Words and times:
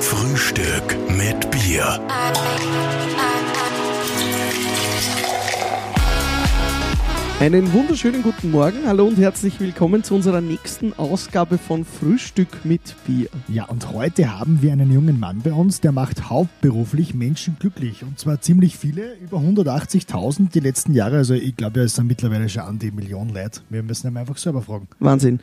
Frühstück 0.00 0.96
mit 1.08 1.50
Bier. 1.50 2.00
Einen 7.40 7.72
wunderschönen 7.72 8.22
guten 8.22 8.50
Morgen, 8.52 8.86
hallo 8.86 9.06
und 9.06 9.18
herzlich 9.18 9.60
willkommen 9.60 10.02
zu 10.02 10.14
unserer 10.14 10.40
nächsten 10.40 10.94
Ausgabe 10.94 11.58
von 11.58 11.84
Frühstück 11.84 12.64
mit 12.64 12.94
Bier. 13.06 13.28
Ja, 13.48 13.64
und 13.64 13.92
heute 13.92 14.38
haben 14.38 14.62
wir 14.62 14.72
einen 14.72 14.92
jungen 14.92 15.20
Mann 15.20 15.42
bei 15.42 15.52
uns, 15.52 15.80
der 15.80 15.92
macht 15.92 16.30
hauptberuflich 16.30 17.14
Menschen 17.14 17.56
glücklich. 17.58 18.02
Und 18.02 18.18
zwar 18.18 18.40
ziemlich 18.40 18.78
viele, 18.78 19.14
über 19.16 19.38
180.000 19.38 20.52
die 20.52 20.60
letzten 20.60 20.94
Jahre. 20.94 21.18
Also 21.18 21.34
ich 21.34 21.54
glaube, 21.56 21.80
er 21.80 21.86
ist 21.86 21.98
dann 21.98 22.06
mittlerweile 22.06 22.48
schon 22.48 22.62
an 22.62 22.78
die 22.78 22.90
Million 22.90 23.28
Leute. 23.28 23.60
Wir 23.68 23.82
müssen 23.82 24.06
ihn 24.06 24.16
einfach 24.16 24.38
selber 24.38 24.62
fragen. 24.62 24.88
Wahnsinn. 24.98 25.40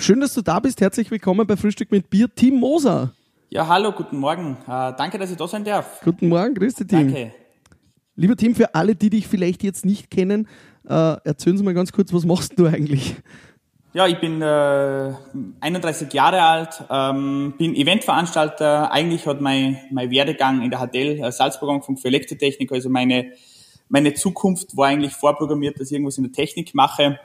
Schön, 0.00 0.20
dass 0.20 0.32
du 0.32 0.42
da 0.42 0.60
bist. 0.60 0.80
Herzlich 0.80 1.10
willkommen 1.10 1.44
bei 1.44 1.56
Frühstück 1.56 1.90
mit 1.90 2.08
Bier, 2.08 2.32
Tim 2.32 2.54
Moser. 2.54 3.12
Ja, 3.50 3.66
hallo, 3.66 3.90
guten 3.90 4.18
Morgen. 4.18 4.56
Äh, 4.62 4.94
danke, 4.96 5.18
dass 5.18 5.28
ich 5.28 5.36
da 5.36 5.48
sein 5.48 5.64
darf. 5.64 6.00
Guten 6.04 6.28
Morgen, 6.28 6.54
grüß 6.54 6.76
dich, 6.76 6.86
Tim. 6.86 7.12
Danke. 7.12 7.32
Lieber 8.14 8.36
Tim, 8.36 8.54
für 8.54 8.76
alle, 8.76 8.94
die 8.94 9.10
dich 9.10 9.26
vielleicht 9.26 9.64
jetzt 9.64 9.84
nicht 9.84 10.08
kennen, 10.08 10.46
äh, 10.88 11.16
erzählen 11.24 11.58
Sie 11.58 11.64
mal 11.64 11.74
ganz 11.74 11.90
kurz, 11.90 12.12
was 12.12 12.24
machst 12.24 12.56
du 12.56 12.66
eigentlich? 12.66 13.16
Ja, 13.92 14.06
ich 14.06 14.20
bin 14.20 14.40
äh, 14.40 15.12
31 15.60 16.12
Jahre 16.12 16.42
alt, 16.42 16.84
ähm, 16.88 17.54
bin 17.58 17.74
Eventveranstalter. 17.74 18.92
Eigentlich 18.92 19.26
hat 19.26 19.40
mein, 19.40 19.78
mein 19.90 20.12
Werdegang 20.12 20.62
in 20.62 20.70
der 20.70 20.78
HTL 20.78 21.24
äh, 21.24 21.32
Salzburg 21.32 21.70
angefangen 21.70 21.98
für 21.98 22.06
Elektrotechnik. 22.06 22.70
Also 22.70 22.88
meine, 22.88 23.32
meine 23.88 24.14
Zukunft 24.14 24.76
war 24.76 24.86
eigentlich 24.86 25.14
vorprogrammiert, 25.14 25.80
dass 25.80 25.88
ich 25.88 25.94
irgendwas 25.94 26.18
in 26.18 26.24
der 26.24 26.32
Technik 26.32 26.72
mache. 26.72 27.18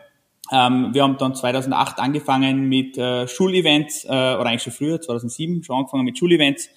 Ähm, 0.51 0.89
wir 0.93 1.03
haben 1.03 1.17
dann 1.17 1.35
2008 1.35 1.99
angefangen 1.99 2.67
mit 2.67 2.97
äh, 2.97 3.27
Schulevents, 3.27 4.05
äh, 4.05 4.07
oder 4.09 4.45
eigentlich 4.45 4.63
schon 4.63 4.73
früher, 4.73 4.99
2007 4.99 5.63
schon 5.63 5.77
angefangen 5.77 6.03
mit 6.03 6.17
Schulevents 6.17 6.69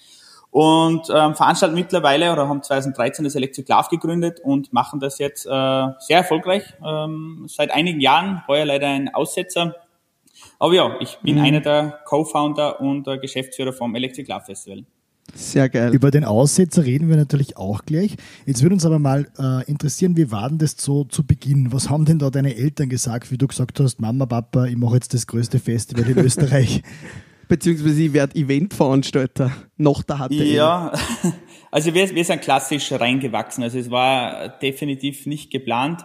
und 0.51 1.09
ähm, 1.11 1.35
veranstalten 1.35 1.75
mittlerweile 1.75 2.33
oder 2.33 2.49
haben 2.49 2.63
2013 2.63 3.25
das 3.25 3.35
Electric 3.35 3.71
Love 3.71 3.89
gegründet 3.91 4.41
und 4.41 4.73
machen 4.73 5.01
das 5.01 5.19
jetzt 5.19 5.45
äh, 5.47 5.49
sehr 5.51 6.19
erfolgreich 6.19 6.63
ähm, 6.83 7.45
seit 7.49 7.71
einigen 7.73 8.01
Jahren. 8.01 8.43
Heuer 8.49 8.65
leider 8.65 8.87
ein 8.87 9.13
Aussetzer. 9.13 9.75
Aber 10.59 10.73
ja, 10.73 10.97
ich 11.01 11.19
bin 11.19 11.37
Mhm. 11.37 11.43
einer 11.45 11.61
der 11.61 12.01
Co-Founder 12.07 12.81
und 12.81 13.07
äh, 13.09 13.19
Geschäftsführer 13.19 13.73
vom 13.73 13.95
Electric 13.95 14.31
Love 14.33 14.45
Festival. 14.47 14.85
Sehr 15.35 15.69
geil. 15.69 15.93
Über 15.93 16.11
den 16.11 16.25
Aussetzer 16.25 16.85
reden 16.85 17.09
wir 17.09 17.17
natürlich 17.17 17.57
auch 17.57 17.85
gleich. 17.85 18.17
Jetzt 18.47 18.63
würde 18.63 18.75
uns 18.75 18.87
aber 18.87 18.99
mal 18.99 19.27
äh, 19.39 19.69
interessieren, 19.71 20.17
wie 20.17 20.31
war 20.31 20.49
denn 20.49 20.59
das 20.59 20.77
so 20.79 21.05
zu 21.05 21.27
Beginn? 21.27 21.73
Was 21.73 21.91
haben 21.91 22.05
denn 22.05 22.19
da 22.19 22.31
deine 22.31 22.57
Eltern 22.57 22.89
gesagt, 22.89 23.31
wie 23.31 23.39
du 23.39 23.47
gesagt 23.47 23.79
hast, 23.81 24.01
Mama, 24.01 24.27
Papa, 24.27 24.67
ich 24.67 24.77
mache 24.77 24.95
jetzt 24.95 25.13
das 25.15 25.27
größte 25.27 25.59
Festival 25.59 26.09
in 26.09 26.19
Österreich? 26.25 26.83
Beziehungsweise 27.49 28.03
ich 28.03 28.13
werde 28.13 28.37
Eventveranstalter 28.37 29.53
nach 29.77 30.03
der 30.03 30.17
HTL. 30.17 30.47
Ja, 30.47 30.93
also 31.71 31.95
wir, 31.95 32.13
wir 32.13 32.25
sind 32.25 32.43
klassisch 32.43 32.91
reingewachsen. 32.93 33.63
Also 33.63 33.79
es 33.79 33.91
war 33.91 34.49
definitiv 34.49 35.27
nicht 35.27 35.53
geplant. 35.53 36.05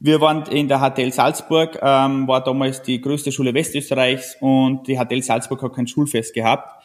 Wir 0.00 0.20
waren 0.20 0.44
in 0.46 0.68
der 0.68 0.80
HTL 0.80 1.12
Salzburg, 1.12 1.78
ähm, 1.80 2.26
war 2.28 2.42
damals 2.42 2.82
die 2.82 3.00
größte 3.00 3.32
Schule 3.32 3.54
Westösterreichs 3.54 4.36
und 4.40 4.86
die 4.86 4.98
HTL 4.98 5.22
Salzburg 5.22 5.62
hat 5.62 5.74
kein 5.74 5.86
Schulfest 5.86 6.34
gehabt. 6.34 6.81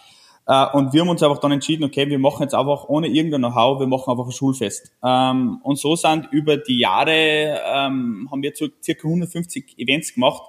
Äh, 0.48 0.66
und 0.74 0.94
wir 0.94 1.02
haben 1.02 1.10
uns 1.10 1.22
einfach 1.22 1.40
dann 1.40 1.52
entschieden, 1.52 1.84
okay, 1.84 2.08
wir 2.10 2.20
machen 2.20 2.44
jetzt 2.44 2.56
einfach 2.56 2.88
ohne 2.88 3.08
irgendein 3.08 3.42
Know-how, 3.42 3.80
wir 3.80 3.88
machen 3.88 4.10
einfach 4.12 4.26
ein 4.26 4.32
Schulfest. 4.32 4.92
Ähm, 5.04 5.60
und 5.64 5.78
so 5.78 5.96
sind 5.96 6.28
über 6.32 6.58
die 6.58 6.80
Jahre, 6.80 7.60
ähm, 7.66 8.28
haben 8.32 8.42
wir 8.42 8.54
circa 8.56 9.08
150 9.08 9.78
Events 9.78 10.14
gemacht, 10.14 10.42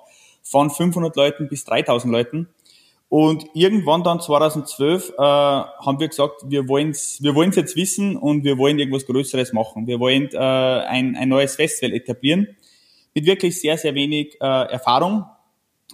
von 0.42 0.70
500 0.70 1.14
Leuten 1.16 1.48
bis 1.48 1.64
3000 1.64 2.12
Leuten. 2.12 2.48
Und 3.10 3.46
irgendwann 3.54 4.02
dann 4.04 4.20
2012 4.20 5.14
äh, 5.16 5.22
haben 5.22 5.98
wir 5.98 6.08
gesagt, 6.08 6.42
wir 6.46 6.68
wollen's, 6.68 7.22
wir 7.22 7.34
wollen's 7.34 7.56
jetzt 7.56 7.74
wissen 7.74 8.16
und 8.16 8.44
wir 8.44 8.58
wollen 8.58 8.78
irgendwas 8.78 9.06
Größeres 9.06 9.52
machen. 9.54 9.86
Wir 9.86 9.98
wollen 9.98 10.28
äh, 10.32 10.36
ein, 10.36 11.16
ein 11.16 11.28
neues 11.28 11.56
Festival 11.56 11.94
etablieren 11.94 12.48
mit 13.14 13.26
wirklich 13.26 13.60
sehr, 13.60 13.78
sehr 13.78 13.94
wenig 13.94 14.36
äh, 14.40 14.44
Erfahrung. 14.44 15.24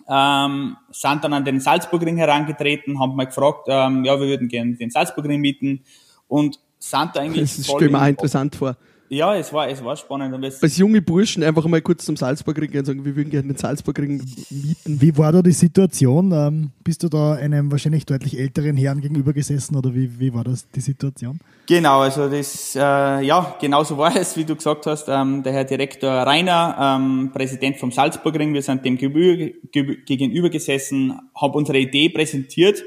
Ähm, 0.09 0.77
sind 0.91 1.25
dann 1.25 1.33
an 1.33 1.45
den 1.45 1.61
Salzburgring 1.61 2.17
herangetreten, 2.17 3.01
haben 3.01 3.17
mal 3.17 3.25
gefragt, 3.25 3.67
ähm, 3.69 4.05
ja, 4.05 4.19
wir 4.21 4.27
würden 4.27 4.49
gerne 4.49 4.75
den 4.75 4.91
Salzburgring 4.91 5.41
mieten 5.41 5.83
und 6.29 6.61
sind 6.79 7.11
da 7.15 7.21
eigentlich 7.21 7.57
Das 7.57 7.65
stelle 7.67 7.91
mir 7.91 7.99
auch 7.99 8.03
in- 8.03 8.09
interessant 8.11 8.57
vor. 8.57 8.77
Ja, 9.15 9.35
es 9.37 9.53
war, 9.53 9.69
es 9.69 9.83
war 9.83 9.97
spannend. 9.97 10.35
Und 10.35 10.45
es, 10.45 10.63
Als 10.63 10.77
junge 10.77 11.01
Burschen 11.01 11.43
einfach 11.43 11.65
mal 11.67 11.81
kurz 11.81 12.05
zum 12.05 12.17
Salzburgring 12.17 12.71
gehen 12.71 12.81
und 12.81 12.87
sagen, 12.87 13.05
wir 13.05 13.17
würden 13.17 13.31
gerne 13.31 13.49
den 13.49 13.57
Salzburgring 13.57 14.23
mieten. 14.51 15.01
Wie 15.01 15.17
war 15.17 15.33
da 15.33 15.43
die 15.43 15.53
Situation? 15.53 16.33
Ähm, 16.33 16.71
bist 16.83 17.03
du 17.03 17.09
da 17.09 17.35
einem 17.35 17.71
wahrscheinlich 17.71 18.07
deutlich 18.07 18.39
älteren 18.39 18.77
Herrn 18.77 19.01
gegenüber 19.01 19.33
gesessen 19.33 19.77
oder 19.77 19.95
wie, 19.95 20.19
wie 20.19 20.35
war 20.35 20.45
das 20.45 20.69
die 20.71 20.81
Situation? 20.81 21.39
Genau, 21.67 22.01
also 22.01 22.29
das, 22.29 22.77
äh, 22.77 22.79
ja, 22.79 23.57
genau 23.61 23.85
so 23.85 23.97
war 23.97 24.15
es, 24.21 24.37
wie 24.37 24.45
du 24.45 24.55
gesagt 24.55 24.87
hast. 24.87 25.09
Ähm, 25.09 25.43
der 25.43 25.53
Herr 25.53 25.65
Direktor 25.65 26.11
Rainer, 26.11 26.99
ähm, 26.99 27.31
Präsident 27.33 27.79
vom 27.79 27.91
Salzburgring, 27.91 28.53
wir 28.53 28.63
sind 28.63 28.85
dem 28.85 28.99
gegenüber 28.99 30.51
gesessen, 30.51 31.19
haben 31.35 31.55
unsere 31.55 31.79
Idee 31.79 32.09
präsentiert 32.09 32.83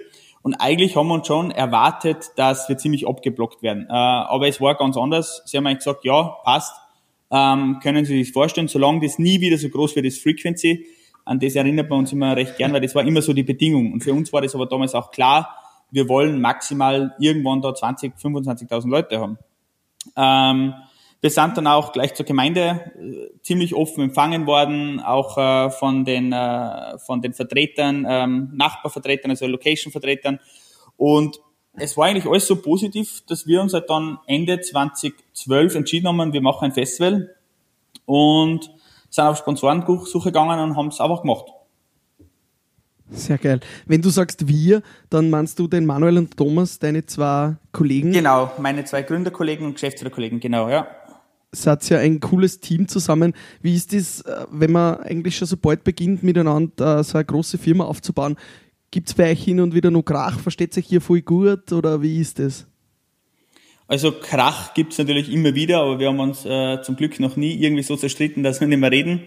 und 0.48 0.54
eigentlich 0.62 0.96
haben 0.96 1.10
wir 1.10 1.16
uns 1.16 1.28
schon 1.28 1.52
erwartet, 1.52 2.32
dass 2.38 2.70
wir 2.70 2.78
ziemlich 2.78 3.06
abgeblockt 3.06 3.62
werden. 3.62 3.86
Äh, 3.90 3.92
aber 3.92 4.48
es 4.48 4.62
war 4.62 4.76
ganz 4.76 4.96
anders. 4.96 5.42
Sie 5.46 5.58
haben 5.58 5.68
eigentlich 5.68 5.80
gesagt, 5.80 6.06
ja, 6.06 6.38
passt, 6.46 6.74
ähm, 7.30 7.80
können 7.84 8.06
Sie 8.06 8.24
sich 8.24 8.32
vorstellen, 8.32 8.70
solange 8.70 9.02
das 9.02 9.20
nie 9.20 9.42
wieder 9.42 9.58
so 9.58 9.68
groß 9.68 9.98
wird, 9.98 10.06
das 10.06 10.18
Frequency, 10.18 10.86
an 11.26 11.42
das 11.42 11.56
erinnert 11.56 11.90
man 11.90 12.00
uns 12.00 12.14
immer 12.14 12.34
recht 12.34 12.56
gern, 12.56 12.72
weil 12.72 12.80
das 12.80 12.96
war 12.96 13.04
immer 13.04 13.22
so 13.22 13.34
die 13.34 13.44
Bedingung. 13.44 13.92
Und 13.92 14.06
für 14.06 14.14
uns 14.14 14.32
war 14.32 14.42
das 14.42 14.56
aber 14.56 14.68
damals 14.68 14.96
auch 14.96 15.12
klar, 15.12 15.54
wir 15.92 16.08
wollen 16.08 16.40
maximal 16.40 17.14
irgendwann 17.20 17.62
da 17.62 17.76
20, 17.76 18.14
25.000 18.16 18.88
Leute 18.90 19.20
haben. 19.20 19.38
Ähm, 20.16 20.76
wir 21.22 21.30
sind 21.30 21.58
dann 21.58 21.68
auch 21.68 21.94
gleich 21.94 22.14
zur 22.14 22.26
Gemeinde 22.26 22.92
äh, 23.00 23.40
ziemlich 23.42 23.74
offen 23.74 24.04
empfangen 24.04 24.46
worden, 24.46 25.00
auch 25.00 25.38
äh, 25.38 25.72
von 25.72 26.06
den 26.06 26.32
äh, 26.32 26.98
von 27.00 27.22
den 27.22 27.34
Vertretern, 27.34 28.06
ähm, 28.08 28.52
Nachbarvertretern, 28.54 29.32
also 29.32 29.48
Location-Vertretern. 29.48 30.40
Und 30.96 31.40
es 31.74 31.96
war 31.98 32.08
eigentlich 32.08 32.26
alles 32.26 32.48
so 32.48 32.56
positiv, 32.58 33.22
dass 33.28 33.48
wir 33.48 33.62
uns 33.62 33.74
halt 33.74 33.90
dann 33.90 34.20
Ende 34.26 34.60
2012 34.62 35.76
entschieden 35.76 36.08
haben, 36.08 36.34
wir 36.34 36.42
machen 36.42 36.66
ein 36.66 36.72
Festival 36.72 37.36
und 38.06 38.72
sind 39.10 39.24
auf 39.24 39.38
Sponsorensuche 39.38 40.30
gegangen 40.30 40.60
und 40.60 40.76
haben 40.76 40.88
es 40.88 41.00
einfach 41.00 41.22
gemacht. 41.22 41.46
Sehr 43.10 43.38
geil. 43.38 43.62
Wenn 43.86 44.02
du 44.02 44.10
sagst 44.10 44.48
wir, 44.48 44.82
dann 45.10 45.30
meinst 45.30 45.58
du 45.60 45.68
den 45.68 45.86
Manuel 45.86 46.18
und 46.18 46.36
Thomas, 46.36 46.78
deine 46.78 47.06
zwei 47.06 47.56
Kollegen. 47.72 48.12
Genau, 48.12 48.52
meine 48.58 48.84
zwei 48.84 49.02
Gründerkollegen 49.04 49.66
und 49.66 49.74
Geschäftsführerkollegen, 49.76 50.40
genau, 50.40 50.68
ja. 50.68 50.88
Seid 51.52 51.88
ja 51.90 52.00
ein 52.00 52.20
cooles 52.20 52.60
Team 52.60 52.88
zusammen. 52.88 53.34
Wie 53.62 53.76
ist 53.76 53.94
das, 53.94 54.22
äh, 54.22 54.46
wenn 54.52 54.72
man 54.72 54.98
eigentlich 54.98 55.38
schon 55.38 55.48
so 55.48 55.58
bald 55.58 55.84
beginnt, 55.84 56.24
miteinander 56.24 57.00
äh, 57.00 57.04
so 57.04 57.18
eine 57.18 57.26
große 57.26 57.58
Firma 57.58 57.86
aufzubauen? 57.86 58.38
Gibt 58.92 59.10
es 59.10 59.14
bei 59.14 59.32
euch 59.32 59.44
hin 59.44 59.60
und 59.60 59.74
wieder 59.74 59.92
noch 59.92 60.04
Krach? 60.04 60.40
Versteht 60.40 60.74
sich 60.74 60.86
hier 60.88 61.02
voll 61.02 61.22
gut 61.22 61.72
oder 61.72 62.02
wie 62.02 62.20
ist 62.20 62.40
das? 62.40 62.68
Also 63.88 64.12
Krach 64.12 64.74
gibt's 64.74 64.98
natürlich 64.98 65.32
immer 65.32 65.56
wieder, 65.56 65.80
aber 65.80 66.00
wir 66.00 66.08
haben 66.08 66.20
uns 66.20 66.46
äh, 66.46 66.82
zum 66.82 66.98
Glück 66.98 67.20
noch 67.20 67.38
nie 67.38 67.54
irgendwie 67.54 67.84
so 67.84 67.96
zerstritten, 67.96 68.44
dass 68.44 68.60
wir 68.60 68.68
nicht 68.68 68.80
mehr 68.80 68.92
reden. 68.92 69.22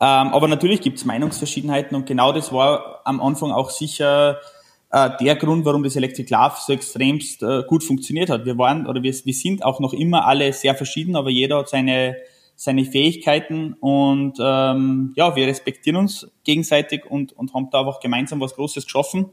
Ähm, 0.00 0.28
aber 0.28 0.46
natürlich 0.46 0.80
gibt's 0.80 1.04
Meinungsverschiedenheiten 1.04 1.96
und 1.96 2.06
genau 2.06 2.32
das 2.32 2.52
war 2.52 3.00
am 3.04 3.20
Anfang 3.20 3.50
auch 3.50 3.70
sicher 3.70 4.38
äh, 4.90 5.10
der 5.20 5.36
Grund, 5.36 5.64
warum 5.64 5.82
das 5.82 5.96
Electric 5.96 6.32
Love 6.32 6.56
so 6.58 6.72
extremst 6.72 7.42
äh, 7.42 7.62
gut 7.66 7.84
funktioniert 7.84 8.30
hat. 8.30 8.44
Wir 8.44 8.56
waren 8.58 8.86
oder 8.86 9.02
wir, 9.02 9.12
wir 9.12 9.34
sind 9.34 9.64
auch 9.64 9.80
noch 9.80 9.92
immer 9.92 10.26
alle 10.26 10.52
sehr 10.52 10.74
verschieden, 10.74 11.16
aber 11.16 11.30
jeder 11.30 11.58
hat 11.58 11.68
seine 11.68 12.16
seine 12.60 12.84
Fähigkeiten 12.84 13.74
und 13.74 14.36
ähm, 14.40 15.12
ja, 15.14 15.36
wir 15.36 15.46
respektieren 15.46 15.96
uns 15.96 16.28
gegenseitig 16.42 17.06
und, 17.08 17.32
und 17.34 17.54
haben 17.54 17.68
da 17.70 17.78
einfach 17.78 18.00
gemeinsam 18.00 18.40
was 18.40 18.56
Großes 18.56 18.82
geschaffen. 18.82 19.26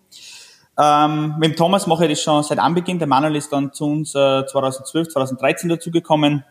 Ähm, 0.77 1.33
mit 1.39 1.51
dem 1.51 1.55
Thomas 1.55 1.87
mache 1.87 2.05
ich 2.05 2.11
das 2.11 2.21
schon 2.21 2.43
seit 2.43 2.59
Anbeginn. 2.59 2.99
Der 2.99 3.07
Manuel 3.07 3.35
ist 3.35 3.51
dann 3.51 3.73
zu 3.73 3.85
uns 3.85 4.13
äh, 4.13 4.45
2012, 4.45 5.09
2013 5.09 5.69
dazugekommen. 5.69 6.43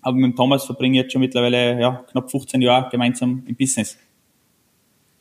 Aber 0.00 0.16
mit 0.16 0.24
dem 0.24 0.36
Thomas 0.36 0.64
verbringe 0.64 0.96
ich 0.96 1.02
jetzt 1.02 1.12
schon 1.12 1.20
mittlerweile 1.20 1.78
ja, 1.78 2.04
knapp 2.10 2.30
15 2.30 2.62
Jahre 2.62 2.88
gemeinsam 2.88 3.42
im 3.46 3.54
Business. 3.54 3.98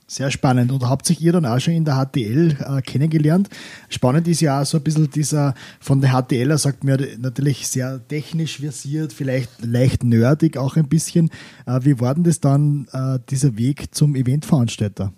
Sehr 0.05 0.29
spannend. 0.31 0.71
Und 0.71 0.87
habt 0.89 1.05
sich 1.05 1.21
ihr 1.21 1.31
dann 1.31 1.45
auch 1.45 1.59
schon 1.59 1.73
in 1.73 1.85
der 1.85 1.95
HTL 1.95 2.57
äh, 2.59 2.81
kennengelernt? 2.81 3.49
Spannend 3.89 4.27
ist 4.27 4.41
ja 4.41 4.61
auch 4.61 4.65
so 4.65 4.77
ein 4.77 4.83
bisschen 4.83 5.09
dieser, 5.09 5.53
von 5.79 6.01
der 6.01 6.11
HTL, 6.11 6.51
er 6.51 6.57
sagt 6.57 6.83
mir 6.83 6.97
natürlich 7.17 7.67
sehr 7.67 8.05
technisch 8.07 8.59
versiert, 8.59 9.13
vielleicht 9.13 9.63
leicht 9.63 10.03
nerdig 10.03 10.57
auch 10.57 10.75
ein 10.75 10.89
bisschen. 10.89 11.29
Äh, 11.65 11.79
wie 11.83 11.99
war 11.99 12.13
denn 12.15 12.25
das 12.25 12.41
dann, 12.41 12.87
äh, 12.91 13.19
dieser 13.29 13.57
Weg 13.57 13.95
zum 13.95 14.15
Eventveranstalter? 14.15 15.13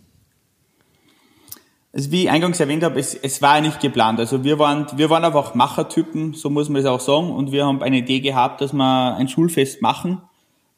Also 1.95 2.11
wie 2.11 2.23
ich 2.23 2.29
eingangs 2.29 2.59
erwähnt 2.59 2.83
habe, 2.83 2.99
es, 2.99 3.15
es 3.15 3.41
war 3.41 3.61
nicht 3.61 3.79
geplant. 3.79 4.19
Also 4.19 4.43
wir 4.43 4.59
waren, 4.59 4.85
wir 4.97 5.09
waren 5.09 5.23
einfach 5.23 5.55
Machertypen, 5.55 6.33
so 6.33 6.49
muss 6.49 6.67
man 6.67 6.83
das 6.83 6.91
auch 6.91 6.99
sagen. 6.99 7.31
Und 7.31 7.53
wir 7.53 7.65
haben 7.65 7.81
eine 7.81 7.99
Idee 7.99 8.19
gehabt, 8.19 8.59
dass 8.59 8.73
wir 8.73 9.15
ein 9.15 9.29
Schulfest 9.29 9.81
machen, 9.81 10.21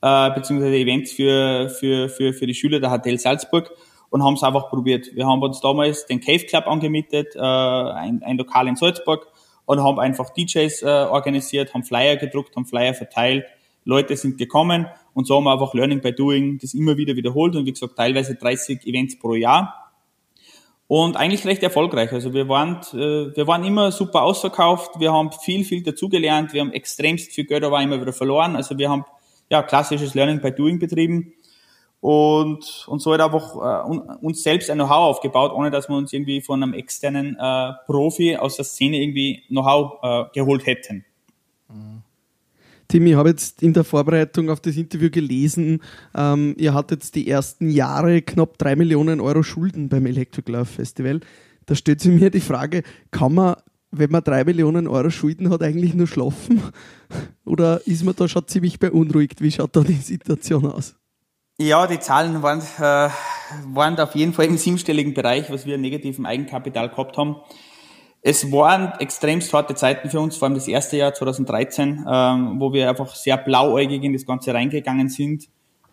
äh, 0.01 0.29
beziehungsweise 0.31 0.75
Events 0.75 1.11
für, 1.11 1.69
für, 1.69 2.07
für, 2.07 2.33
für 2.33 2.45
die 2.45 2.53
Schüler 2.53 2.79
der 2.79 2.95
HTL 2.95 3.17
Salzburg. 3.17 3.71
Und 4.09 4.23
haben 4.23 4.35
es 4.35 4.43
einfach 4.43 4.69
probiert. 4.69 5.13
Wir 5.13 5.25
haben 5.25 5.41
uns 5.41 5.59
damals 5.59 6.05
den 6.05 6.19
Cave 6.19 6.45
Club 6.45 6.67
angemietet, 6.67 7.35
äh, 7.35 7.39
ein, 7.39 8.21
ein 8.23 8.37
Lokal 8.37 8.67
in 8.67 8.75
Salzburg 8.75 9.27
und 9.65 9.83
haben 9.83 9.99
einfach 9.99 10.29
DJs 10.29 10.81
äh, 10.83 10.85
organisiert, 10.85 11.73
haben 11.73 11.83
Flyer 11.83 12.15
gedruckt, 12.15 12.55
haben 12.55 12.65
Flyer 12.65 12.93
verteilt. 12.93 13.45
Leute 13.83 14.17
sind 14.17 14.37
gekommen 14.37 14.87
und 15.13 15.27
so 15.27 15.35
haben 15.35 15.45
wir 15.45 15.53
einfach 15.53 15.73
Learning 15.73 16.01
by 16.01 16.11
Doing 16.11 16.59
das 16.61 16.73
immer 16.73 16.97
wieder 16.97 17.15
wiederholt 17.15 17.55
und 17.55 17.65
wie 17.65 17.71
gesagt 17.71 17.95
teilweise 17.95 18.35
30 18.35 18.85
Events 18.85 19.17
pro 19.17 19.33
Jahr 19.33 19.87
und 20.87 21.17
eigentlich 21.17 21.45
recht 21.45 21.63
erfolgreich. 21.63 22.11
Also 22.13 22.33
wir 22.33 22.47
waren, 22.47 22.77
äh, 22.93 23.35
wir 23.35 23.47
waren 23.47 23.63
immer 23.63 23.91
super 23.91 24.23
ausverkauft, 24.23 24.99
wir 24.99 25.11
haben 25.11 25.31
viel, 25.31 25.65
viel 25.65 25.83
dazugelernt, 25.83 26.53
wir 26.53 26.61
haben 26.61 26.71
extremst 26.71 27.31
viel 27.31 27.45
Geld 27.45 27.63
aber 27.63 27.81
immer 27.81 27.99
wieder 27.99 28.13
verloren. 28.13 28.55
Also 28.55 28.77
wir 28.77 28.89
haben 28.89 29.05
ja 29.49 29.63
klassisches 29.63 30.13
Learning 30.13 30.41
by 30.41 30.51
Doing 30.51 30.79
betrieben 30.79 31.33
und, 31.99 32.85
und 32.87 33.01
so 33.01 33.13
hat 33.13 33.21
einfach 33.21 33.55
äh, 33.55 33.97
uns 34.21 34.43
selbst 34.43 34.69
ein 34.69 34.77
Know-how 34.77 35.15
aufgebaut, 35.15 35.51
ohne 35.51 35.71
dass 35.71 35.89
wir 35.89 35.95
uns 35.95 36.13
irgendwie 36.13 36.41
von 36.41 36.61
einem 36.61 36.73
externen 36.73 37.35
äh, 37.39 37.73
Profi 37.85 38.37
aus 38.37 38.55
der 38.55 38.65
Szene 38.65 39.01
irgendwie 39.01 39.43
Know-how 39.47 39.99
äh, 40.03 40.23
geholt 40.33 40.65
hätten. 40.65 41.05
Tim, 42.87 43.05
ich 43.05 43.15
habe 43.15 43.29
jetzt 43.29 43.61
in 43.61 43.73
der 43.73 43.83
Vorbereitung 43.83 44.49
auf 44.49 44.61
das 44.61 44.77
Interview 44.77 45.09
gelesen, 45.09 45.81
ähm, 46.15 46.55
ihr 46.57 46.73
hattet 46.73 47.15
die 47.15 47.27
ersten 47.27 47.69
Jahre 47.69 48.21
knapp 48.21 48.57
drei 48.57 48.77
Millionen 48.77 49.19
Euro 49.19 49.43
Schulden 49.43 49.89
beim 49.89 50.05
Electric 50.05 50.49
Love 50.49 50.65
Festival. 50.65 51.19
Da 51.65 51.75
stellt 51.75 51.99
sich 51.99 52.11
mir 52.11 52.29
die 52.29 52.39
Frage, 52.39 52.83
kann 53.11 53.33
man, 53.33 53.55
wenn 53.91 54.09
man 54.09 54.23
drei 54.23 54.45
Millionen 54.45 54.87
Euro 54.87 55.09
Schulden 55.09 55.49
hat, 55.49 55.63
eigentlich 55.63 55.95
nur 55.95 56.07
schlafen? 56.07 56.61
Oder 57.45 57.85
ist 57.85 58.05
man 58.05 58.15
da 58.15 58.29
schon 58.29 58.47
ziemlich 58.47 58.79
beunruhigt? 58.79 59.41
Wie 59.41 59.51
schaut 59.51 59.75
da 59.75 59.81
die 59.81 59.93
Situation 59.93 60.65
aus? 60.65 60.95
Ja, 61.59 61.87
die 61.87 61.99
Zahlen 61.99 62.43
waren, 62.43 62.59
äh, 62.59 63.09
waren 63.73 63.99
auf 63.99 64.13
jeden 64.13 64.31
Fall 64.31 64.45
im 64.45 64.57
siebenstelligen 64.57 65.15
Bereich, 65.15 65.51
was 65.51 65.65
wir 65.65 65.73
an 65.73 65.81
negativem 65.81 66.27
Eigenkapital 66.27 66.89
gehabt 66.89 67.17
haben. 67.17 67.37
Es 68.21 68.51
waren 68.51 68.93
extremst 68.99 69.51
harte 69.53 69.73
Zeiten 69.73 70.11
für 70.11 70.19
uns, 70.19 70.37
vor 70.37 70.47
allem 70.47 70.53
das 70.53 70.67
erste 70.67 70.97
Jahr 70.97 71.15
2013, 71.15 72.05
ähm, 72.07 72.59
wo 72.59 72.73
wir 72.73 72.87
einfach 72.87 73.15
sehr 73.15 73.37
blauäugig 73.37 74.03
in 74.03 74.13
das 74.13 74.27
Ganze 74.27 74.53
reingegangen 74.53 75.09
sind, 75.09 75.49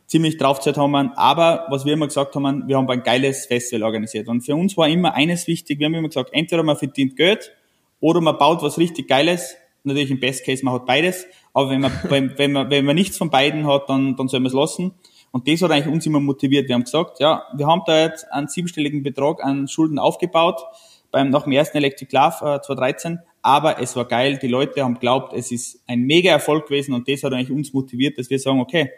ziemlich 0.06 0.37
draufzeit 0.37 0.76
haben. 0.76 1.12
Aber 1.12 1.64
was 1.70 1.87
wir 1.87 1.94
immer 1.94 2.08
gesagt 2.08 2.34
haben, 2.34 2.69
wir 2.69 2.76
haben 2.76 2.90
ein 2.90 3.02
geiles 3.02 3.46
Festival 3.46 3.84
organisiert. 3.84 4.28
Und 4.28 4.43
für 4.43 4.56
uns 4.56 4.76
war 4.76 4.87
immer 4.87 5.14
eines 5.14 5.46
wichtig, 5.46 5.78
wir 5.78 5.87
haben 5.87 5.94
immer 5.94 6.08
gesagt, 6.08 6.28
entweder 6.34 6.62
man 6.62 6.76
verdient 6.76 7.16
Geld 7.16 7.52
oder 8.00 8.20
man 8.20 8.37
baut 8.37 8.62
was 8.62 8.76
richtig 8.76 9.08
Geiles. 9.08 9.56
Natürlich 9.82 10.11
im 10.11 10.20
Best 10.20 10.44
Case, 10.44 10.62
man 10.62 10.75
hat 10.75 10.84
beides. 10.84 11.26
Aber 11.55 11.70
wenn 11.70 11.81
man, 11.81 11.93
wenn, 12.11 12.37
wenn 12.37 12.52
man, 12.52 12.70
wenn 12.70 12.84
man 12.84 12.96
nichts 12.96 13.16
von 13.16 13.31
beiden 13.31 13.66
hat, 13.66 13.88
dann, 13.88 14.14
dann 14.16 14.28
soll 14.28 14.40
man 14.40 14.49
es 14.49 14.52
lassen. 14.52 14.93
Und 15.34 15.48
das 15.48 15.60
hat 15.62 15.72
eigentlich 15.72 15.92
uns 15.92 16.06
immer 16.06 16.20
motiviert. 16.20 16.69
Wir 16.69 16.76
haben 16.76 16.84
gesagt, 16.84 17.19
ja, 17.19 17.42
wir 17.56 17.66
haben 17.66 17.82
da 17.86 18.02
jetzt 18.04 18.25
einen 18.31 18.46
siebenstelligen 18.46 19.02
Betrag 19.02 19.42
an 19.42 19.66
Schulden 19.66 19.98
aufgebaut 19.98 20.64
beim 21.10 21.31
nach 21.31 21.42
dem 21.42 21.50
ersten 21.50 21.76
Electric 21.76 22.14
Love 22.14 22.36
äh, 22.36 22.60
2013. 22.60 23.19
Aber 23.42 23.82
es 23.82 23.96
war 23.96 24.04
geil, 24.04 24.38
die 24.40 24.46
Leute 24.46 24.84
haben 24.84 25.00
glaubt, 25.00 25.32
es 25.32 25.50
ist 25.50 25.82
ein 25.88 26.02
mega 26.02 26.31
Erfolg 26.31 26.69
gewesen 26.69 26.94
und 26.94 27.08
das 27.08 27.25
hat 27.25 27.32
eigentlich 27.32 27.50
uns 27.50 27.72
motiviert, 27.72 28.16
dass 28.16 28.31
wir 28.31 28.38
sagen, 28.38 28.60
okay, 28.60 28.92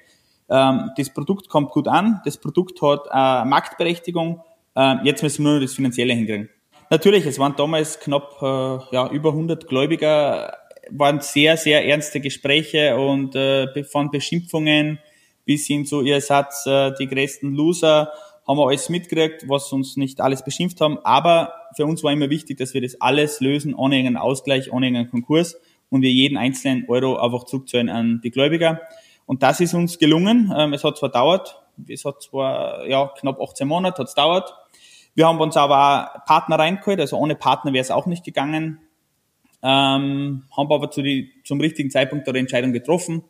ähm, 0.51 0.91
das 0.99 1.09
Produkt 1.09 1.49
kommt 1.49 1.71
gut 1.71 1.89
an, 1.89 2.21
das 2.27 2.37
Produkt 2.37 2.83
hat 2.83 3.07
äh, 3.07 3.49
Marktberechtigung, 3.49 4.43
äh, 4.75 4.97
jetzt 5.05 5.23
müssen 5.23 5.43
wir 5.43 5.53
nur 5.53 5.61
das 5.61 5.73
Finanzielle 5.73 6.13
hinkriegen. 6.13 6.51
Natürlich, 6.91 7.25
es 7.25 7.39
waren 7.39 7.57
damals 7.57 7.99
knapp 7.99 8.37
äh, 8.43 8.95
ja, 8.95 9.09
über 9.11 9.31
100 9.31 9.67
Gläubiger, 9.69 10.55
waren 10.91 11.21
sehr, 11.21 11.57
sehr 11.57 11.87
ernste 11.87 12.21
Gespräche 12.21 12.95
und 12.99 13.35
äh, 13.35 13.85
von 13.85 14.11
Beschimpfungen 14.11 14.99
bis 15.47 15.67
hin 15.67 15.87
zu, 15.87 16.03
ihr 16.03 16.21
seid 16.21 16.53
äh, 16.67 16.93
die 16.99 17.07
größten 17.07 17.55
Loser, 17.55 18.13
haben 18.47 18.59
wir 18.59 18.69
alles 18.69 18.89
mitgekriegt, 18.89 19.49
was 19.49 19.73
uns 19.73 19.97
nicht 19.97 20.21
alles 20.21 20.45
beschimpft 20.45 20.81
haben. 20.81 20.99
Aber 21.05 21.55
für 21.75 21.87
uns 21.87 22.05
war 22.05 22.13
immer 22.13 22.31
wichtig, 22.31 22.59
dass 22.59 22.75
wir 22.75 22.83
das 22.83 23.01
alles 23.01 23.41
lösen, 23.41 23.75
ohne 23.75 23.97
irgendeinen 23.97 24.23
Ausgleich, 24.23 24.73
ohne 24.73 24.87
irgendeinen 24.87 25.11
Konkurs 25.11 25.57
und 25.89 26.03
wir 26.03 26.11
jeden 26.11 26.37
einzelnen 26.37 26.85
Euro 26.89 27.17
einfach 27.17 27.45
zurückzahlen 27.45 27.89
an 27.89 28.21
die 28.23 28.31
Gläubiger. 28.31 28.83
Und 29.25 29.43
das 29.43 29.61
ist 29.61 29.75
uns 29.75 29.99
gelungen. 29.99 30.53
Ähm, 30.57 30.73
es 30.73 30.85
hat 30.85 30.99
zwar 30.99 31.11
dauert, 31.11 31.61
es 31.89 32.05
hat 32.05 32.23
zwar 32.23 32.87
ja, 32.87 33.13
knapp 33.19 33.41
18 33.41 33.67
Monate 33.67 34.03
hat 34.03 34.09
es 34.09 34.15
dauert. 34.15 34.53
Wir 35.15 35.27
haben 35.27 35.41
uns 35.41 35.57
aber 35.57 36.11
auch 36.15 36.25
Partner 36.27 36.59
reingeholt, 36.59 37.01
also 37.01 37.17
ohne 37.17 37.37
Partner 37.37 37.73
wäre 37.73 37.83
es 37.83 37.91
auch 37.91 38.07
nicht 38.07 38.25
gegangen. 38.25 38.81
Ähm, 39.63 40.45
haben 40.57 40.73
aber 40.73 40.91
zu 40.91 41.03
die, 41.03 41.33
zum 41.45 41.61
richtigen 41.61 41.91
Zeitpunkt 41.91 42.29
eine 42.29 42.39
Entscheidung 42.39 42.73
getroffen 42.73 43.25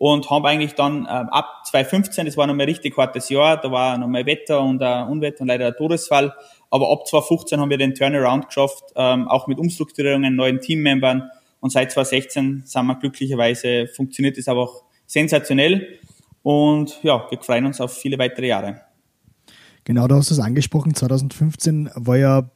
und 0.00 0.30
haben 0.30 0.46
eigentlich 0.46 0.72
dann 0.72 1.04
äh, 1.04 1.08
ab 1.08 1.60
2015, 1.66 2.24
das 2.24 2.38
war 2.38 2.46
noch 2.46 2.54
mal 2.54 2.62
ein 2.62 2.70
richtig 2.70 2.96
hartes 2.96 3.28
Jahr, 3.28 3.60
da 3.60 3.70
war 3.70 3.98
noch 3.98 4.08
mal 4.08 4.24
Wetter 4.24 4.62
und 4.62 4.82
ein 4.82 5.08
Unwetter 5.08 5.42
und 5.42 5.48
leider 5.48 5.66
ein 5.66 5.74
Todesfall, 5.76 6.34
aber 6.70 6.90
ab 6.90 7.06
2015 7.06 7.60
haben 7.60 7.68
wir 7.68 7.76
den 7.76 7.94
Turnaround 7.94 8.46
geschafft, 8.46 8.82
ähm, 8.96 9.28
auch 9.28 9.46
mit 9.46 9.58
Umstrukturierungen, 9.58 10.34
neuen 10.34 10.58
Teammembern. 10.58 11.30
Und 11.60 11.68
seit 11.68 11.92
2016 11.92 12.62
sind 12.64 12.86
wir 12.86 12.94
glücklicherweise, 12.94 13.88
funktioniert 13.88 14.38
es 14.38 14.48
aber 14.48 14.62
auch 14.62 14.84
sensationell. 15.04 15.98
Und 16.42 16.98
ja, 17.02 17.26
wir 17.28 17.38
freuen 17.38 17.66
uns 17.66 17.78
auf 17.82 17.92
viele 17.92 18.18
weitere 18.18 18.46
Jahre. 18.46 18.80
Genau, 19.84 20.08
du 20.08 20.14
hast 20.14 20.30
es 20.30 20.38
angesprochen, 20.38 20.94
2015 20.94 21.90
war 21.94 22.16
ja 22.16 22.50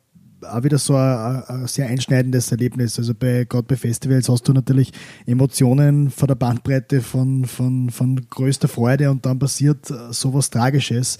auch 0.45 0.63
wieder 0.63 0.79
so 0.79 0.97
ein, 0.97 1.43
ein, 1.45 1.67
sehr 1.67 1.87
einschneidendes 1.87 2.51
Erlebnis. 2.51 2.99
Also 2.99 3.15
bei, 3.15 3.45
gerade 3.45 3.65
bei 3.65 3.77
Festivals 3.77 4.29
hast 4.29 4.47
du 4.49 4.53
natürlich 4.53 4.93
Emotionen 5.27 6.11
von 6.11 6.29
der 6.29 6.35
Bandbreite 6.35 7.01
von, 7.01 7.45
von, 7.45 7.91
von 7.91 8.21
größter 8.29 8.69
Freude 8.69 9.11
und 9.11 9.27
dann 9.27 9.39
passiert 9.39 9.91
äh, 9.91 10.13
sowas 10.13 10.51
Tragisches. 10.51 11.19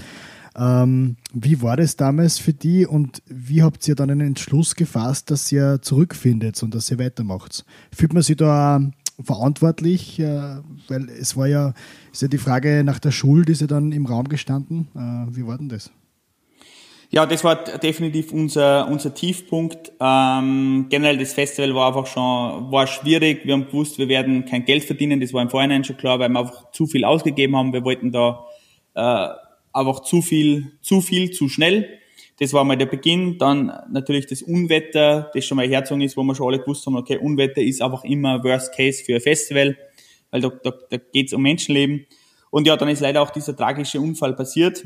Ähm, 0.57 1.17
wie 1.33 1.63
war 1.63 1.77
das 1.77 1.97
damals 1.97 2.39
für 2.39 2.53
die 2.53 2.87
und 2.87 3.23
wie 3.27 3.63
habt 3.63 3.87
ihr 3.89 3.97
dann 3.97 4.11
einen 4.11 4.29
Entschluss 4.29 4.77
gefasst, 4.77 5.31
dass 5.31 5.51
ihr 5.51 5.81
zurückfindet 5.83 6.63
und 6.63 6.75
dass 6.75 6.91
ihr 6.91 6.99
weitermacht? 6.99 7.65
Fühlt 7.93 8.13
man 8.13 8.23
sich 8.23 8.37
da 8.37 8.81
verantwortlich? 9.23 10.21
Äh, 10.21 10.59
weil 10.89 11.09
es 11.09 11.37
war 11.37 11.47
ja, 11.47 11.75
ist 12.13 12.23
ja 12.23 12.29
die 12.29 12.39
Frage 12.39 12.83
nach 12.85 13.01
der 13.01 13.11
Schuld, 13.11 13.49
ist 13.49 13.63
ja 13.63 13.67
dann 13.67 13.93
im 13.93 14.07
Raum 14.07 14.29
gestanden. 14.29 14.89
Äh, 14.95 15.37
wie 15.37 15.47
war 15.47 15.59
denn 15.59 15.69
das? 15.69 15.91
Ja, 17.11 17.27
das 17.27 17.45
war 17.45 17.57
definitiv 17.65 18.33
unser, 18.33 18.89
unser 18.89 19.15
Tiefpunkt. 19.15 19.93
Ähm, 20.01 20.87
generell 20.89 21.19
das 21.19 21.35
Festival 21.35 21.75
war 21.75 21.89
einfach 21.89 22.07
schon, 22.07 22.73
war 22.73 22.87
schwierig. 22.87 23.45
Wir 23.45 23.55
haben 23.55 23.67
gewusst, 23.67 23.99
wir 23.99 24.09
werden 24.09 24.45
kein 24.47 24.65
Geld 24.65 24.85
verdienen. 24.85 25.21
Das 25.21 25.33
war 25.33 25.43
im 25.43 25.51
Vorhinein 25.51 25.85
schon 25.85 25.97
klar, 25.97 26.19
weil 26.19 26.29
wir 26.31 26.41
einfach 26.41 26.71
zu 26.73 26.87
viel 26.87 27.05
ausgegeben 27.05 27.57
haben. 27.57 27.73
Wir 27.73 27.85
wollten 27.85 28.11
da 28.11 28.45
äh, 28.95 29.29
einfach 29.73 30.01
zu 30.01 30.23
viel, 30.23 30.73
zu 30.81 31.01
viel, 31.01 31.31
zu 31.31 31.49
schnell. 31.49 32.01
Das 32.41 32.53
war 32.53 32.65
mal 32.65 32.77
der 32.77 32.87
Beginn. 32.87 33.39
Dann 33.39 33.73
natürlich 33.91 34.27
das 34.27 34.43
Unwetter, 34.43 35.31
das 35.35 35.45
schon 35.45 35.57
mal 35.57 35.69
herzogen 35.69 36.03
ist, 36.03 36.17
wo 36.17 36.23
wir 36.23 36.35
schon 36.35 36.49
alle 36.49 36.59
gewusst 36.59 36.87
haben, 36.87 36.97
okay, 36.97 37.19
Unwetter 37.19 37.63
ist 37.63 37.81
einfach 37.81 38.05
immer 38.05 38.43
Worst 38.43 38.75
Case 38.75 39.05
für 39.05 39.15
ein 39.15 39.21
Festival, 39.21 39.77
weil 40.31 40.41
da, 40.41 40.49
da, 40.49 40.73
da 40.91 40.97
geht 40.97 41.29
es 41.29 41.33
um 41.33 41.43
Menschenleben. 41.43 42.07
Und 42.51 42.67
ja, 42.67 42.77
dann 42.77 42.89
ist 42.89 43.01
leider 43.01 43.23
auch 43.23 43.31
dieser 43.31 43.57
tragische 43.57 44.01
Unfall 44.01 44.35
passiert. 44.35 44.85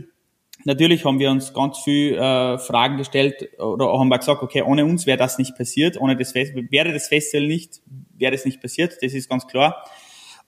Natürlich 0.65 1.05
haben 1.05 1.19
wir 1.19 1.31
uns 1.31 1.55
ganz 1.55 1.79
viel 1.79 2.15
äh, 2.15 2.59
Fragen 2.59 2.97
gestellt 2.97 3.49
oder 3.59 3.93
haben 3.99 4.09
wir 4.09 4.19
gesagt, 4.19 4.43
okay, 4.43 4.63
ohne 4.63 4.85
uns 4.85 5.07
wäre 5.07 5.19
das 5.19 5.39
nicht 5.39 5.57
passiert, 5.57 6.01
ohne 6.01 6.17
das 6.17 6.33
Festival, 6.33 6.67
wäre 6.71 6.93
das 6.93 7.09
Festival 7.09 7.47
nicht, 7.47 7.81
wäre 8.17 8.33
das 8.33 8.45
nicht 8.45 8.61
passiert, 8.61 8.97
das 9.01 9.15
ist 9.15 9.29
ganz 9.29 9.47
klar. 9.47 9.85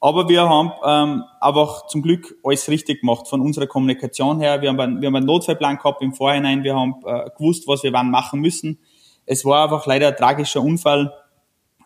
Aber 0.01 0.29
wir 0.29 0.49
haben 0.49 0.73
ähm, 0.85 1.25
einfach 1.41 1.87
zum 1.87 2.03
Glück 2.03 2.35
alles 2.43 2.69
richtig 2.69 3.03
gemacht 3.03 3.29
von 3.29 3.43
unserer 3.43 3.67
Kommunikation 3.67 4.41
her. 4.41 4.63
Wir 4.63 4.71
haben, 4.71 4.81
einen, 4.81 5.01
wir 5.03 5.09
haben 5.09 5.17
einen 5.17 5.27
Notfallplan 5.27 5.77
gehabt 5.77 6.01
im 6.01 6.15
Vorhinein, 6.15 6.65
wir 6.65 6.75
haben 6.75 6.97
äh, 7.05 7.29
gewusst, 7.37 7.69
was 7.69 7.83
wir 7.83 7.93
wann 7.93 8.11
machen 8.11 8.41
müssen. 8.41 8.81
Es 9.27 9.45
war 9.45 9.65
einfach 9.65 9.87
leider 9.87 10.09
ein 10.09 10.17
tragischer 10.17 10.63
Unfall, 10.63 11.13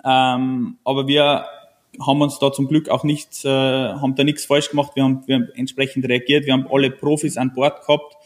ähm, 0.04 0.78
aber 0.84 1.08
wir 1.08 1.44
haben 2.00 2.22
uns 2.22 2.38
da 2.38 2.52
zum 2.52 2.68
Glück 2.68 2.88
auch 2.88 3.04
nicht, 3.04 3.44
äh, 3.44 3.48
haben 3.48 4.14
da 4.14 4.24
nichts 4.24 4.46
falsch 4.46 4.70
gemacht. 4.70 4.92
Wir 4.94 5.04
haben, 5.04 5.22
wir 5.26 5.36
haben 5.36 5.48
entsprechend 5.54 6.08
reagiert. 6.08 6.46
Wir 6.46 6.52
haben 6.52 6.66
alle 6.70 6.90
Profis 6.90 7.36
an 7.36 7.52
Bord 7.54 7.86
gehabt. 7.86 8.16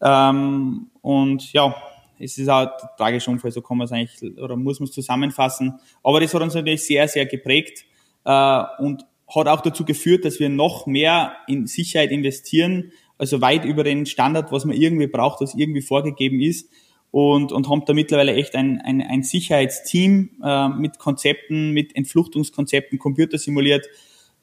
Ähm, 0.00 0.90
und 1.00 1.52
ja, 1.52 1.74
es 2.18 2.38
ist 2.38 2.48
auch 2.48 2.60
ein 2.60 2.88
tragischer 2.96 3.30
Unfall, 3.30 3.50
so 3.50 3.62
kann 3.62 3.78
man 3.78 3.86
es 3.86 3.92
eigentlich, 3.92 4.38
oder 4.38 4.56
muss 4.56 4.80
man 4.80 4.88
es 4.88 4.94
zusammenfassen. 4.94 5.78
Aber 6.02 6.20
das 6.20 6.32
hat 6.34 6.42
uns 6.42 6.54
natürlich 6.54 6.84
sehr, 6.84 7.08
sehr 7.08 7.26
geprägt 7.26 7.84
äh, 8.24 8.62
und 8.78 9.04
hat 9.34 9.48
auch 9.48 9.60
dazu 9.60 9.84
geführt, 9.84 10.24
dass 10.24 10.38
wir 10.38 10.48
noch 10.48 10.86
mehr 10.86 11.34
in 11.46 11.66
Sicherheit 11.66 12.10
investieren, 12.10 12.92
also 13.18 13.40
weit 13.40 13.64
über 13.64 13.84
den 13.84 14.06
Standard, 14.06 14.52
was 14.52 14.64
man 14.64 14.76
irgendwie 14.76 15.06
braucht, 15.06 15.40
was 15.40 15.54
irgendwie 15.54 15.82
vorgegeben 15.82 16.40
ist 16.40 16.68
und, 17.12 17.52
und 17.52 17.68
haben 17.68 17.84
da 17.86 17.92
mittlerweile 17.92 18.34
echt 18.34 18.56
ein, 18.56 18.80
ein, 18.80 19.02
ein 19.02 19.22
Sicherheitsteam 19.22 20.30
äh, 20.42 20.68
mit 20.70 20.98
Konzepten, 20.98 21.70
mit 21.70 21.94
Entfluchtungskonzepten, 21.94 22.98
computersimuliert, 22.98 23.86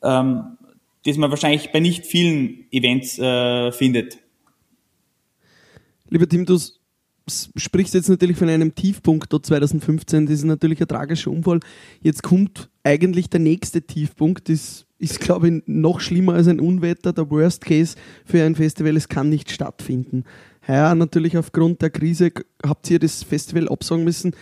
ähm, 0.04 0.58
das 1.04 1.18
man 1.18 1.32
wahrscheinlich 1.32 1.72
bei 1.72 1.80
nicht 1.80 2.06
vielen 2.06 2.72
Events 2.72 3.18
äh, 3.18 3.72
findet. 3.72 4.20
Lieber 6.10 6.30
Tim, 6.30 6.46
du 6.46 6.60
sprichst 7.56 7.96
jetzt 7.96 8.10
natürlich 8.10 8.38
von 8.38 8.50
einem 8.50 8.76
Tiefpunkt 8.76 9.34
dort 9.34 9.48
2015, 9.48 10.28
das 10.28 10.36
ist 10.36 10.44
natürlich 10.44 10.80
ein 10.80 10.88
tragischer 10.88 11.32
Unfall. 11.32 11.60
Jetzt 12.02 12.22
kommt 12.22 12.70
eigentlich 12.84 13.30
der 13.30 13.40
nächste 13.40 13.82
Tiefpunkt, 13.82 14.48
das 14.48 14.86
ist, 15.00 15.20
glaube 15.20 15.50
ich, 15.50 15.64
noch 15.66 16.02
schlimmer 16.02 16.34
als 16.34 16.48
ein 16.48 16.60
Unwetter, 16.60 17.14
der 17.14 17.32
Worst 17.32 17.66
Case 17.66 17.96
für 18.26 18.44
ein 18.44 18.56
Festival, 18.56 18.96
es 18.96 19.08
kann 19.08 19.30
nicht 19.30 19.52
stattfinden. 19.52 20.26
Heuer 20.68 20.96
natürlich 20.96 21.38
aufgrund 21.38 21.82
der 21.82 21.90
Krise 21.90 22.32
habt 22.66 22.90
ihr 22.90 23.00
das 23.00 23.24
Festival 23.24 23.70
absagen 23.70 24.04
müssen. 24.04 24.36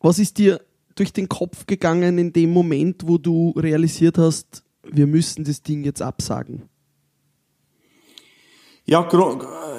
Was 0.00 0.18
ist 0.18 0.38
dir 0.38 0.60
durch 0.94 1.12
den 1.12 1.28
Kopf 1.28 1.66
gegangen 1.66 2.18
in 2.18 2.32
dem 2.32 2.50
Moment, 2.50 3.02
wo 3.06 3.18
du 3.18 3.50
realisiert 3.50 4.18
hast, 4.18 4.64
wir 4.84 5.06
müssen 5.06 5.44
das 5.44 5.62
Ding 5.62 5.84
jetzt 5.84 6.02
absagen? 6.02 6.68
Ja, 8.84 9.08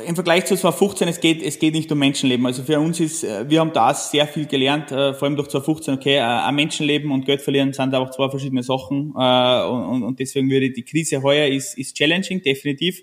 im 0.08 0.16
Vergleich 0.16 0.46
zu 0.46 0.56
2015, 0.56 1.08
es 1.10 1.20
geht, 1.20 1.42
es 1.42 1.60
geht 1.60 1.74
nicht 1.74 1.92
um 1.92 2.00
Menschenleben. 2.00 2.46
Also 2.46 2.64
für 2.64 2.80
uns 2.80 3.02
ist, 3.02 3.26
äh, 3.26 3.50
wir 3.50 3.60
haben 3.60 3.74
da 3.74 3.94
sehr 3.94 4.26
viel 4.28 4.46
gelernt, 4.46 4.94
äh, 4.94 5.14
vor 5.14 5.28
allem 5.28 5.36
durch 5.36 5.50
2015, 5.50 5.96
okay, 5.96 6.16
äh, 6.16 6.22
ein 6.22 6.56
Menschenleben 6.56 7.12
und 7.12 7.26
Geld 7.26 7.42
verlieren 7.42 7.74
sind 7.74 7.94
auch 7.96 8.12
zwei 8.12 8.30
verschiedene 8.30 8.64
Sachen. 8.64 9.12
Und, 9.12 10.04
und 10.04 10.20
deswegen 10.20 10.50
würde 10.50 10.72
die 10.72 10.84
Krise 10.84 11.22
heuer 11.22 11.48
ist, 11.48 11.78
ist 11.78 11.98
challenging, 11.98 12.42
definitiv, 12.42 13.02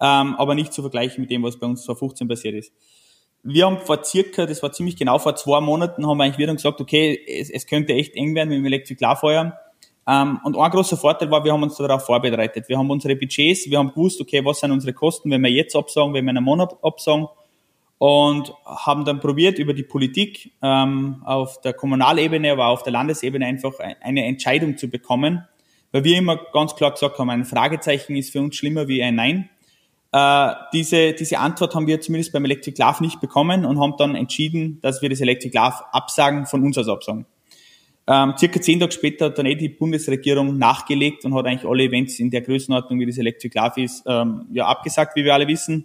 ähm, 0.00 0.34
aber 0.36 0.54
nicht 0.54 0.72
zu 0.72 0.82
vergleichen 0.82 1.20
mit 1.22 1.30
dem, 1.30 1.42
was 1.42 1.58
bei 1.58 1.66
uns 1.66 1.84
2015 1.84 2.28
passiert 2.28 2.54
ist. 2.54 2.72
Wir 3.42 3.66
haben 3.66 3.78
vor 3.78 4.04
circa, 4.04 4.46
das 4.46 4.62
war 4.62 4.72
ziemlich 4.72 4.96
genau 4.96 5.18
vor 5.18 5.36
zwei 5.36 5.60
Monaten, 5.60 6.06
haben 6.06 6.18
wir 6.18 6.24
eigentlich 6.24 6.38
wieder 6.38 6.54
gesagt, 6.54 6.80
okay, 6.80 7.18
es, 7.26 7.50
es 7.50 7.66
könnte 7.66 7.92
echt 7.92 8.14
eng 8.14 8.34
werden 8.34 8.48
mit 8.48 8.58
dem 8.58 8.66
Elektrik-Klarfeuer 8.66 9.58
ähm, 10.08 10.40
und 10.42 10.56
ein 10.56 10.70
großer 10.70 10.96
Vorteil 10.96 11.30
war, 11.30 11.44
wir 11.44 11.52
haben 11.52 11.62
uns 11.62 11.76
darauf 11.76 12.06
vorbereitet. 12.06 12.68
Wir 12.68 12.78
haben 12.78 12.90
unsere 12.90 13.14
Budgets, 13.14 13.68
wir 13.68 13.78
haben 13.78 13.90
gewusst, 13.90 14.20
okay, 14.20 14.42
was 14.42 14.60
sind 14.60 14.70
unsere 14.70 14.94
Kosten, 14.94 15.30
wenn 15.30 15.42
wir 15.42 15.50
jetzt 15.50 15.76
absagen, 15.76 16.14
wenn 16.14 16.24
wir 16.24 16.30
einen 16.30 16.44
Monat 16.44 16.76
absagen 16.82 17.28
und 17.98 18.54
haben 18.64 19.04
dann 19.04 19.20
probiert, 19.20 19.58
über 19.58 19.74
die 19.74 19.82
Politik 19.82 20.52
ähm, 20.62 21.22
auf 21.26 21.60
der 21.60 21.74
Kommunalebene, 21.74 22.52
aber 22.52 22.68
auf 22.68 22.84
der 22.84 22.92
Landesebene 22.92 23.44
einfach 23.44 23.74
eine 24.00 24.24
Entscheidung 24.24 24.78
zu 24.78 24.88
bekommen, 24.88 25.46
weil 25.92 26.04
wir 26.04 26.16
immer 26.16 26.36
ganz 26.52 26.74
klar 26.74 26.92
gesagt 26.92 27.18
haben, 27.18 27.28
ein 27.28 27.44
Fragezeichen 27.44 28.16
ist 28.16 28.32
für 28.32 28.40
uns 28.40 28.56
schlimmer 28.56 28.88
wie 28.88 29.02
ein 29.02 29.14
Nein. 29.14 29.50
Äh, 30.10 30.54
diese, 30.72 31.12
diese 31.12 31.38
Antwort 31.38 31.74
haben 31.74 31.86
wir 31.86 32.00
zumindest 32.00 32.32
beim 32.32 32.44
Electric 32.44 32.80
Love 32.82 33.02
nicht 33.02 33.20
bekommen 33.20 33.64
und 33.64 33.78
haben 33.78 33.94
dann 33.98 34.14
entschieden, 34.14 34.78
dass 34.80 35.02
wir 35.02 35.10
das 35.10 35.20
Electric 35.20 35.56
Love 35.56 35.76
absagen, 35.92 36.46
von 36.46 36.64
uns 36.64 36.78
aus 36.78 36.88
absagen. 36.88 37.26
Ähm, 38.06 38.34
circa 38.38 38.58
zehn 38.58 38.80
Tage 38.80 38.92
später 38.92 39.26
hat 39.26 39.36
dann 39.36 39.44
eh 39.44 39.54
die 39.54 39.68
Bundesregierung 39.68 40.56
nachgelegt 40.56 41.26
und 41.26 41.34
hat 41.34 41.44
eigentlich 41.44 41.68
alle 41.68 41.82
Events 41.82 42.18
in 42.18 42.30
der 42.30 42.40
Größenordnung, 42.40 42.98
wie 43.00 43.04
das 43.04 43.18
Electric 43.18 43.58
Love 43.58 43.82
ist, 43.82 44.02
ähm, 44.06 44.46
ja, 44.50 44.64
abgesagt, 44.64 45.14
wie 45.14 45.24
wir 45.24 45.34
alle 45.34 45.46
wissen. 45.46 45.84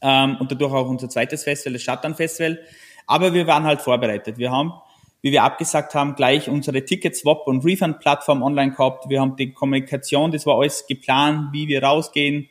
Ähm, 0.00 0.38
und 0.40 0.50
dadurch 0.50 0.72
auch 0.72 0.88
unser 0.88 1.10
zweites 1.10 1.44
Festival, 1.44 1.74
das 1.74 1.82
Shutdown 1.82 2.14
Festival. 2.14 2.58
Aber 3.06 3.34
wir 3.34 3.46
waren 3.46 3.64
halt 3.64 3.82
vorbereitet. 3.82 4.38
Wir 4.38 4.50
haben, 4.50 4.72
wie 5.20 5.30
wir 5.30 5.42
abgesagt 5.42 5.94
haben, 5.94 6.14
gleich 6.14 6.48
unsere 6.48 6.86
Ticket-Swap- 6.86 7.46
und 7.46 7.66
Refund-Plattform 7.66 8.42
online 8.42 8.72
gehabt. 8.72 9.10
Wir 9.10 9.20
haben 9.20 9.36
die 9.36 9.52
Kommunikation, 9.52 10.32
das 10.32 10.46
war 10.46 10.56
alles 10.58 10.86
geplant, 10.86 11.52
wie 11.52 11.68
wir 11.68 11.82
rausgehen, 11.82 12.48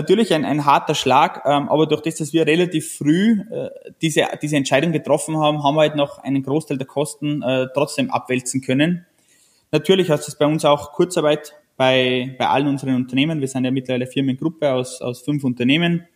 natürlich 0.00 0.32
ein, 0.32 0.44
ein 0.44 0.64
harter 0.64 0.94
Schlag, 0.94 1.42
ähm, 1.44 1.68
aber 1.68 1.86
durch 1.86 2.02
das, 2.02 2.16
dass 2.16 2.32
wir 2.32 2.46
relativ 2.46 2.96
früh 2.96 3.40
äh, 3.50 3.70
diese, 4.00 4.26
diese 4.40 4.56
Entscheidung 4.56 4.92
getroffen 4.92 5.36
haben, 5.38 5.62
haben 5.64 5.74
wir 5.74 5.80
halt 5.80 5.96
noch 5.96 6.18
einen 6.18 6.42
Großteil 6.42 6.78
der 6.78 6.86
Kosten 6.86 7.42
äh, 7.42 7.66
trotzdem 7.74 8.10
abwälzen 8.10 8.60
können. 8.60 9.06
Natürlich 9.72 10.10
heißt 10.10 10.28
es 10.28 10.38
bei 10.38 10.46
uns 10.46 10.64
auch 10.64 10.92
Kurzarbeit 10.92 11.54
bei, 11.76 12.34
bei 12.38 12.48
allen 12.48 12.68
unseren 12.68 12.94
Unternehmen. 12.94 13.40
Wir 13.40 13.48
sind 13.48 13.64
ja 13.64 13.70
mittlerweile 13.70 14.06
Firmengruppe 14.06 14.72
aus, 14.72 15.02
aus 15.02 15.22
fünf 15.22 15.44
Unternehmen. 15.44 16.06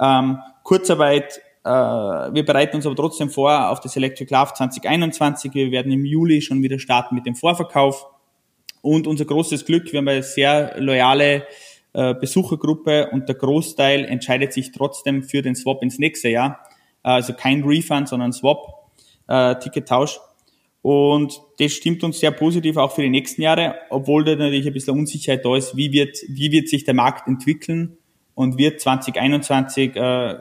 Ähm, 0.00 0.38
Kurzarbeit, 0.62 1.40
äh, 1.64 1.68
wir 1.68 2.44
bereiten 2.44 2.76
uns 2.76 2.86
aber 2.86 2.96
trotzdem 2.96 3.30
vor 3.30 3.70
auf 3.70 3.80
das 3.80 3.96
Electric 3.96 4.32
Love 4.32 4.52
2021. 4.54 5.52
Wir 5.52 5.70
werden 5.72 5.90
im 5.92 6.04
Juli 6.04 6.40
schon 6.40 6.62
wieder 6.62 6.78
starten 6.78 7.14
mit 7.14 7.26
dem 7.26 7.34
Vorverkauf. 7.34 8.06
Und 8.82 9.08
unser 9.08 9.24
großes 9.24 9.64
Glück, 9.64 9.92
wir 9.92 9.98
haben 9.98 10.08
eine 10.08 10.22
sehr 10.22 10.80
loyale 10.80 11.44
äh, 11.96 12.14
Besuchergruppe 12.14 13.08
und 13.10 13.26
der 13.26 13.36
Großteil 13.36 14.04
entscheidet 14.04 14.52
sich 14.52 14.70
trotzdem 14.70 15.22
für 15.22 15.40
den 15.40 15.54
Swap 15.54 15.82
ins 15.82 15.98
nächste 15.98 16.28
Jahr. 16.28 16.60
Äh, 17.02 17.08
also 17.08 17.32
kein 17.32 17.64
Refund, 17.64 18.06
sondern 18.06 18.34
Swap, 18.34 18.90
äh, 19.28 19.54
Tickettausch. 19.56 20.18
Und 20.82 21.40
das 21.58 21.72
stimmt 21.72 22.04
uns 22.04 22.20
sehr 22.20 22.32
positiv 22.32 22.76
auch 22.76 22.92
für 22.92 23.00
die 23.00 23.08
nächsten 23.08 23.40
Jahre, 23.40 23.76
obwohl 23.88 24.24
da 24.24 24.36
natürlich 24.36 24.66
ein 24.66 24.74
bisschen 24.74 24.98
Unsicherheit 24.98 25.44
da 25.44 25.56
ist, 25.56 25.74
wie 25.76 25.90
wird, 25.90 26.18
wie 26.28 26.52
wird 26.52 26.68
sich 26.68 26.84
der 26.84 26.94
Markt 26.94 27.26
entwickeln 27.26 27.96
und 28.34 28.58
wird 28.58 28.78
2021 28.80 29.96
äh, 29.96 30.34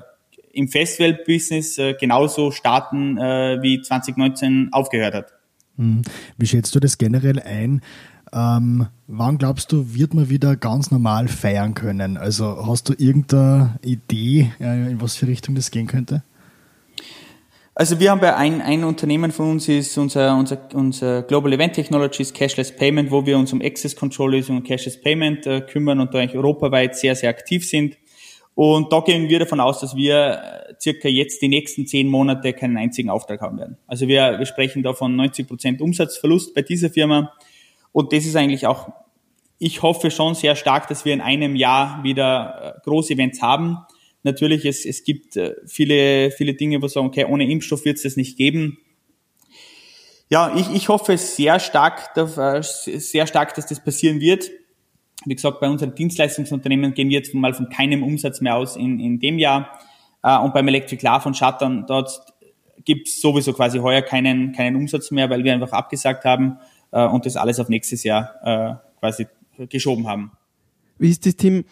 im 0.51 0.67
Festival-Business 0.67 1.77
äh, 1.77 1.93
genauso 1.93 2.51
starten, 2.51 3.17
äh, 3.17 3.59
wie 3.61 3.81
2019 3.81 4.69
aufgehört 4.73 5.13
hat. 5.13 5.33
Hm. 5.77 6.01
Wie 6.37 6.47
schätzt 6.47 6.75
du 6.75 6.79
das 6.79 6.97
generell 6.97 7.39
ein? 7.39 7.81
Ähm, 8.33 8.87
wann 9.07 9.37
glaubst 9.37 9.71
du, 9.71 9.93
wird 9.93 10.13
man 10.13 10.29
wieder 10.29 10.55
ganz 10.55 10.91
normal 10.91 11.27
feiern 11.27 11.73
können? 11.73 12.17
Also 12.17 12.65
hast 12.67 12.89
du 12.89 12.93
irgendeine 12.97 13.79
Idee, 13.83 14.51
in 14.59 15.01
was 15.01 15.15
für 15.15 15.27
Richtung 15.27 15.55
das 15.55 15.71
gehen 15.71 15.87
könnte? 15.87 16.23
Also 17.77 17.99
wir 17.99 18.09
haben 18.09 18.21
bei 18.21 18.33
ein, 18.33 18.61
ein 18.61 18.85
Unternehmen 18.85 19.31
von 19.31 19.51
uns 19.51 19.67
ist 19.67 19.97
unser, 19.97 20.37
unser, 20.37 20.57
unser 20.73 21.23
Global 21.23 21.51
Event 21.51 21.73
Technologies 21.73 22.33
Cashless 22.33 22.73
Payment, 22.73 23.11
wo 23.11 23.25
wir 23.25 23.37
uns 23.37 23.51
um 23.51 23.61
Access 23.61 23.97
Control 23.97 24.31
Lösungen 24.31 24.59
und 24.59 24.67
Cashless 24.67 25.01
Payment 25.01 25.45
äh, 25.45 25.59
kümmern 25.59 25.99
und 25.99 26.13
da 26.13 26.19
eigentlich 26.19 26.37
europaweit 26.37 26.95
sehr, 26.95 27.15
sehr 27.15 27.29
aktiv 27.29 27.67
sind. 27.67 27.97
Und 28.55 28.93
da 28.93 29.01
gehen 29.01 29.27
wir 29.27 29.39
davon 29.39 29.59
aus, 29.59 29.81
dass 29.81 29.93
wir 29.93 30.15
äh, 30.69 30.73
circa 30.79 31.09
jetzt 31.09 31.41
die 31.41 31.49
nächsten 31.49 31.85
zehn 31.85 32.07
Monate 32.07 32.53
keinen 32.53 32.77
einzigen 32.77 33.09
Auftrag 33.09 33.41
haben 33.41 33.57
werden. 33.57 33.77
Also 33.87 34.07
wir, 34.07 34.39
wir 34.39 34.45
sprechen 34.45 34.81
da 34.81 34.93
von 34.93 35.13
90 35.13 35.45
Prozent 35.45 35.81
Umsatzverlust 35.81 36.55
bei 36.55 36.61
dieser 36.61 36.89
Firma. 36.89 37.33
Und 37.95 38.11
das 38.11 38.25
ist 38.25 38.35
eigentlich 38.35 38.67
auch, 38.67 38.89
ich 39.57 39.81
hoffe 39.81 40.11
schon 40.11 40.35
sehr 40.35 40.57
stark, 40.57 40.89
dass 40.89 41.05
wir 41.05 41.13
in 41.13 41.21
einem 41.21 41.55
Jahr 41.55 42.03
wieder 42.03 42.75
äh, 42.75 42.81
Großevents 42.83 43.41
haben. 43.41 43.77
Natürlich, 44.23 44.65
es, 44.65 44.85
es 44.85 45.05
gibt 45.05 45.37
äh, 45.37 45.55
viele, 45.65 46.29
viele 46.31 46.55
Dinge, 46.55 46.81
wo 46.81 46.89
sagen, 46.89 47.07
okay, 47.07 47.23
ohne 47.23 47.49
Impfstoff 47.49 47.85
wird 47.85 47.95
es 47.95 48.03
das 48.03 48.17
nicht 48.17 48.37
geben. 48.37 48.79
Ja, 50.29 50.53
ich, 50.57 50.69
ich 50.71 50.89
hoffe 50.89 51.17
sehr 51.17 51.57
stark, 51.61 52.11
äh, 52.17 52.61
sehr 52.61 53.27
stark, 53.27 53.53
dass 53.55 53.67
das 53.67 53.81
passieren 53.81 54.19
wird. 54.19 54.51
Wie 55.23 55.35
gesagt, 55.35 55.61
bei 55.61 55.69
unseren 55.69 55.95
Dienstleistungsunternehmen 55.95 56.95
gehen 56.95 57.07
wir 57.07 57.19
jetzt 57.19 57.33
mal 57.33 57.53
von 57.53 57.69
keinem 57.69 58.03
Umsatz 58.03 58.41
mehr 58.41 58.57
aus 58.57 58.75
in, 58.75 58.99
in 58.99 59.19
dem 59.21 59.39
Jahr. 59.39 59.79
Und 60.21 60.53
beim 60.53 60.67
Electric 60.67 61.01
Love 61.05 61.21
von 61.21 61.33
Shuttern, 61.33 61.85
dort 61.87 62.19
gibt 62.83 63.07
es 63.07 63.21
sowieso 63.21 63.53
quasi 63.53 63.79
heuer 63.79 64.01
keinen, 64.01 64.51
keinen 64.51 64.75
Umsatz 64.75 65.11
mehr, 65.11 65.29
weil 65.29 65.45
wir 65.45 65.53
einfach 65.53 65.71
abgesagt 65.71 66.25
haben 66.25 66.57
äh, 66.95 67.05
und 67.05 67.25
das 67.25 67.35
alles 67.35 67.59
auf 67.59 67.69
nächstes 67.69 68.03
Jahr 68.03 68.31
äh, 68.43 68.99
quasi 68.99 69.27
geschoben 69.69 70.07
haben. 70.07 70.31
Wie 70.97 71.09
ist 71.09 71.25
das 71.25 71.35
Team? 71.35 71.65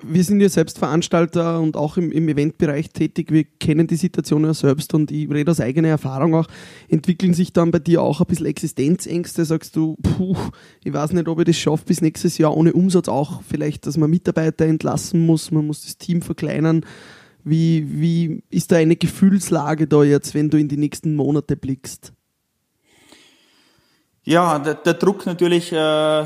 Wir 0.00 0.22
sind 0.22 0.40
ja 0.40 0.48
selbst 0.48 0.78
Veranstalter 0.78 1.60
und 1.60 1.76
auch 1.76 1.96
im, 1.96 2.12
im 2.12 2.28
Eventbereich 2.28 2.90
tätig. 2.90 3.32
Wir 3.32 3.42
kennen 3.42 3.88
die 3.88 3.96
Situation 3.96 4.44
ja 4.44 4.54
selbst 4.54 4.94
und 4.94 5.10
ich 5.10 5.28
rede 5.28 5.50
aus 5.50 5.60
eigener 5.60 5.88
Erfahrung 5.88 6.36
auch. 6.36 6.46
Entwickeln 6.88 7.34
sich 7.34 7.52
dann 7.52 7.72
bei 7.72 7.80
dir 7.80 8.02
auch 8.02 8.20
ein 8.20 8.26
bisschen 8.28 8.46
Existenzängste? 8.46 9.44
Sagst 9.44 9.74
du, 9.74 9.96
puh, 9.96 10.36
ich 10.84 10.92
weiß 10.92 11.14
nicht, 11.14 11.26
ob 11.26 11.40
ich 11.40 11.46
das 11.46 11.56
schaffe 11.56 11.86
bis 11.86 12.00
nächstes 12.00 12.38
Jahr 12.38 12.56
ohne 12.56 12.74
Umsatz 12.74 13.08
auch. 13.08 13.42
Vielleicht, 13.42 13.86
dass 13.86 13.96
man 13.96 14.08
Mitarbeiter 14.08 14.66
entlassen 14.66 15.26
muss, 15.26 15.50
man 15.50 15.66
muss 15.66 15.82
das 15.82 15.98
Team 15.98 16.22
verkleinern. 16.22 16.84
Wie, 17.42 18.00
wie 18.00 18.44
ist 18.50 18.70
da 18.70 18.76
eine 18.76 18.94
Gefühlslage 18.94 19.88
da 19.88 20.04
jetzt, 20.04 20.34
wenn 20.34 20.50
du 20.50 20.58
in 20.58 20.68
die 20.68 20.76
nächsten 20.76 21.16
Monate 21.16 21.56
blickst? 21.56 22.12
Ja, 24.28 24.58
der, 24.58 24.74
der 24.74 24.92
Druck 24.92 25.24
natürlich 25.24 25.72
äh, 25.72 26.24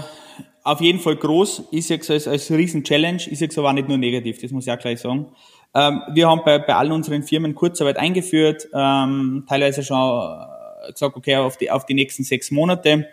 auf 0.65 0.81
jeden 0.81 0.99
Fall 0.99 1.15
groß. 1.15 1.69
Ich 1.71 1.87
sehe 1.87 2.01
als, 2.09 2.27
als 2.27 2.51
Riesen-Challenge. 2.51 3.23
Ich 3.31 3.39
sehe 3.39 3.47
es 3.47 3.57
aber 3.57 3.73
nicht 3.73 3.87
nur 3.87 3.97
negativ, 3.97 4.41
das 4.41 4.51
muss 4.51 4.67
ich 4.67 4.73
auch 4.73 4.79
gleich 4.79 4.99
sagen. 4.99 5.27
Ähm, 5.73 6.03
wir 6.13 6.29
haben 6.29 6.41
bei, 6.45 6.59
bei 6.59 6.75
allen 6.75 6.91
unseren 6.91 7.23
Firmen 7.23 7.55
Kurzarbeit 7.55 7.99
eingeführt, 7.99 8.67
ähm, 8.75 9.45
teilweise 9.49 9.85
schon 9.85 9.99
äh, 9.99 10.91
gesagt, 10.91 11.17
okay, 11.17 11.37
auf 11.37 11.57
die, 11.59 11.71
auf 11.71 11.87
die 11.87 11.95
nächsten 11.95 12.25
sechs 12.25 12.51
Monate. 12.51 13.07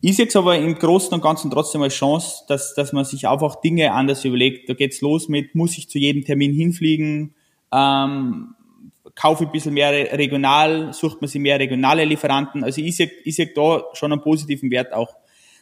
Sehe 0.00 0.26
es 0.26 0.36
aber 0.36 0.56
im 0.56 0.74
Großen 0.74 1.12
und 1.12 1.20
Ganzen 1.20 1.50
trotzdem 1.50 1.82
als 1.82 1.92
Chance, 1.92 2.44
dass, 2.48 2.72
dass 2.72 2.94
man 2.94 3.04
sich 3.04 3.28
einfach 3.28 3.56
Dinge 3.56 3.92
anders 3.92 4.24
überlegt. 4.24 4.70
Da 4.70 4.72
geht's 4.72 5.02
los 5.02 5.28
mit, 5.28 5.54
muss 5.54 5.76
ich 5.76 5.90
zu 5.90 5.98
jedem 5.98 6.24
Termin 6.24 6.54
hinfliegen? 6.54 7.34
Ähm, 7.70 8.54
kaufe 9.14 9.44
ein 9.44 9.52
bisschen 9.52 9.74
mehr 9.74 9.92
regional, 10.16 10.92
sucht 10.92 11.20
man 11.20 11.28
sich 11.28 11.40
mehr 11.40 11.58
regionale 11.58 12.04
Lieferanten. 12.04 12.64
Also 12.64 12.80
ich 12.80 12.96
sehe, 12.96 13.10
ich 13.24 13.36
sehe 13.36 13.52
da 13.54 13.84
schon 13.92 14.12
einen 14.12 14.22
positiven 14.22 14.70
Wert 14.70 14.92
auch. 14.92 15.16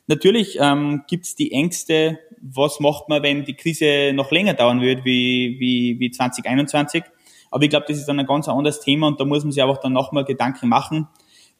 Natürlich 0.06 0.58
ähm, 0.60 1.02
gibt 1.08 1.38
die 1.38 1.52
Ängste, 1.52 2.18
was 2.40 2.80
macht 2.80 3.08
man, 3.08 3.22
wenn 3.22 3.44
die 3.44 3.54
Krise 3.54 4.12
noch 4.12 4.30
länger 4.30 4.54
dauern 4.54 4.80
wird 4.80 5.04
wie, 5.04 5.56
wie, 5.58 6.00
wie 6.00 6.10
2021. 6.10 7.04
Aber 7.50 7.64
ich 7.64 7.70
glaube, 7.70 7.86
das 7.88 7.98
ist 7.98 8.06
dann 8.06 8.18
ein 8.18 8.26
ganz 8.26 8.48
anderes 8.48 8.80
Thema 8.80 9.08
und 9.08 9.20
da 9.20 9.24
muss 9.24 9.44
man 9.44 9.52
sich 9.52 9.62
einfach 9.62 9.78
dann 9.78 9.92
nochmal 9.92 10.24
Gedanken 10.24 10.68
machen. 10.68 11.08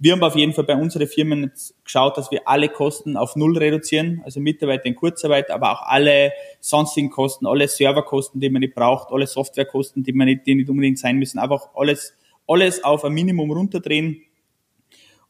Wir 0.03 0.13
haben 0.13 0.23
auf 0.23 0.35
jeden 0.35 0.55
Fall 0.55 0.65
bei 0.65 0.75
unseren 0.77 1.07
Firmen 1.07 1.53
geschaut, 1.85 2.17
dass 2.17 2.31
wir 2.31 2.49
alle 2.49 2.71
Kosten 2.71 3.19
auf 3.19 3.37
Null 3.37 3.59
reduzieren, 3.59 4.23
also 4.25 4.41
Mitarbeiter 4.41 4.87
in 4.87 4.95
Kurzarbeit, 4.95 5.51
aber 5.51 5.73
auch 5.73 5.83
alle 5.83 6.33
sonstigen 6.59 7.11
Kosten, 7.11 7.47
alle 7.47 7.69
Serverkosten, 7.69 8.41
die 8.41 8.49
man 8.49 8.61
nicht 8.61 8.75
braucht, 8.75 9.13
alle 9.13 9.27
Softwarekosten, 9.27 10.03
die 10.03 10.15
man 10.15 10.25
nicht, 10.25 10.47
die 10.47 10.55
nicht 10.55 10.71
unbedingt 10.71 10.99
sein 10.99 11.19
müssen, 11.19 11.39
einfach 11.39 11.69
alles, 11.75 12.17
alles 12.49 12.83
auf 12.83 13.05
ein 13.05 13.13
Minimum 13.13 13.51
runterdrehen 13.51 14.23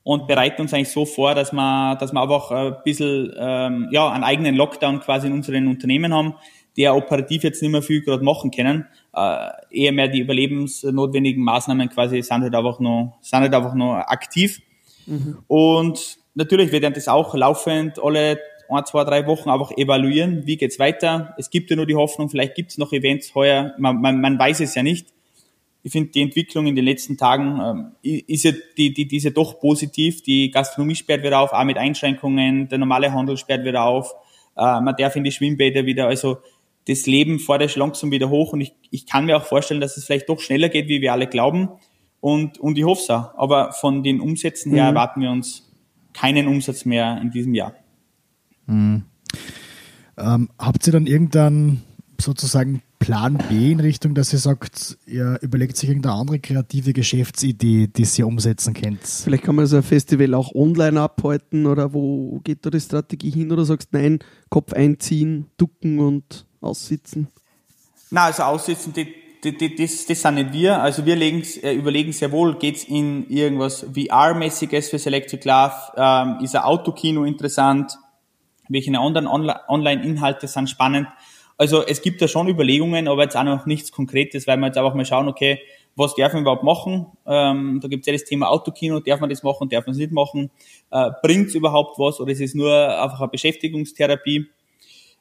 und 0.05 0.29
bereiten 0.29 0.63
uns 0.63 0.73
eigentlich 0.73 0.91
so 0.91 1.05
vor, 1.05 1.35
dass 1.35 1.53
wir, 1.53 1.97
dass 1.97 2.13
wir 2.13 2.23
einfach 2.23 2.53
ein 2.53 2.77
bisschen, 2.85 3.35
ähm, 3.37 3.89
ja, 3.91 4.09
einen 4.09 4.23
eigenen 4.23 4.55
Lockdown 4.55 5.01
quasi 5.01 5.27
in 5.27 5.33
unseren 5.33 5.67
Unternehmen 5.67 6.15
haben. 6.15 6.37
Die 6.77 6.83
ja 6.83 6.95
operativ 6.95 7.43
jetzt 7.43 7.63
nicht 7.63 7.71
mehr 7.71 7.83
viel 7.83 8.03
gerade 8.03 8.25
machen 8.25 8.51
können. 8.51 8.87
Äh, 9.13 9.49
eher 9.71 9.93
mehr 9.93 10.09
die 10.09 10.21
überlebensnotwendigen 10.21 11.43
Maßnahmen 11.43 11.89
quasi 11.89 12.23
sind 12.23 12.43
halt 12.43 12.55
einfach 12.55 12.81
noch, 12.81 13.19
sind 13.21 13.41
halt 13.41 13.55
einfach 13.55 13.75
noch 13.75 13.95
aktiv. 13.95 14.61
Mhm. 15.07 15.39
Und 15.49 16.19
natürlich 16.35 16.73
wird 16.73 16.97
das 16.97 17.09
auch 17.09 17.35
laufend 17.35 18.03
alle 18.03 18.39
ein, 18.69 18.87
zwei, 18.87 19.05
drei 19.05 19.27
Wochen 19.27 19.51
einfach 19.51 19.73
evaluieren, 19.73 20.47
wie 20.47 20.57
geht's 20.57 20.79
weiter. 20.79 21.35
Es 21.39 21.51
gibt 21.51 21.71
ja 21.71 21.77
nur 21.77 21.87
die 21.87 21.97
Hoffnung, 21.97 22.29
vielleicht 22.29 22.55
gibt's 22.55 22.79
noch 22.79 22.93
Events 22.93 23.35
heuer, 23.35 23.75
man, 23.79 24.01
man, 24.01 24.21
man 24.21 24.39
weiß 24.39 24.61
es 24.61 24.75
ja 24.75 24.83
nicht. 24.83 25.09
Ich 25.83 25.93
finde 25.93 26.11
die 26.11 26.21
Entwicklung 26.21 26.67
in 26.67 26.77
den 26.77 26.85
letzten 26.85 27.17
Tagen 27.17 27.95
ähm, 28.05 28.21
ist 28.27 28.45
ja 28.45 28.53
die, 28.77 28.93
die, 28.93 29.09
diese 29.09 29.31
doch 29.31 29.59
positiv. 29.61 30.23
Die 30.23 30.51
Gastronomie 30.51 30.95
sperrt 30.95 31.23
wieder 31.23 31.41
auf, 31.41 31.53
auch 31.55 31.65
mit 31.65 31.79
Einschränkungen. 31.79 32.69
Der 32.69 32.77
normale 32.77 33.13
Handel 33.13 33.39
sperrt 33.39 33.65
wieder 33.65 33.85
auf. 33.85 34.15
Äh, 34.57 34.81
man 34.83 34.95
darf 34.99 35.17
in 35.17 35.25
die 35.25 35.33
Schwimmbäder 35.33 35.87
wieder. 35.87 36.07
Also 36.07 36.39
das 36.91 37.07
Leben 37.07 37.39
fordert 37.39 37.75
langsam 37.77 38.11
wieder 38.11 38.29
hoch 38.29 38.53
und 38.53 38.61
ich, 38.61 38.75
ich 38.91 39.07
kann 39.07 39.27
mir 39.27 39.37
auch 39.37 39.45
vorstellen, 39.45 39.81
dass 39.81 39.97
es 39.97 40.05
vielleicht 40.05 40.29
doch 40.29 40.41
schneller 40.41 40.69
geht, 40.69 40.89
wie 40.89 41.01
wir 41.01 41.13
alle 41.13 41.27
glauben. 41.27 41.69
Und, 42.21 42.59
und 42.59 42.77
ich 42.77 42.85
hoffe 42.85 43.03
es 43.03 43.11
auch. 43.11 43.35
Aber 43.39 43.73
von 43.73 44.03
den 44.03 44.21
Umsätzen 44.21 44.73
her 44.73 44.85
mhm. 44.85 44.97
erwarten 44.97 45.21
wir 45.23 45.31
uns 45.31 45.71
keinen 46.13 46.49
Umsatz 46.49 46.85
mehr 46.85 47.19
in 47.23 47.31
diesem 47.31 47.55
Jahr. 47.55 47.75
Mhm. 48.67 49.05
Ähm, 50.19 50.51
habt 50.59 50.87
ihr 50.87 50.93
dann 50.93 51.07
irgendeinen 51.07 51.83
sozusagen 52.21 52.83
Plan 52.99 53.39
B 53.49 53.73
in 53.73 53.81
Richtung, 53.81 54.15
dass 54.15 54.33
ihr 54.35 54.39
sagt, 54.39 54.99
ihr 55.07 55.39
überlegt 55.41 55.79
sich 55.79 55.89
irgendeine 55.89 56.17
andere 56.17 56.39
kreative 56.39 56.93
Geschäftsidee, 56.93 57.87
die 57.87 58.07
ihr 58.19 58.27
umsetzen 58.27 58.75
könnt? 58.75 59.07
Vielleicht 59.07 59.45
kann 59.45 59.55
man 59.55 59.65
so 59.65 59.77
ein 59.77 59.83
Festival 59.83 60.35
auch 60.35 60.55
online 60.55 61.01
abhalten 61.01 61.67
oder 61.67 61.95
wo 61.95 62.41
geht 62.45 62.67
da 62.67 62.71
die 62.71 62.81
Strategie 62.81 63.31
hin 63.31 63.51
oder 63.51 63.65
sagst, 63.65 63.95
nein, 63.95 64.19
Kopf 64.51 64.75
einziehen, 64.75 65.47
ducken 65.57 65.99
und 65.99 66.45
aussitzen? 66.61 67.29
Na, 68.11 68.27
also 68.27 68.43
aussitzen, 68.43 68.93
die, 68.93 69.15
die, 69.45 69.57
die, 69.57 69.75
das, 69.75 70.07
das 70.07 70.23
sind 70.23 70.35
nicht 70.35 70.53
wir. 70.53 70.81
Also 70.83 71.07
wir 71.07 71.17
legen, 71.17 71.43
äh, 71.63 71.73
überlegen 71.73 72.13
sehr 72.13 72.33
wohl, 72.33 72.57
geht's 72.57 72.85
in 72.85 73.29
irgendwas 73.29 73.87
VR-mäßiges 73.95 74.91
für 74.91 74.99
Selected 74.99 75.45
Love? 75.45 75.75
Ähm, 75.97 76.39
ist 76.43 76.57
ein 76.57 76.63
Autokino 76.63 77.25
interessant? 77.25 77.97
Welche 78.69 78.97
anderen 78.99 79.27
Online-Inhalte 79.27 80.47
sind 80.47 80.71
spannend? 80.71 81.09
Also 81.57 81.85
es 81.85 82.01
gibt 82.01 82.23
da 82.23 82.29
schon 82.29 82.49
Überlegungen, 82.49 83.07
aber 83.09 83.25
jetzt 83.25 83.37
auch 83.37 83.45
noch 83.45 83.67
nichts 83.67 83.93
Konkretes, 83.93 84.47
weil 84.47 84.57
wir 84.57 84.67
jetzt 84.67 84.79
einfach 84.79 84.95
mal 84.95 85.05
schauen, 85.05 85.29
okay, 85.29 85.61
was 85.97 86.15
darf 86.15 86.33
man 86.33 86.43
überhaupt 86.43 86.63
machen? 86.63 87.07
Ähm, 87.27 87.81
da 87.83 87.89
gibt 87.89 88.03
es 88.03 88.07
ja 88.07 88.13
das 88.13 88.25
Thema 88.25 88.49
Autokino, 88.49 89.01
darf 89.01 89.21
man 89.21 89.29
das 89.29 89.43
machen, 89.43 89.69
darf 89.69 89.87
man 89.87 89.93
es 89.93 89.99
nicht 89.99 90.13
machen? 90.13 90.51
Äh, 90.91 91.11
Bringt 91.23 91.49
es 91.49 91.55
überhaupt 91.55 91.99
was 91.99 92.21
oder 92.21 92.33
ist 92.33 92.41
es 92.41 92.55
nur 92.55 92.73
einfach 92.75 93.21
eine 93.21 93.29
Beschäftigungstherapie? 93.29 94.47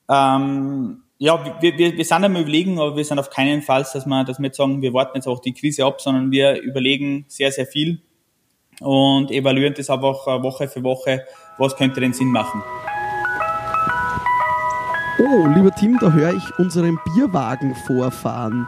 Ähm, 0.08 1.04
ja, 1.22 1.62
wir, 1.62 1.78
wir, 1.78 1.98
wir 1.98 2.06
sind 2.06 2.24
am 2.24 2.38
überlegen, 2.38 2.80
aber 2.80 2.96
wir 2.96 3.04
sind 3.04 3.20
auf 3.20 3.30
keinen 3.30 3.62
Fall, 3.62 3.86
dass 3.94 4.06
wir, 4.06 4.24
dass 4.24 4.40
wir 4.40 4.46
jetzt 4.46 4.58
sagen, 4.58 4.82
wir 4.82 4.94
warten 4.94 5.18
jetzt 5.18 5.28
auch 5.28 5.40
die 5.40 5.54
Krise 5.54 5.86
ab, 5.86 6.00
sondern 6.00 6.32
wir 6.32 6.62
überlegen 6.62 7.26
sehr, 7.28 7.52
sehr 7.52 7.66
viel 7.66 8.02
und 8.80 9.30
evaluieren 9.30 9.74
das 9.76 9.90
einfach 9.90 10.26
Woche 10.42 10.70
für 10.70 10.82
Woche, 10.82 11.26
was 11.58 11.76
könnte 11.76 12.00
denn 12.00 12.14
Sinn 12.14 12.32
machen. 12.32 12.64
Oh, 15.20 15.46
lieber 15.54 15.72
Tim, 15.72 15.98
da 16.00 16.10
höre 16.10 16.34
ich 16.34 16.58
unseren 16.58 16.98
Bierwagen 17.14 17.76
vorfahren. 17.86 18.66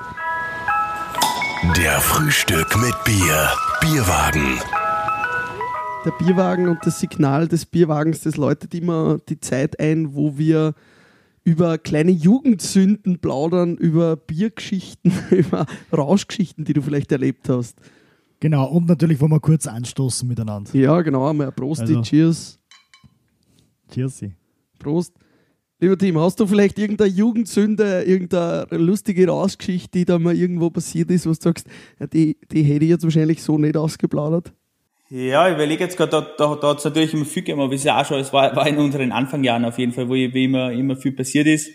Der 1.77 2.01
Frühstück 2.01 2.75
mit 2.81 2.93
Bier. 3.05 3.49
Bierwagen. 3.79 4.59
Der 6.03 6.11
Bierwagen 6.19 6.67
und 6.67 6.79
das 6.85 6.99
Signal 6.99 7.47
des 7.47 7.65
Bierwagens, 7.65 8.21
das 8.21 8.35
läutet 8.35 8.73
immer 8.73 9.19
die 9.29 9.39
Zeit 9.39 9.79
ein, 9.79 10.13
wo 10.15 10.37
wir 10.37 10.73
über 11.43 11.77
kleine 11.77 12.11
Jugendsünden 12.11 13.19
plaudern, 13.19 13.75
über 13.77 14.15
Biergeschichten, 14.15 15.11
über 15.31 15.65
Rauschgeschichten, 15.91 16.65
die 16.65 16.73
du 16.73 16.81
vielleicht 16.81 17.11
erlebt 17.11 17.49
hast. 17.49 17.79
Genau, 18.39 18.67
und 18.69 18.87
natürlich 18.87 19.19
wollen 19.21 19.31
wir 19.31 19.39
kurz 19.39 19.67
anstoßen 19.67 20.27
miteinander. 20.27 20.75
Ja, 20.75 21.01
genau, 21.01 21.29
einmal 21.29 21.51
Prost, 21.51 21.81
also, 21.81 22.01
Cheers. 22.01 22.59
Cheers. 23.91 24.23
Prost. 24.79 25.13
Lieber 25.79 25.97
Tim, 25.97 26.17
hast 26.19 26.39
du 26.39 26.45
vielleicht 26.45 26.77
irgendeine 26.77 27.09
Jugendsünde, 27.09 28.03
irgendeine 28.03 28.67
lustige 28.71 29.27
Rausgeschichte, 29.27 29.97
die 29.97 30.05
da 30.05 30.19
mal 30.19 30.35
irgendwo 30.35 30.69
passiert 30.69 31.09
ist, 31.09 31.25
wo 31.25 31.31
du 31.31 31.37
sagst, 31.39 31.67
die, 32.13 32.37
die 32.51 32.61
hätte 32.61 32.85
ich 32.85 32.91
jetzt 32.91 33.03
wahrscheinlich 33.03 33.41
so 33.41 33.57
nicht 33.57 33.75
ausgeplaudert? 33.75 34.53
Ja, 35.11 35.47
ich 35.47 35.55
überlege 35.55 35.83
jetzt 35.83 35.97
gerade, 35.97 36.11
da, 36.11 36.21
da, 36.21 36.55
da 36.55 36.69
hat 36.69 36.77
es 36.77 36.85
natürlich 36.85 37.13
immer 37.13 37.25
viel 37.25 37.43
gegeben, 37.43 37.61
aber 37.61 37.73
es 37.73 37.81
ist 37.81 37.85
ja 37.85 38.01
auch 38.01 38.05
schon, 38.05 38.19
es 38.19 38.31
war, 38.31 38.55
war 38.55 38.65
in 38.65 38.77
unseren 38.77 39.11
Anfangjahren 39.11 39.65
auf 39.65 39.77
jeden 39.77 39.91
Fall, 39.91 40.07
wo, 40.07 40.15
immer, 40.15 40.71
immer 40.71 40.95
viel 40.95 41.11
passiert 41.11 41.47
ist. 41.47 41.67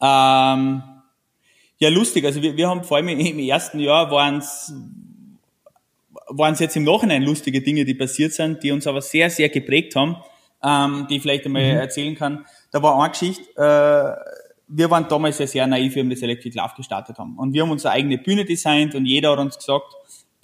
Ähm, 0.00 0.82
ja, 1.78 1.88
lustig, 1.88 2.24
also 2.24 2.42
wir, 2.42 2.56
wir 2.56 2.68
haben 2.68 2.82
vor 2.82 2.96
allem 2.96 3.08
im 3.08 3.38
ersten 3.38 3.78
Jahr 3.78 4.10
waren 4.10 4.38
es 4.38 4.72
waren 6.28 6.54
es 6.54 6.60
jetzt 6.60 6.74
im 6.76 6.84
Nachhinein 6.84 7.22
lustige 7.22 7.60
Dinge, 7.60 7.84
die 7.84 7.94
passiert 7.94 8.32
sind, 8.32 8.62
die 8.62 8.72
uns 8.72 8.86
aber 8.86 9.02
sehr, 9.02 9.30
sehr 9.30 9.48
geprägt 9.50 9.94
haben 9.94 10.16
ähm, 10.64 11.06
die 11.08 11.16
ich 11.16 11.22
vielleicht 11.22 11.44
einmal 11.44 11.62
mhm. 11.62 11.78
erzählen 11.78 12.14
kann. 12.14 12.46
Da 12.70 12.82
war 12.82 12.98
eine 12.98 13.10
Geschichte, 13.10 13.42
äh, 13.56 14.40
wir 14.66 14.90
waren 14.90 15.06
damals 15.08 15.38
ja 15.38 15.46
sehr 15.46 15.66
naiv, 15.66 15.94
wie 15.94 16.02
wir 16.02 16.10
das 16.10 16.22
Electric 16.22 16.58
Love 16.58 16.72
gestartet 16.76 17.18
haben. 17.18 17.38
Und 17.38 17.52
wir 17.52 17.62
haben 17.62 17.70
unsere 17.70 17.92
eigene 17.92 18.18
Bühne 18.18 18.44
designt 18.44 18.94
und 18.94 19.04
jeder 19.04 19.32
hat 19.32 19.38
uns 19.38 19.58
gesagt, 19.58 19.94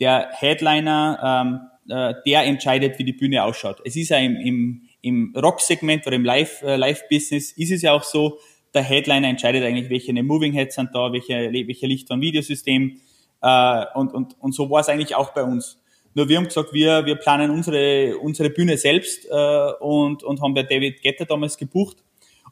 der 0.00 0.30
Headliner, 0.32 1.70
ähm, 1.88 1.94
äh, 1.94 2.14
der 2.26 2.44
entscheidet, 2.44 2.98
wie 2.98 3.04
die 3.04 3.12
Bühne 3.12 3.44
ausschaut. 3.44 3.80
Es 3.84 3.96
ist 3.96 4.08
ja 4.08 4.18
im, 4.18 4.36
im, 4.36 4.82
im 5.02 5.34
Rock-Segment 5.36 6.06
oder 6.06 6.16
im 6.16 6.24
Live, 6.24 6.62
äh, 6.62 6.76
Live-Business 6.76 7.52
ist 7.52 7.70
es 7.70 7.82
ja 7.82 7.92
auch 7.92 8.02
so, 8.02 8.38
der 8.74 8.82
Headliner 8.82 9.28
entscheidet 9.28 9.64
eigentlich, 9.64 9.90
welche 9.90 10.12
Moving 10.22 10.52
Heads 10.52 10.76
sind 10.76 10.90
da, 10.94 11.12
welche, 11.12 11.52
welche 11.52 11.86
Licht- 11.86 12.10
und 12.10 12.20
Videosystem. 12.20 13.00
Äh, 13.42 13.84
und, 13.94 14.12
und, 14.12 14.36
und 14.40 14.54
so 14.54 14.70
war 14.70 14.80
es 14.80 14.88
eigentlich 14.88 15.14
auch 15.14 15.30
bei 15.30 15.42
uns. 15.42 15.78
Nur 16.14 16.28
wir 16.28 16.38
haben 16.38 16.46
gesagt, 16.46 16.72
wir, 16.72 17.06
wir 17.06 17.16
planen 17.16 17.50
unsere, 17.50 18.16
unsere 18.18 18.50
Bühne 18.50 18.76
selbst 18.76 19.26
äh, 19.30 19.72
und, 19.80 20.22
und 20.22 20.42
haben 20.42 20.54
bei 20.54 20.64
David 20.64 21.02
Getter 21.02 21.24
damals 21.24 21.56
gebucht 21.56 21.98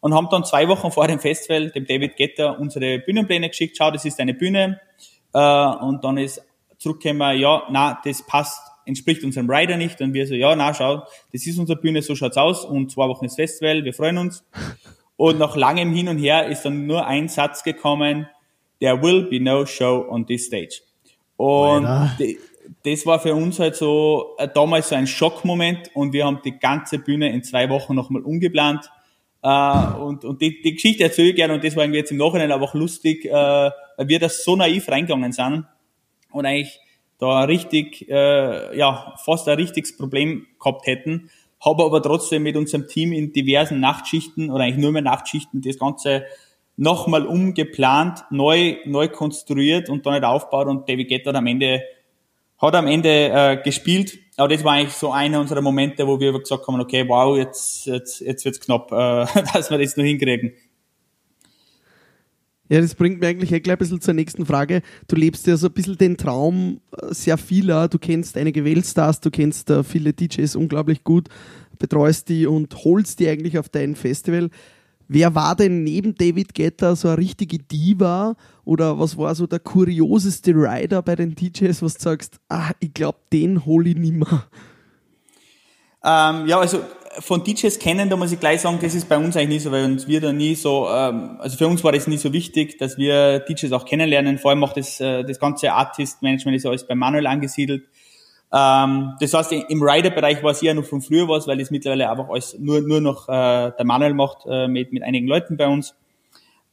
und 0.01 0.15
haben 0.15 0.29
dann 0.31 0.45
zwei 0.45 0.69
Wochen 0.69 0.91
vor 0.93 1.09
dem 1.09 1.19
Festival 1.19 1.71
dem 1.71 1.87
David 1.87 2.17
Getter 2.17 2.59
unsere 2.59 3.01
Bühnenpläne 3.01 3.49
geschickt. 3.49 3.77
Schau, 3.77 3.91
das 3.91 4.05
ist 4.05 4.21
eine 4.21 4.35
Bühne. 4.35 4.81
Äh, 5.35 5.39
und 5.39 6.05
dann 6.05 6.19
ist 6.19 6.43
zurückgekommen, 6.79 7.39
ja, 7.39 7.65
na, 7.71 8.01
das 8.05 8.23
passt, 8.23 8.61
entspricht 8.87 9.23
unserem 9.25 9.51
Rider 9.51 9.77
nicht. 9.77 10.01
Und 10.01 10.15
wir 10.15 10.27
so, 10.27 10.35
ja, 10.35 10.57
na, 10.57 10.73
schau, 10.75 11.05
das 11.33 11.47
ist 11.47 11.59
unsere 11.59 11.79
Bühne, 11.81 12.03
so 12.03 12.15
schaut's 12.15 12.37
aus. 12.37 12.65
Und 12.65 12.91
zwei 12.91 13.07
Wochen 13.09 13.27
ist 13.27 13.37
Festival, 13.37 13.85
wir 13.85 13.93
freuen 13.93 14.19
uns. 14.19 14.45
Und 15.17 15.41
nach 15.41 15.57
langem 15.57 15.93
Hin 15.93 16.09
und 16.09 16.19
Her 16.19 16.47
ist 16.47 16.63
dann 16.63 16.87
nur 16.87 17.05
ein 17.05 17.29
Satz 17.29 17.65
gekommen, 17.65 18.29
there 18.81 19.03
will 19.03 19.25
be 19.25 19.41
no 19.41 19.67
show 19.67 20.07
on 20.09 20.25
this 20.25 20.47
stage. 20.47 20.81
Und 21.37 21.85
das 22.85 23.05
war 23.05 23.19
für 23.19 23.35
uns 23.35 23.59
halt 23.59 23.75
so 23.75 24.37
äh, 24.39 24.47
damals 24.47 24.91
so 24.91 24.95
ein 24.95 25.09
Schockmoment 25.09 25.91
und 25.95 26.13
wir 26.13 26.25
haben 26.25 26.41
die 26.45 26.57
ganze 26.59 26.99
Bühne 27.01 27.33
in 27.33 27.43
zwei 27.43 27.69
Wochen 27.69 27.97
nochmal 27.97 28.23
umgeplant. 28.23 28.89
Äh, 29.43 29.49
und 29.99 30.25
und 30.25 30.41
die, 30.41 30.63
die 30.63 30.75
Geschichte 30.75 31.03
erzähle 31.03 31.31
ich 31.31 31.37
gerne 31.37 31.55
und 31.55 31.65
das 31.65 31.75
war 31.75 31.83
irgendwie 31.83 31.99
jetzt 31.99 32.13
im 32.13 32.19
Nachhinein 32.19 32.53
aber 32.53 32.65
auch 32.65 32.75
lustig, 32.75 33.25
äh, 33.25 33.31
weil 33.33 33.73
wir 34.07 34.21
das 34.21 34.45
so 34.45 34.55
naiv 34.55 34.89
reingegangen 34.89 35.33
sind 35.33 35.65
und 36.33 36.47
eigentlich 36.47 36.81
da 37.19 37.43
richtig, 37.45 38.09
äh, 38.09 38.77
ja, 38.77 39.15
fast 39.25 39.49
ein 39.49 39.57
richtiges 39.57 39.97
Problem 39.97 40.47
gehabt 40.59 40.87
hätten. 40.87 41.31
Habe 41.61 41.85
aber 41.85 42.01
trotzdem 42.01 42.45
mit 42.45 42.57
unserem 42.57 42.87
Team 42.87 43.13
in 43.13 43.33
diversen 43.33 43.81
Nachtschichten 43.81 44.51
oder 44.51 44.65
eigentlich 44.65 44.79
nur 44.79 44.93
mehr 44.93 45.03
Nachtschichten 45.03 45.61
das 45.61 45.79
Ganze 45.79 46.25
nochmal 46.77 47.27
umgeplant, 47.27 48.25
neu, 48.31 48.77
neu 48.85 49.09
konstruiert 49.09 49.89
und 49.89 50.07
dann 50.07 50.15
nicht 50.15 50.25
aufgebaut 50.25 50.69
und 50.69 50.89
David 50.89 51.09
Guetta 51.09 51.33
am 51.33 51.47
Ende 51.47 51.83
hat 52.61 52.75
am 52.75 52.87
Ende 52.87 53.09
äh, 53.09 53.63
gespielt, 53.63 54.19
aber 54.37 54.49
das 54.49 54.65
war 54.65 54.75
eigentlich 54.75 54.95
so 54.95 55.13
einer 55.13 55.41
unserer 55.41 55.61
Momente, 55.61 56.07
wo 56.07 56.19
wir 56.19 56.33
gesagt 56.33 56.67
haben, 56.67 56.81
okay, 56.81 57.09
wow, 57.09 57.37
jetzt, 57.37 57.87
jetzt, 57.87 58.21
jetzt 58.21 58.45
wird's 58.45 58.61
knapp, 58.61 58.91
äh, 58.91 59.27
dass 59.55 59.71
wir 59.71 59.79
das 59.79 59.97
noch 59.97 60.05
hinkriegen. 60.05 60.53
Ja, 62.69 62.81
das 62.81 62.95
bringt 62.95 63.21
mir 63.21 63.29
eigentlich 63.29 63.51
gleich 63.63 63.77
ein 63.77 63.79
bisschen 63.79 64.01
zur 64.01 64.15
nächsten 64.15 64.45
Frage. 64.45 64.83
Du 65.07 65.17
lebst 65.17 65.47
ja 65.47 65.57
so 65.57 65.69
ein 65.69 65.73
bisschen 65.73 65.97
den 65.97 66.17
Traum 66.17 66.81
äh, 66.93 67.15
sehr 67.15 67.39
vieler. 67.39 67.89
Du 67.89 67.99
kennst 67.99 68.37
einige 68.37 68.65
Weltstars, 68.65 69.21
du 69.21 69.31
kennst 69.31 69.71
uh, 69.71 69.83
viele 69.83 70.13
DJs 70.13 70.55
unglaublich 70.57 71.03
gut, 71.03 71.29
betreust 71.79 72.29
die 72.29 72.47
und 72.47 72.75
holst 72.85 73.21
die 73.21 73.29
eigentlich 73.29 73.59
auf 73.59 73.69
dein 73.69 73.97
Festival. 73.97 74.51
Wer 75.11 75.35
war 75.35 75.57
denn 75.57 75.85
neben 75.85 76.15
David 76.15 76.55
Guetta 76.55 76.95
so 76.95 77.09
eine 77.09 77.17
richtige 77.17 77.59
Diva 77.59 78.37
oder 78.65 78.99
was 78.99 79.17
war 79.17 79.35
so 79.35 79.47
der 79.47 79.61
kurioseste 79.61 80.51
Rider 80.51 81.01
bei 81.01 81.17
den 81.17 81.35
DJs, 81.35 81.81
was 81.81 81.95
du 81.95 82.03
sagst, 82.03 82.39
ah, 82.51 82.73
ich 82.81 82.93
glaube, 82.93 83.19
den 83.33 83.65
hole 83.65 83.89
ich 83.89 83.97
nimmer? 83.97 84.45
Ähm, 86.05 86.47
ja, 86.47 86.61
also 86.61 86.81
von 87.21 87.43
DJs 87.43 87.79
kennen, 87.79 88.11
da 88.11 88.17
muss 88.17 88.33
ich 88.33 88.41
gleich 88.41 88.61
sagen, 88.61 88.79
das 88.81 88.95
ist 88.95 89.09
bei 89.09 89.17
uns 89.17 89.37
eigentlich 89.37 89.49
nie 89.49 89.59
so, 89.59 89.73
weil 89.73 89.85
uns 89.85 90.07
wir 90.07 90.21
da 90.21 90.33
nie 90.33 90.55
so, 90.55 90.89
ähm, 90.89 91.37
also 91.39 91.57
für 91.57 91.67
uns 91.67 91.83
war 91.85 91.93
das 91.93 92.07
nie 92.07 92.17
so 92.17 92.33
wichtig, 92.33 92.79
dass 92.79 92.97
wir 92.99 93.41
DJs 93.41 93.73
auch 93.73 93.85
kennenlernen. 93.85 94.39
Vor 94.39 94.51
allem 94.51 94.65
auch 94.65 94.73
das, 94.73 95.01
äh, 95.01 95.25
das 95.25 95.39
ganze 95.39 95.73
Artist-Management 95.73 96.57
ist 96.57 96.67
alles 96.67 96.87
bei 96.87 96.95
Manuel 96.95 97.27
angesiedelt. 97.27 97.85
Ähm, 98.53 99.15
das 99.21 99.35
heißt, 99.35 99.53
im 99.53 99.83
Rider-Bereich 99.83 100.43
war 100.43 100.53
es 100.53 100.61
ja 100.63 100.73
noch 100.75 100.85
von 100.85 101.03
früher 101.03 101.29
was, 101.29 101.47
weil 101.47 101.61
es 101.61 101.71
mittlerweile 101.71 102.11
einfach 102.11 102.29
alles 102.29 102.57
nur, 102.59 102.81
nur 102.81 103.01
noch 103.01 103.29
äh, 103.29 103.73
der 103.77 103.85
Manuel 103.85 104.15
macht 104.15 104.47
äh, 104.49 104.69
mit, 104.69 104.93
mit 104.93 105.03
einigen 105.03 105.27
Leuten 105.27 105.57
bei 105.57 105.67
uns. 105.67 105.95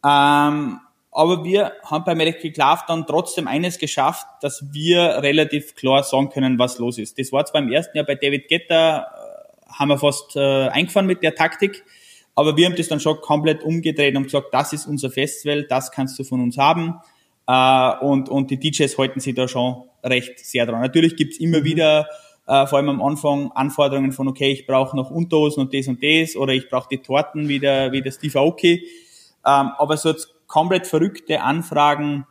Ähm, 0.06 0.80
aber 1.16 1.46
wir 1.46 1.72
haben 1.84 2.04
beim 2.04 2.20
Electric 2.20 2.60
Love 2.60 2.82
dann 2.88 3.08
trotzdem 3.08 3.48
eines 3.48 3.80
geschafft, 3.80 4.28
dass 4.42 4.66
wir 4.74 5.22
relativ 5.22 5.74
klar 5.76 6.04
sagen 6.04 6.30
können, 6.30 6.60
was 6.60 6.78
los 6.78 6.98
ist. 6.98 7.18
Das 7.18 7.32
war 7.32 7.46
zwar 7.46 7.62
im 7.62 7.72
ersten 7.72 7.96
Jahr 7.96 8.06
bei 8.06 8.16
David 8.16 8.50
Getter, 8.50 9.08
haben 9.68 9.90
wir 9.90 9.98
fast 9.98 10.36
äh, 10.36 10.68
eingefahren 10.68 11.08
mit 11.08 11.24
der 11.24 11.36
Taktik, 11.36 11.84
aber 12.36 12.58
wir 12.58 12.66
haben 12.66 12.76
das 12.76 12.88
dann 12.88 13.00
schon 13.00 13.22
komplett 13.22 13.64
umgedreht 13.64 14.16
und 14.16 14.24
gesagt, 14.24 14.48
das 14.52 14.74
ist 14.74 14.88
unser 14.88 15.10
Festival, 15.10 15.64
das 15.64 15.92
kannst 15.92 16.20
du 16.20 16.24
von 16.24 16.42
uns 16.42 16.58
haben. 16.58 17.00
Äh, 17.48 17.98
und, 18.00 18.30
und 18.30 18.52
die 18.52 18.60
DJs 18.60 18.98
halten 18.98 19.20
sich 19.20 19.36
da 19.36 19.48
schon 19.48 19.84
recht 20.04 20.40
sehr 20.40 20.66
dran. 20.66 20.82
Natürlich 20.82 21.16
gibt's 21.16 21.38
immer 21.38 21.60
mhm. 21.60 21.64
wieder, 21.64 22.08
äh, 22.48 22.68
vor 22.68 22.78
allem 22.78 22.90
am 22.90 23.02
Anfang, 23.02 23.52
Anforderungen 23.54 24.12
von, 24.12 24.28
okay, 24.28 24.52
ich 24.52 24.68
brauche 24.68 24.96
noch 24.96 25.12
Unterhosen 25.12 25.62
und 25.62 25.74
das 25.74 25.88
und 25.88 26.04
das 26.04 26.36
oder 26.36 26.54
ich 26.54 26.70
brauche 26.70 26.90
die 26.90 27.00
Torten 27.00 27.48
wie 27.48 27.60
der, 27.60 27.92
wie 27.92 28.02
der 28.02 28.12
Steve 28.12 28.40
Aoki. 28.40 28.86
Ähm, 29.46 29.72
aber 29.78 29.98
so 29.98 30.10
jetzt 30.10 30.30
komplett 30.48 30.88
verrückte 30.88 31.42
Anfragen 31.42 32.26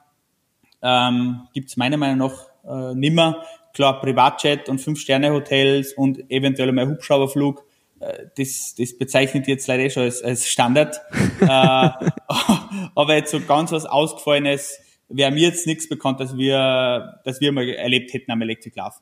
ähm, 0.83 1.49
gibt 1.53 1.77
meiner 1.77 1.97
Meinung 1.97 2.29
nach 2.29 2.47
äh, 2.67 2.95
nimmer. 2.95 3.43
Klar, 3.75 4.01
Privatjet 4.01 4.69
und 4.69 4.81
Fünf-Sterne-Hotels 4.81 5.93
und 5.93 6.31
eventuell 6.31 6.73
mal 6.73 6.89
Hubschrauberflug 6.89 7.65
äh, 8.01 8.27
das, 8.37 8.75
das 8.77 8.97
bezeichnet 8.97 9.47
jetzt 9.47 9.67
leider 9.67 9.85
eh 9.85 9.91
schon 9.91 10.05
als, 10.05 10.23
als 10.23 10.49
Standard. 10.49 11.01
äh, 11.41 11.47
aber 11.49 13.15
jetzt 13.15 13.31
so 13.31 13.41
ganz 13.41 13.73
was 13.73 13.87
Ausgefallenes 13.87 14.81
wäre 15.09 15.31
mir 15.31 15.49
jetzt 15.49 15.67
nichts 15.67 15.89
bekannt, 15.89 16.21
dass 16.21 16.37
wir, 16.37 17.21
dass 17.25 17.41
wir 17.41 17.53
mal 17.53 17.69
erlebt 17.69 18.13
hätten 18.13 18.31
am 18.31 18.43
Electric 18.43 18.79
Love. 18.79 18.95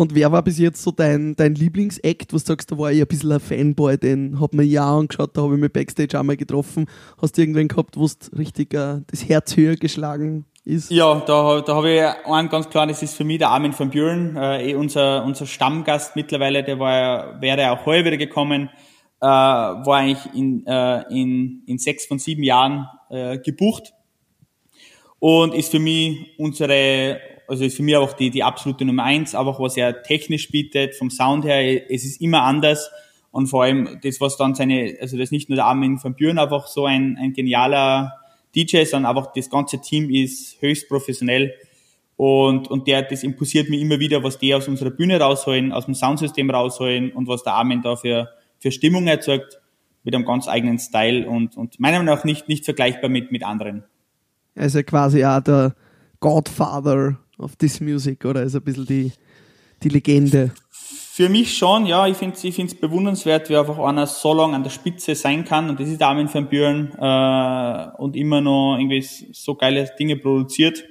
Und 0.00 0.14
wer 0.14 0.32
war 0.32 0.42
bis 0.42 0.58
jetzt 0.58 0.82
so 0.82 0.92
dein, 0.92 1.36
dein 1.36 1.54
Lieblingsakt, 1.54 2.32
was 2.32 2.46
sagst, 2.46 2.72
da 2.72 2.78
war 2.78 2.90
ich 2.90 3.02
ein 3.02 3.06
bisschen 3.06 3.32
ein 3.32 3.38
Fanboy, 3.38 3.98
den 3.98 4.40
hat 4.40 4.54
mir 4.54 4.62
ja 4.62 4.96
angeschaut, 4.96 5.36
da 5.36 5.42
habe 5.42 5.56
ich 5.56 5.60
mich 5.60 5.70
Backstage 5.70 6.18
einmal 6.18 6.38
getroffen. 6.38 6.86
Hast 7.20 7.36
du 7.36 7.42
irgendwen 7.42 7.68
gehabt, 7.68 7.98
wo 7.98 8.06
du 8.06 8.38
richtig 8.38 8.72
uh, 8.72 9.02
das 9.10 9.28
Herz 9.28 9.58
höher 9.58 9.76
geschlagen 9.76 10.46
ist? 10.64 10.90
Ja, 10.90 11.22
da, 11.26 11.60
da 11.60 11.74
habe 11.74 11.90
ich 11.90 12.02
einen 12.32 12.48
ganz 12.48 12.70
klar, 12.70 12.86
das 12.86 13.02
ist 13.02 13.14
für 13.14 13.24
mich 13.24 13.40
der 13.40 13.50
Armin 13.50 13.74
von 13.74 13.90
Buren, 13.90 14.38
äh, 14.38 14.70
eh 14.70 14.74
unser, 14.74 15.22
unser 15.22 15.44
Stammgast 15.44 16.16
mittlerweile, 16.16 16.64
der 16.64 16.78
war, 16.78 17.38
wäre 17.42 17.70
auch 17.70 17.84
heuer 17.84 18.02
wieder 18.02 18.16
gekommen, 18.16 18.70
äh, 19.20 19.26
war 19.26 19.96
eigentlich 19.96 20.34
in, 20.34 20.66
äh, 20.66 21.02
in, 21.10 21.62
in 21.66 21.76
sechs 21.76 22.06
von 22.06 22.18
sieben 22.18 22.42
Jahren 22.42 22.86
äh, 23.10 23.36
gebucht 23.36 23.92
und 25.18 25.52
ist 25.52 25.70
für 25.70 25.78
mich 25.78 26.38
unsere, 26.38 27.20
also 27.50 27.64
ist 27.64 27.76
für 27.76 27.82
mich 27.82 27.96
auch 27.96 28.12
die, 28.12 28.30
die 28.30 28.44
absolute 28.44 28.84
Nummer 28.84 29.02
eins, 29.02 29.34
einfach 29.34 29.58
was 29.58 29.76
er 29.76 30.02
technisch 30.02 30.50
bietet, 30.50 30.94
vom 30.94 31.10
Sound 31.10 31.44
her, 31.44 31.90
es 31.90 32.04
ist 32.04 32.20
immer 32.20 32.42
anders 32.42 32.90
und 33.32 33.48
vor 33.48 33.64
allem 33.64 33.98
das, 34.02 34.20
was 34.20 34.36
dann 34.36 34.54
seine, 34.54 34.96
also 35.00 35.16
das 35.16 35.24
ist 35.24 35.32
nicht 35.32 35.48
nur 35.48 35.56
der 35.56 35.64
Armin 35.64 35.98
von 35.98 36.14
Büren 36.14 36.38
einfach 36.38 36.68
so 36.68 36.86
ein, 36.86 37.18
ein 37.20 37.32
genialer 37.32 38.12
DJ, 38.54 38.84
sondern 38.84 39.16
einfach 39.16 39.32
das 39.32 39.50
ganze 39.50 39.80
Team 39.80 40.10
ist 40.10 40.62
höchst 40.62 40.88
professionell 40.88 41.52
und, 42.16 42.68
und 42.68 42.86
der, 42.86 43.02
das 43.02 43.24
impulsiert 43.24 43.68
mir 43.68 43.80
immer 43.80 43.98
wieder, 43.98 44.22
was 44.22 44.38
die 44.38 44.54
aus 44.54 44.68
unserer 44.68 44.90
Bühne 44.90 45.18
rausholen, 45.18 45.72
aus 45.72 45.86
dem 45.86 45.94
Soundsystem 45.94 46.50
rausholen 46.50 47.10
und 47.10 47.26
was 47.26 47.42
der 47.42 47.54
Armin 47.54 47.82
da 47.82 47.96
für, 47.96 48.28
für 48.60 48.70
Stimmung 48.70 49.08
erzeugt 49.08 49.58
mit 50.04 50.14
einem 50.14 50.24
ganz 50.24 50.46
eigenen 50.46 50.78
Style 50.78 51.28
und, 51.28 51.56
und 51.56 51.80
meiner 51.80 51.98
Meinung 51.98 52.14
nach 52.14 52.24
nicht, 52.24 52.48
nicht 52.48 52.64
vergleichbar 52.64 53.10
mit, 53.10 53.32
mit 53.32 53.42
anderen. 53.42 53.82
Er 54.54 54.68
ja 54.68 54.82
quasi 54.84 55.24
auch 55.24 55.40
der 55.40 55.74
Godfather 56.20 57.18
of 57.40 57.56
this 57.56 57.80
music, 57.80 58.24
oder? 58.24 58.42
ist 58.42 58.54
ein 58.54 58.62
bisschen 58.62 58.86
die, 58.86 59.12
die 59.82 59.88
Legende. 59.88 60.52
Für 60.70 61.28
mich 61.28 61.56
schon, 61.56 61.86
ja. 61.86 62.06
Ich 62.06 62.16
finde 62.16 62.36
es 62.36 62.44
ich 62.44 62.80
bewundernswert, 62.80 63.50
wie 63.50 63.56
einfach 63.56 63.78
einer 63.78 64.06
so 64.06 64.32
lange 64.32 64.54
an 64.54 64.62
der 64.62 64.70
Spitze 64.70 65.14
sein 65.14 65.44
kann. 65.44 65.68
Und 65.68 65.80
das 65.80 65.88
ist 65.88 66.02
Armin 66.02 66.32
van 66.32 66.48
Buren 66.48 66.92
äh, 66.98 68.00
und 68.00 68.16
immer 68.16 68.40
noch 68.40 68.78
irgendwie 68.78 69.02
so 69.02 69.54
geile 69.54 69.90
Dinge 69.98 70.16
produziert. 70.16 70.84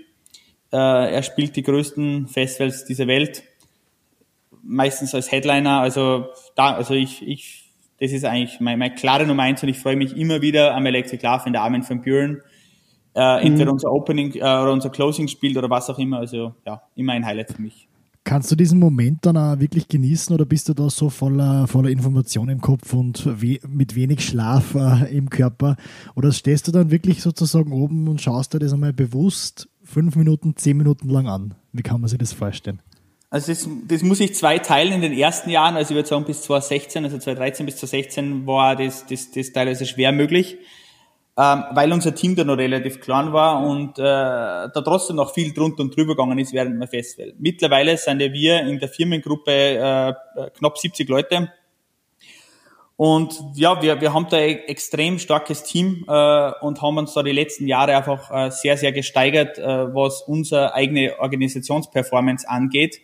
Äh, 0.72 1.14
er 1.14 1.24
spielt 1.24 1.56
die 1.56 1.64
größten 1.64 2.28
Festivals 2.28 2.86
dieser 2.86 3.08
Welt. 3.08 3.44
Meistens 4.62 5.16
als 5.16 5.32
Headliner. 5.32 5.80
Also 5.80 6.28
da, 6.56 6.76
also 6.76 6.94
ich, 6.94 7.28
ich 7.28 7.70
das 8.00 8.12
ist 8.12 8.24
eigentlich 8.24 8.60
meine, 8.60 8.78
meine 8.78 8.96
klare 8.96 9.26
Nummer 9.26 9.44
eins 9.44 9.62
und 9.64 9.70
ich 9.70 9.80
freue 9.80 9.96
mich 9.96 10.16
immer 10.16 10.42
wieder 10.42 10.76
am 10.76 10.86
Electric 10.86 11.26
Love, 11.26 11.46
wenn 11.46 11.54
der 11.54 11.64
Armin 11.64 11.88
van 11.88 12.02
Buren 12.02 12.42
äh, 13.16 13.46
entweder 13.46 13.72
mhm. 13.72 13.74
unser 13.74 13.92
Opening 13.92 14.34
äh, 14.36 14.40
oder 14.40 14.72
unser 14.72 14.90
Closing 14.90 15.28
spielt 15.28 15.58
oder 15.58 15.70
was 15.70 15.90
auch 15.90 16.00
immer. 16.00 16.20
Also 16.20 16.54
ja, 16.66 16.82
immer 16.96 17.14
ein 17.14 17.26
Highlight 17.26 17.52
für 17.52 17.62
mich. 17.62 17.88
Kannst 18.24 18.52
du 18.52 18.56
diesen 18.56 18.80
Moment 18.80 19.26
dann 19.26 19.38
auch 19.38 19.60
wirklich 19.60 19.88
genießen 19.88 20.36
oder 20.36 20.46
bist 20.46 20.70
du 20.70 20.74
da 20.74 20.90
so 20.90 21.10
voller, 21.10 21.68
voller 21.68 21.90
Information 21.90 22.50
im 22.50 22.62
Kopf 22.62 22.94
und 22.94 23.26
we 23.42 23.60
mit 23.68 23.96
wenig 23.96 24.24
Schlaf 24.24 24.76
äh, 24.76 25.16
im 25.16 25.30
Körper? 25.30 25.78
Oder 26.16 26.32
stehst 26.32 26.68
du 26.68 26.72
dann 26.72 26.92
wirklich 26.92 27.24
sozusagen 27.24 27.72
oben 27.72 28.08
und 28.08 28.22
schaust 28.22 28.54
dir 28.54 28.60
das 28.60 28.74
einmal 28.74 28.94
bewusst 28.94 29.68
fünf 29.84 30.16
Minuten, 30.16 30.56
zehn 30.56 30.78
Minuten 30.78 31.10
lang 31.10 31.28
an? 31.28 31.56
Wie 31.72 31.82
kann 31.82 32.02
man 32.02 32.08
sich 32.08 32.20
das 32.20 32.34
vorstellen? 32.34 32.82
Also 33.32 33.52
das, 33.52 33.68
das 33.88 34.04
muss 34.04 34.20
ich 34.20 34.36
zwei 34.36 34.60
teilen 34.60 34.94
in 34.94 35.02
den 35.02 35.14
ersten 35.14 35.50
Jahren, 35.50 35.76
also 35.76 35.92
ich 35.92 35.96
würde 35.96 36.10
sagen 36.10 36.26
bis 36.26 36.42
2016, 36.44 37.06
also 37.06 37.18
2013 37.18 37.66
bis 37.66 37.78
2016 37.78 38.48
war 38.48 38.76
das, 38.76 39.06
das, 39.08 39.32
das 39.32 39.54
teilweise 39.54 39.86
schwer 39.86 40.12
möglich 40.12 40.58
ähm, 41.42 41.64
weil 41.72 41.94
unser 41.94 42.14
Team 42.14 42.36
da 42.36 42.44
noch 42.44 42.58
relativ 42.58 43.00
klein 43.00 43.32
war 43.32 43.64
und 43.64 43.98
äh, 43.98 44.02
da 44.04 44.82
trotzdem 44.84 45.16
noch 45.16 45.34
viel 45.34 45.54
drunter 45.54 45.84
und 45.84 45.96
drüber 45.96 46.14
gegangen 46.14 46.38
ist 46.38 46.52
während 46.52 46.82
dem 46.82 46.88
Festival. 46.90 47.34
Mittlerweile 47.40 47.96
sind 47.96 48.22
ja 48.22 48.34
wir 48.34 48.60
in 48.60 48.78
der 48.78 48.90
Firmengruppe 48.90 49.52
äh, 49.52 50.14
knapp 50.58 50.78
70 50.78 51.08
Leute. 51.08 51.54
Und 52.98 53.40
ja, 53.56 53.82
wir, 53.82 54.02
wir 54.02 54.14
haben 54.14 54.28
da 54.30 54.36
ein 54.36 54.58
extrem 54.68 55.18
starkes 55.18 55.64
Team 55.64 56.04
äh, 56.10 56.52
und 56.60 56.82
haben 56.82 56.98
uns 56.98 57.14
da 57.14 57.24
die 57.24 57.32
letzten 57.32 57.68
Jahre 57.68 57.96
einfach 57.96 58.30
äh, 58.32 58.52
sehr, 58.52 58.76
sehr 58.76 58.92
gesteigert, 58.92 59.58
äh, 59.58 59.96
was 59.96 60.24
unsere 60.24 60.74
eigene 60.74 61.20
Organisationsperformance 61.20 62.50
angeht. 62.50 63.00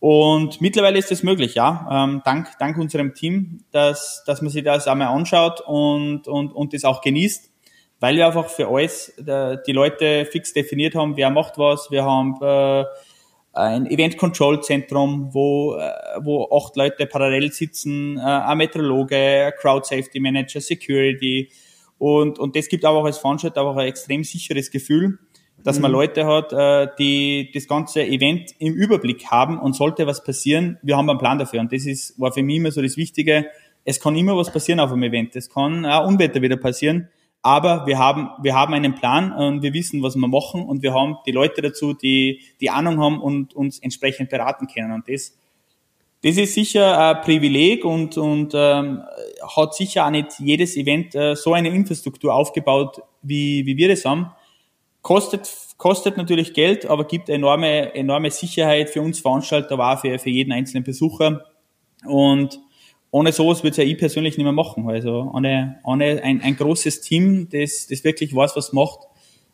Und 0.00 0.60
mittlerweile 0.60 0.98
ist 0.98 1.10
das 1.10 1.22
möglich, 1.22 1.54
ja, 1.54 1.88
ähm, 1.90 2.20
dank, 2.26 2.48
dank 2.58 2.76
unserem 2.76 3.14
Team, 3.14 3.64
dass, 3.70 4.22
dass 4.26 4.42
man 4.42 4.50
sich 4.50 4.64
das 4.64 4.86
einmal 4.86 5.08
anschaut 5.08 5.62
und, 5.62 6.28
und, 6.28 6.52
und 6.52 6.74
das 6.74 6.84
auch 6.84 7.00
genießt 7.00 7.49
weil 8.00 8.16
wir 8.16 8.26
einfach 8.26 8.48
für 8.48 8.66
alles 8.68 9.10
äh, 9.18 9.58
die 9.66 9.72
Leute 9.72 10.24
fix 10.24 10.52
definiert 10.52 10.94
haben, 10.94 11.16
wer 11.16 11.30
macht 11.30 11.58
was. 11.58 11.90
Wir 11.90 12.04
haben 12.04 12.36
äh, 12.40 12.84
ein 13.52 13.86
Event-Control-Zentrum, 13.86 15.34
wo, 15.34 15.74
äh, 15.74 15.90
wo 16.22 16.48
acht 16.50 16.76
Leute 16.76 17.06
parallel 17.06 17.52
sitzen, 17.52 18.16
äh, 18.16 18.20
ein 18.22 18.58
Meteorologe, 18.58 19.16
ein 19.16 19.52
Crowd-Safety-Manager, 19.58 20.60
Security. 20.60 21.50
Und, 21.98 22.38
und 22.38 22.56
das 22.56 22.68
gibt 22.68 22.84
aber 22.84 22.98
auch 22.98 23.04
als 23.04 23.18
Veranstalter 23.18 23.62
auch 23.62 23.76
ein 23.76 23.86
extrem 23.86 24.24
sicheres 24.24 24.70
Gefühl, 24.70 25.18
dass 25.62 25.76
mhm. 25.76 25.82
man 25.82 25.92
Leute 25.92 26.26
hat, 26.26 26.52
äh, 26.54 26.88
die 26.98 27.50
das 27.52 27.68
ganze 27.68 28.02
Event 28.02 28.52
im 28.58 28.72
Überblick 28.72 29.26
haben 29.26 29.58
und 29.58 29.74
sollte 29.74 30.06
was 30.06 30.24
passieren, 30.24 30.78
wir 30.82 30.96
haben 30.96 31.10
einen 31.10 31.18
Plan 31.18 31.38
dafür. 31.38 31.60
Und 31.60 31.72
das 31.72 31.84
ist, 31.84 32.18
war 32.18 32.32
für 32.32 32.42
mich 32.42 32.56
immer 32.56 32.70
so 32.70 32.80
das 32.80 32.96
Wichtige. 32.96 33.46
Es 33.84 34.00
kann 34.00 34.16
immer 34.16 34.36
was 34.36 34.50
passieren 34.50 34.80
auf 34.80 34.90
einem 34.90 35.02
Event. 35.02 35.36
Es 35.36 35.50
kann 35.50 35.84
auch 35.84 36.06
Unwetter 36.06 36.40
wieder 36.40 36.56
passieren. 36.56 37.08
Aber 37.42 37.86
wir 37.86 37.98
haben, 37.98 38.30
wir 38.42 38.54
haben 38.54 38.74
einen 38.74 38.94
Plan 38.94 39.32
und 39.32 39.62
wir 39.62 39.72
wissen, 39.72 40.02
was 40.02 40.14
wir 40.14 40.28
machen 40.28 40.62
und 40.62 40.82
wir 40.82 40.92
haben 40.92 41.16
die 41.26 41.32
Leute 41.32 41.62
dazu, 41.62 41.94
die 41.94 42.40
die 42.60 42.68
Ahnung 42.68 43.00
haben 43.00 43.20
und 43.20 43.54
uns 43.54 43.78
entsprechend 43.78 44.28
beraten 44.28 44.66
können. 44.66 44.92
Und 44.92 45.08
das, 45.08 45.38
das 46.22 46.36
ist 46.36 46.54
sicher 46.54 46.98
ein 46.98 47.22
Privileg 47.22 47.84
und, 47.86 48.18
und 48.18 48.52
ähm, 48.54 49.02
hat 49.56 49.74
sicher 49.74 50.06
auch 50.06 50.10
nicht 50.10 50.38
jedes 50.38 50.76
Event 50.76 51.14
äh, 51.14 51.34
so 51.34 51.54
eine 51.54 51.70
Infrastruktur 51.70 52.34
aufgebaut, 52.34 53.00
wie, 53.22 53.64
wie 53.64 53.76
wir 53.78 53.88
das 53.88 54.04
haben. 54.04 54.32
Kostet, 55.00 55.50
kostet 55.78 56.18
natürlich 56.18 56.52
Geld, 56.52 56.84
aber 56.84 57.04
gibt 57.04 57.30
enorme, 57.30 57.94
enorme 57.94 58.30
Sicherheit 58.30 58.90
für 58.90 59.00
uns 59.00 59.18
Veranstalter, 59.18 59.78
war 59.78 59.96
für, 59.96 60.18
für 60.18 60.28
jeden 60.28 60.52
einzelnen 60.52 60.84
Besucher. 60.84 61.46
Und 62.04 62.60
ohne 63.10 63.32
sowas 63.32 63.62
würde 63.62 63.70
es 63.70 63.76
ja 63.76 63.84
ich 63.84 63.98
persönlich 63.98 64.36
nicht 64.36 64.44
mehr 64.44 64.52
machen. 64.52 64.88
Also 64.88 65.30
ohne, 65.34 65.78
ohne 65.84 66.22
ein, 66.22 66.40
ein 66.40 66.56
großes 66.56 67.00
Team, 67.00 67.48
das, 67.50 67.86
das 67.88 68.04
wirklich 68.04 68.34
weiß, 68.34 68.56
was 68.56 68.72
macht, 68.72 69.00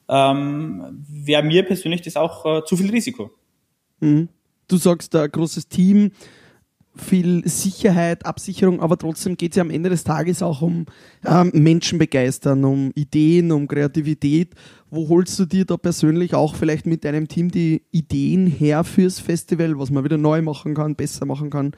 ähm, 0.09 1.05
wäre 1.09 1.43
mir 1.43 1.65
persönlich 1.65 2.03
das 2.03 2.17
auch 2.17 2.45
äh, 2.45 2.65
zu 2.65 2.77
viel 2.77 2.91
Risiko. 2.91 3.31
Mhm. 4.01 4.29
Du 4.69 4.77
sagst, 4.77 5.15
ein 5.15 5.31
großes 5.31 5.69
Team, 5.69 6.11
viel 6.97 7.47
Sicherheit, 7.47 8.25
Absicherung, 8.25 8.81
aber 8.81 8.97
trotzdem 8.97 9.37
geht 9.37 9.53
es 9.53 9.57
ja 9.57 9.63
am 9.63 9.71
Ende 9.71 9.91
des 9.91 10.05
Tages 10.05 10.43
auch 10.43 10.63
um 10.63 10.87
ähm, 11.25 11.51
Menschen 11.55 11.99
begeistern, 11.99 12.65
um 12.65 12.91
Ideen, 12.95 13.53
um 13.53 13.69
Kreativität. 13.69 14.55
Wo 14.91 15.09
holst 15.09 15.39
du 15.39 15.45
dir 15.45 15.65
da 15.65 15.77
persönlich 15.77 16.35
auch 16.35 16.55
vielleicht 16.55 16.87
mit 16.87 17.05
deinem 17.05 17.29
Team 17.29 17.51
die 17.51 17.83
Ideen 17.91 18.47
her 18.47 18.83
fürs 18.85 19.21
Festival, 19.21 19.79
was 19.79 19.91
man 19.91 20.05
wieder 20.05 20.19
neu 20.19 20.43
machen 20.43 20.75
kann, 20.75 20.97
besser 20.97 21.27
machen 21.27 21.51
kann? 21.51 21.73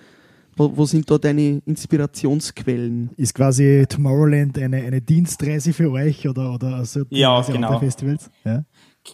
Wo, 0.59 0.77
wo, 0.77 0.85
sind 0.85 1.11
da 1.11 1.18
deine 1.18 1.62
Inspirationsquellen? 1.64 3.11
Ist 3.16 3.35
quasi 3.35 3.87
Tomorrowland 3.88 4.59
eine, 4.59 4.79
eine 4.79 5.01
Dienstreise 5.01 5.73
für 5.73 5.90
euch 5.90 6.29
oder, 6.29 6.53
oder 6.53 6.85
so 6.85 7.03
ja, 7.11 7.40
genau. 7.42 7.79
Festivals? 7.79 8.31
Ja, 8.44 8.64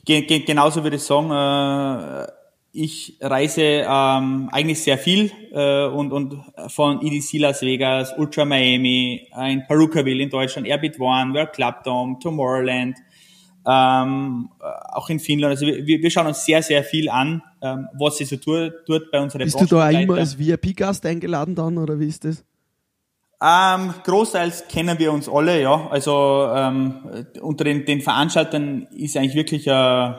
Ge 0.05 0.23
ge 0.23 0.41
genauso 0.41 0.83
würde 0.83 0.97
ich 0.97 1.03
sagen, 1.03 1.31
äh, 1.31 2.27
ich 2.73 3.17
reise 3.21 3.63
ähm, 3.63 4.49
eigentlich 4.51 4.83
sehr 4.83 4.99
viel 4.99 5.31
äh, 5.53 5.87
und, 5.87 6.13
und 6.13 6.41
von 6.69 7.01
EDC 7.01 7.35
Las 7.35 7.63
Vegas, 7.63 8.13
Ultra 8.19 8.45
Miami, 8.45 9.29
in 9.49 9.65
Perukaville 9.67 10.25
in 10.25 10.31
Deutschland, 10.31 10.67
Airbit 10.67 10.99
One, 10.99 11.33
World 11.33 11.53
Club 11.53 11.85
Dome, 11.85 12.17
Tomorrowland, 12.21 12.97
ähm, 13.67 14.51
auch 14.93 15.09
in 15.09 15.21
Finnland. 15.21 15.53
Also 15.53 15.67
wir, 15.67 15.87
wir 15.87 16.11
schauen 16.11 16.27
uns 16.27 16.45
sehr, 16.45 16.63
sehr 16.63 16.83
viel 16.83 17.09
an, 17.09 17.43
ähm, 17.65 17.89
was 17.99 18.19
sie 18.19 18.25
so 18.25 18.37
tut, 18.37 18.73
tut 18.87 19.11
bei 19.11 19.21
unseren 19.21 19.43
Bist 19.43 19.61
du 19.61 19.67
da 19.67 19.89
auch 19.89 19.93
immer 19.93 20.17
als 20.17 20.39
VIP-Gast 20.39 21.05
eingeladen 21.07 21.55
dann 21.55 21.79
oder 21.79 21.99
wie 21.99 22.09
ist 22.09 22.25
das? 22.25 22.45
Ähm, 23.43 23.95
großteils 24.05 24.69
kennen 24.69 24.99
wir 24.99 25.13
uns 25.13 25.29
alle, 25.29 25.61
ja. 25.61 25.89
Also 25.91 26.49
ähm, 26.55 27.27
unter 27.41 27.65
den, 27.65 27.85
den 27.85 28.01
Veranstaltern 28.01 28.87
ist 28.95 29.17
eigentlich 29.17 29.35
wirklich 29.35 29.67
äh, 29.67 30.13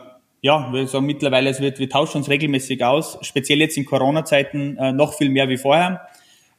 ja, 0.45 0.71
wir 0.71 0.88
sagen 0.88 1.08
mittlerweile, 1.08 1.49
es 1.49 1.60
wird, 1.60 1.79
wir 1.79 1.89
tauschen 1.89 2.17
uns 2.17 2.29
regelmäßig 2.29 2.84
aus, 2.84 3.17
speziell 3.21 3.60
jetzt 3.62 3.77
in 3.77 3.86
Corona-Zeiten 3.86 4.77
äh, 4.77 4.91
noch 4.91 5.15
viel 5.15 5.29
mehr 5.29 5.49
wie 5.49 5.58
vorher. 5.58 6.08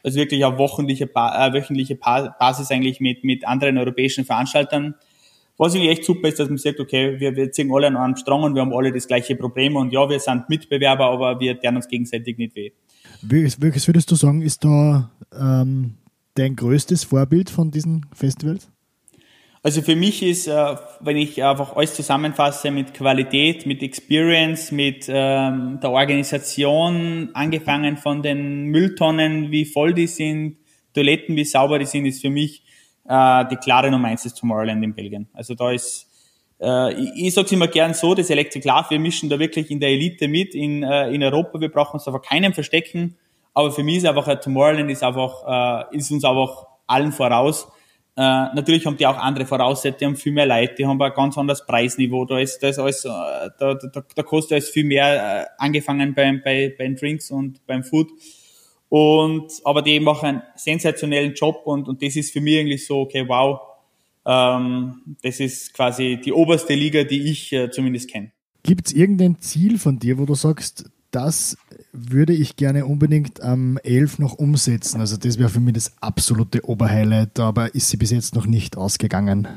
Also 0.03 0.18
wirklich 0.18 0.44
auf 0.44 0.59
wöchentliche, 0.59 1.05
äh, 1.05 1.53
wöchentliche 1.53 1.94
Basis 1.94 2.72
eigentlich 2.72 2.99
mit, 2.99 3.22
mit 3.22 3.46
anderen 3.46 3.79
europäischen 3.79 4.25
Veranstaltern. 4.25 4.96
Was 5.59 5.75
irgendwie 5.75 5.90
echt 5.90 6.05
super 6.05 6.29
ist, 6.29 6.38
dass 6.38 6.49
man 6.49 6.59
sagt, 6.59 6.81
okay, 6.81 7.19
wir, 7.19 7.35
wir 7.35 7.51
ziehen 7.51 7.71
alle 7.73 7.87
an 7.87 7.97
einem 7.97 8.16
Strang 8.16 8.42
und 8.42 8.55
wir 8.55 8.62
haben 8.62 8.75
alle 8.75 8.92
das 8.92 9.07
gleiche 9.07 9.37
Problem 9.37 9.77
und 9.77 9.92
ja, 9.92 10.09
wir 10.09 10.21
sind 10.21 10.49
Mitbewerber, 10.49 11.07
aber 11.07 11.40
wir 11.40 11.59
tun 11.59 11.77
uns 11.77 11.88
gegenseitig 11.88 12.37
nicht 12.37 12.55
weh. 12.55 12.73
Welches 13.23 13.87
würdest 13.87 14.11
du 14.11 14.16
sagen, 14.16 14.42
ist 14.42 14.64
da 14.64 15.11
ähm, 15.33 15.95
dein 16.35 16.57
größtes 16.57 17.05
Vorbild 17.05 17.49
von 17.49 17.71
diesen 17.71 18.05
Festivals? 18.12 18.71
Also 19.62 19.83
für 19.83 19.97
mich 19.97 20.23
ist, 20.23 20.47
äh, 20.47 20.77
wenn 21.01 21.16
ich 21.16 21.42
einfach 21.42 21.75
alles 21.75 21.95
zusammenfasse 21.95 22.71
mit 22.71 22.95
Qualität, 22.95 23.66
mit 23.66 23.83
Experience, 23.83 24.71
mit 24.71 25.07
ähm, 25.09 25.81
der 25.83 25.90
Organisation, 25.90 27.31
angefangen 27.33 27.97
von 27.97 28.23
den 28.23 28.66
Mülltonnen, 28.66 29.51
wie 29.51 29.64
voll 29.64 29.92
die 29.92 30.07
sind, 30.07 30.59
Toiletten, 30.95 31.35
wie 31.35 31.45
sauber 31.45 31.81
die 31.81 31.85
sind, 31.85 32.07
ist 32.07 32.21
für 32.21 32.31
mich 32.31 32.62
äh, 33.09 33.45
die 33.51 33.57
klare 33.57 33.90
Nummer 33.90 34.09
eins 34.09 34.25
ist 34.25 34.38
Tomorrowland 34.38 34.83
in 34.83 34.95
Belgien. 34.95 35.29
Also 35.33 35.55
da 35.55 35.73
ist, 35.73 36.07
äh, 36.61 36.92
ich, 36.95 37.27
ich 37.27 37.35
sage 37.35 37.55
immer 37.55 37.69
gern 37.69 37.95
so, 37.95 38.14
das 38.14 38.31
Electric 38.31 38.66
Love, 38.66 38.90
wir 38.90 38.99
mischen 38.99 39.29
da 39.29 39.38
wirklich 39.38 39.71
in 39.71 39.81
der 39.81 39.90
Elite 39.90 40.29
mit 40.29 40.55
in, 40.55 40.83
äh, 40.83 41.11
in 41.11 41.23
Europa, 41.23 41.61
wir 41.61 41.71
brauchen 41.71 41.95
uns 41.95 42.07
einfach 42.07 42.23
keinem 42.23 42.53
verstecken, 42.53 43.16
aber 43.55 43.73
für 43.73 43.83
mich 43.83 43.99
ist 43.99 44.07
einfach, 44.07 44.29
äh, 44.29 44.38
Tomorrowland 44.38 44.90
ist 44.90 45.03
einfach, 45.03 45.88
äh, 45.90 45.97
ist 45.97 46.11
uns 46.11 46.25
einfach 46.25 46.66
allen 46.87 47.12
voraus 47.12 47.69
äh, 48.19 48.23
natürlich 48.55 48.87
haben 48.87 48.97
die 48.97 49.07
auch 49.07 49.19
andere 49.19 49.45
Voraussetzungen, 49.45 49.99
die 49.99 50.05
haben 50.07 50.16
viel 50.16 50.33
mehr 50.33 50.47
Leute, 50.47 50.75
die 50.75 50.87
haben 50.87 51.01
ein 51.01 51.12
ganz 51.12 51.37
anderes 51.37 51.66
Preisniveau, 51.66 52.25
da 52.25 52.38
ist, 52.38 52.62
da 52.62 52.69
ist 52.69 52.79
alles, 52.79 53.05
äh, 53.05 53.09
da, 53.09 53.75
da, 53.75 54.03
da 54.14 54.23
kostet 54.23 54.53
alles 54.53 54.71
viel 54.71 54.85
mehr, 54.85 55.42
äh, 55.42 55.47
angefangen 55.59 56.14
beim, 56.14 56.40
bei, 56.42 56.75
bei 56.79 56.85
den 56.85 56.97
Drinks 56.97 57.31
und 57.31 57.66
beim 57.66 57.85
Food. 57.85 58.09
Und, 58.88 59.53
aber 59.64 59.83
die 59.83 59.99
machen 59.99 60.27
einen 60.27 60.42
sensationellen 60.55 61.35
Job 61.35 61.62
und, 61.64 61.88
und 61.88 62.03
das 62.03 62.16
ist 62.16 62.33
für 62.33 62.40
mich 62.40 62.61
eigentlich 62.61 62.87
so, 62.87 63.01
okay, 63.01 63.27
wow, 63.27 63.61
ähm, 64.25 65.16
das 65.22 65.40
ist 65.40 65.75
quasi 65.75 66.20
die 66.25 66.33
oberste 66.33 66.75
Liga, 66.75 67.05
die 67.05 67.31
ich 67.31 67.53
äh, 67.53 67.70
zumindest 67.70 68.11
kenne. 68.11 68.33
Gibt 68.62 68.88
es 68.88 68.92
irgendein 68.92 69.40
Ziel 69.40 69.79
von 69.79 69.99
dir, 69.99 70.18
wo 70.18 70.25
du 70.25 70.35
sagst, 70.35 70.90
das 71.11 71.57
würde 71.92 72.33
ich 72.33 72.57
gerne 72.57 72.85
unbedingt 72.85 73.40
am 73.40 73.79
11 73.79 74.18
noch 74.18 74.35
umsetzen. 74.35 75.01
Also 75.01 75.16
das 75.16 75.38
wäre 75.38 75.49
für 75.49 75.61
mich 75.61 75.75
das 75.75 75.92
absolute 76.01 76.68
Oberhighlight, 76.68 77.38
aber 77.40 77.75
ist 77.75 77.88
sie 77.88 77.96
bis 77.96 78.11
jetzt 78.11 78.35
noch 78.35 78.46
nicht 78.46 78.77
ausgegangen. 78.77 79.49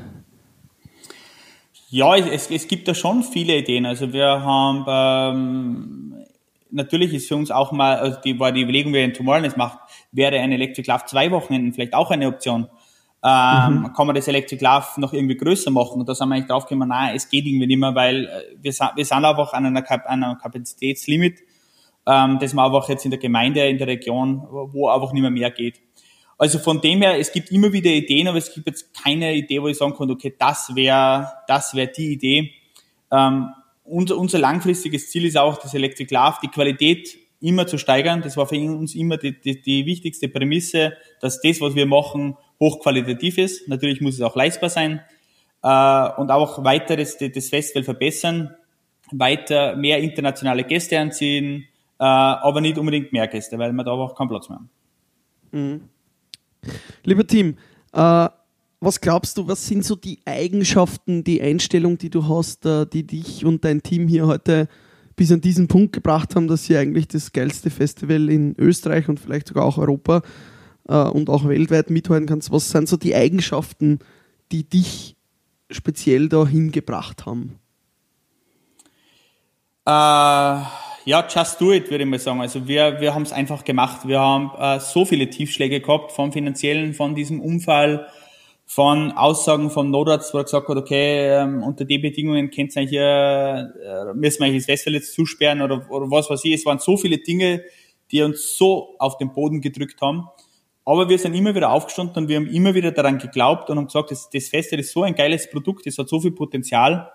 Ja, 1.90 2.16
es, 2.16 2.50
es 2.50 2.68
gibt 2.68 2.86
da 2.86 2.94
schon 2.94 3.24
viele 3.24 3.58
Ideen. 3.58 3.84
Also 3.84 4.12
wir 4.12 4.24
haben 4.24 4.84
ähm, 4.88 6.14
natürlich 6.72 7.12
ist 7.14 7.28
für 7.28 7.36
uns 7.36 7.50
auch 7.50 7.72
mal, 7.72 7.96
also 7.96 8.18
die 8.20 8.38
war 8.38 8.52
die 8.52 8.62
Überlegung, 8.62 8.92
wer 8.92 9.04
in 9.04 9.14
Tomorrowland 9.14 9.56
macht, 9.56 9.78
wäre 10.12 10.38
ein 10.38 10.52
Electric 10.52 10.90
Love 10.90 11.04
zwei 11.06 11.30
Wochenenden 11.30 11.72
vielleicht 11.72 11.94
auch 11.94 12.10
eine 12.10 12.28
Option. 12.28 12.68
Ähm, 13.22 13.80
mhm. 13.80 13.92
Kann 13.94 14.06
man 14.06 14.16
das 14.16 14.28
Electric 14.28 14.64
Love 14.64 14.98
noch 14.98 15.12
irgendwie 15.12 15.36
größer 15.36 15.70
machen? 15.70 16.00
Und 16.00 16.08
da 16.08 16.14
sind 16.14 16.28
wir 16.28 16.36
eigentlich 16.36 16.48
draufgekommen, 16.48 16.88
nein, 16.88 17.14
es 17.14 17.28
geht 17.28 17.44
irgendwie 17.44 17.66
nicht 17.66 17.78
mehr, 17.78 17.94
weil 17.94 18.24
äh, 18.24 18.56
wir, 18.60 18.72
wir 18.72 19.04
sind 19.04 19.24
einfach 19.24 19.52
an 19.52 19.66
einer, 19.66 19.82
Kap 19.82 20.06
an 20.06 20.24
einer 20.24 20.36
Kapazitätslimit 20.36 21.40
ähm, 22.06 22.38
das 22.38 22.54
man 22.54 22.66
einfach 22.66 22.88
jetzt 22.88 23.04
in 23.04 23.10
der 23.10 23.20
Gemeinde, 23.20 23.66
in 23.68 23.78
der 23.78 23.86
Region, 23.86 24.46
wo 24.50 24.88
einfach 24.88 25.12
nicht 25.12 25.22
mehr 25.22 25.30
mehr 25.30 25.50
geht. 25.50 25.80
Also 26.38 26.58
von 26.58 26.80
dem 26.80 27.02
her, 27.02 27.18
es 27.18 27.30
gibt 27.32 27.50
immer 27.50 27.72
wieder 27.72 27.90
Ideen, 27.90 28.26
aber 28.26 28.38
es 28.38 28.52
gibt 28.52 28.66
jetzt 28.66 28.94
keine 28.94 29.34
Idee, 29.34 29.60
wo 29.60 29.68
ich 29.68 29.76
sagen 29.76 29.94
kann, 29.94 30.10
okay, 30.10 30.34
das 30.38 30.74
wäre 30.74 31.30
das 31.46 31.74
wäre 31.74 31.92
die 31.92 32.12
Idee. 32.12 32.52
Ähm, 33.12 33.50
unser, 33.90 34.16
unser 34.16 34.38
langfristiges 34.38 35.10
Ziel 35.10 35.24
ist 35.24 35.36
auch, 35.36 35.58
das 35.58 35.74
Electric 35.74 36.14
Love, 36.14 36.36
die 36.42 36.48
Qualität 36.48 37.18
immer 37.40 37.66
zu 37.66 37.78
steigern. 37.78 38.22
Das 38.22 38.36
war 38.36 38.46
für 38.46 38.56
uns 38.56 38.94
immer 38.94 39.16
die, 39.16 39.40
die, 39.40 39.60
die 39.60 39.86
wichtigste 39.86 40.28
Prämisse, 40.28 40.94
dass 41.20 41.40
das, 41.40 41.60
was 41.60 41.74
wir 41.74 41.86
machen, 41.86 42.36
hochqualitativ 42.58 43.38
ist. 43.38 43.68
Natürlich 43.68 44.00
muss 44.00 44.14
es 44.14 44.20
auch 44.20 44.36
leistbar 44.36 44.70
sein. 44.70 45.00
Äh, 45.62 46.10
und 46.20 46.30
auch 46.30 46.64
weiter 46.64 46.96
das, 46.96 47.16
das 47.18 47.48
Festival 47.48 47.84
verbessern, 47.84 48.54
weiter 49.10 49.76
mehr 49.76 49.98
internationale 49.98 50.64
Gäste 50.64 50.98
anziehen, 50.98 51.66
äh, 51.98 52.04
aber 52.04 52.60
nicht 52.60 52.78
unbedingt 52.78 53.12
mehr 53.12 53.26
Gäste, 53.28 53.58
weil 53.58 53.72
wir 53.72 53.84
da 53.84 53.92
einfach 53.92 54.14
keinen 54.14 54.28
Platz 54.28 54.48
mehr 54.48 54.58
haben. 54.58 54.70
Mhm. 55.52 55.88
Lieber 57.04 57.26
Team, 57.26 57.56
äh, 57.92 58.28
was 58.80 59.00
glaubst 59.00 59.36
du, 59.36 59.46
was 59.46 59.66
sind 59.66 59.84
so 59.84 59.94
die 59.94 60.20
Eigenschaften, 60.24 61.22
die 61.22 61.42
Einstellung, 61.42 61.98
die 61.98 62.10
du 62.10 62.26
hast, 62.28 62.64
äh, 62.64 62.86
die 62.86 63.06
dich 63.06 63.44
und 63.44 63.64
dein 63.64 63.82
Team 63.82 64.08
hier 64.08 64.26
heute 64.26 64.68
bis 65.16 65.30
an 65.30 65.42
diesen 65.42 65.68
Punkt 65.68 65.92
gebracht 65.92 66.34
haben, 66.34 66.48
dass 66.48 66.68
ihr 66.70 66.78
eigentlich 66.78 67.06
das 67.06 67.32
geilste 67.32 67.68
Festival 67.68 68.30
in 68.30 68.54
Österreich 68.58 69.08
und 69.08 69.20
vielleicht 69.20 69.48
sogar 69.48 69.64
auch 69.66 69.76
Europa 69.76 70.22
äh, 70.88 70.96
und 70.96 71.28
auch 71.28 71.46
weltweit 71.46 71.90
mithalten 71.90 72.26
kannst? 72.26 72.50
Was 72.50 72.70
sind 72.70 72.88
so 72.88 72.96
die 72.96 73.14
Eigenschaften, 73.14 73.98
die 74.50 74.64
dich 74.64 75.14
speziell 75.70 76.30
dahin 76.30 76.72
gebracht 76.72 77.26
haben? 77.26 77.58
Äh 79.84 80.64
ja, 81.04 81.26
just 81.28 81.60
do 81.60 81.72
it, 81.72 81.90
würde 81.90 82.04
ich 82.04 82.10
mal 82.10 82.18
sagen. 82.18 82.40
Also 82.40 82.68
wir, 82.68 83.00
wir 83.00 83.14
haben 83.14 83.22
es 83.22 83.32
einfach 83.32 83.64
gemacht. 83.64 84.06
Wir 84.06 84.20
haben 84.20 84.50
äh, 84.58 84.80
so 84.80 85.04
viele 85.04 85.28
Tiefschläge 85.28 85.80
gehabt, 85.80 86.12
vom 86.12 86.32
finanziellen, 86.32 86.94
von 86.94 87.14
diesem 87.14 87.40
Unfall, 87.40 88.06
von 88.72 89.10
Aussagen 89.10 89.68
von 89.68 89.90
Notarzt, 89.90 90.32
wo 90.32 90.38
er 90.38 90.44
gesagt 90.44 90.68
hat, 90.68 90.76
okay, 90.76 91.26
ähm, 91.26 91.64
unter 91.64 91.84
den 91.84 92.02
Bedingungen 92.02 92.52
könnt 92.52 92.76
ihr 92.76 92.82
hier, 92.82 93.74
äh, 93.84 94.14
müssen 94.14 94.38
wir 94.38 94.46
eigentlich 94.46 94.58
das 94.58 94.66
Festival 94.66 94.94
jetzt 94.94 95.12
zusperren 95.12 95.60
oder, 95.60 95.90
oder 95.90 96.08
was 96.08 96.30
weiß 96.30 96.44
ich. 96.44 96.54
Es 96.54 96.64
waren 96.64 96.78
so 96.78 96.96
viele 96.96 97.18
Dinge, 97.18 97.64
die 98.12 98.22
uns 98.22 98.56
so 98.56 98.94
auf 99.00 99.16
den 99.16 99.32
Boden 99.32 99.60
gedrückt 99.60 100.00
haben. 100.00 100.28
Aber 100.84 101.08
wir 101.08 101.18
sind 101.18 101.34
immer 101.34 101.52
wieder 101.52 101.72
aufgestanden 101.72 102.22
und 102.22 102.28
wir 102.28 102.36
haben 102.36 102.46
immer 102.46 102.72
wieder 102.72 102.92
daran 102.92 103.18
geglaubt 103.18 103.70
und 103.70 103.76
haben 103.76 103.86
gesagt, 103.86 104.12
das, 104.12 104.30
das 104.30 104.46
Festival 104.46 104.78
ist 104.78 104.92
so 104.92 105.02
ein 105.02 105.16
geiles 105.16 105.50
Produkt, 105.50 105.88
es 105.88 105.98
hat 105.98 106.08
so 106.08 106.20
viel 106.20 106.30
Potenzial. 106.30 107.10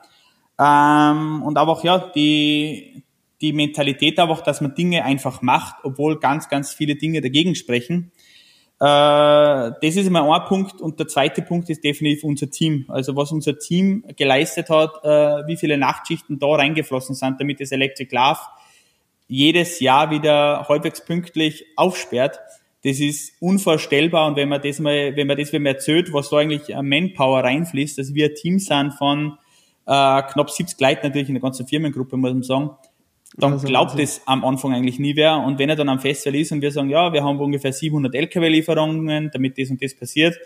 Ähm, 0.60 1.42
und 1.42 1.58
einfach, 1.58 1.86
ja, 1.86 2.12
die, 2.14 3.06
die 3.40 3.54
Mentalität 3.54 4.20
einfach, 4.20 4.42
dass 4.42 4.60
man 4.60 4.76
Dinge 4.76 5.06
einfach 5.06 5.42
macht, 5.42 5.76
obwohl 5.86 6.20
ganz, 6.20 6.50
ganz 6.50 6.74
viele 6.74 6.96
Dinge 6.96 7.22
dagegen 7.22 7.56
sprechen. 7.56 8.12
Äh, 8.80 8.84
das 8.86 9.76
ist 9.82 10.08
immer 10.08 10.34
ein 10.34 10.48
Punkt. 10.48 10.82
Und 10.82 11.00
der 11.00 11.08
zweite 11.08 11.42
Punkt 11.42 11.70
ist 11.70 11.84
definitiv 11.84 12.24
unser 12.24 12.50
Team. 12.50 12.86
Also 12.90 13.16
was 13.16 13.32
unser 13.32 13.58
Team 13.58 14.04
geleistet 14.18 14.70
hat, 14.70 14.92
äh, 15.04 15.48
wie 15.48 15.58
viele 15.58 15.78
Nachtschichten 15.78 16.40
da 16.40 16.48
reingeflossen 16.48 17.16
sind, 17.16 17.40
damit 17.40 17.62
das 17.62 17.72
Electric 17.72 18.14
Love 18.14 18.40
jedes 19.28 19.80
Jahr 19.80 20.12
wieder 20.12 20.68
halbwegs 20.68 21.04
pünktlich 21.04 21.66
aufsperrt. 21.76 22.40
Das 22.84 23.00
ist 23.00 23.34
unvorstellbar. 23.40 24.28
Und 24.28 24.36
wenn 24.36 24.50
man 24.50 24.62
das 24.62 24.80
mal, 24.80 25.16
wenn 25.16 25.28
man 25.28 25.38
das 25.38 25.54
wenn 25.54 25.64
man 25.64 25.74
erzählt, 25.74 26.14
was 26.14 26.30
da 26.30 26.38
eigentlich 26.38 26.76
Manpower 26.80 27.44
reinfließt, 27.44 27.98
dass 27.98 28.14
wir 28.14 28.28
ein 28.28 28.36
Team 28.36 28.60
sind 28.60 28.94
von 28.94 29.38
äh, 29.88 30.22
knapp 30.22 30.52
70 30.52 30.80
Leuten 30.80 31.08
natürlich 31.08 31.30
in 31.30 31.36
der 31.36 31.42
ganzen 31.42 31.66
Firmengruppe, 31.66 32.18
muss 32.18 32.34
man 32.34 32.44
sagen, 32.44 32.72
dann 33.38 33.54
also 33.54 33.68
glaubt 33.68 34.00
es 34.00 34.22
am 34.26 34.46
Anfang 34.46 34.74
eigentlich 34.74 35.00
nie 35.00 35.16
wer. 35.16 35.38
Und 35.38 35.60
wenn 35.60 35.70
er 35.70 35.76
dann 35.76 35.90
am 35.90 36.00
Festival 36.00 36.40
ist 36.40 36.52
und 36.52 36.62
wir 36.62 36.72
sagen, 36.72 36.90
ja, 36.90 37.12
wir 37.12 37.24
haben 37.24 37.40
ungefähr 37.40 37.74
700 37.74 38.14
LKW-Lieferungen, 38.16 39.30
damit 39.34 39.58
das 39.58 39.70
und 39.70 39.84
das 39.84 39.94
passiert. 39.94 40.38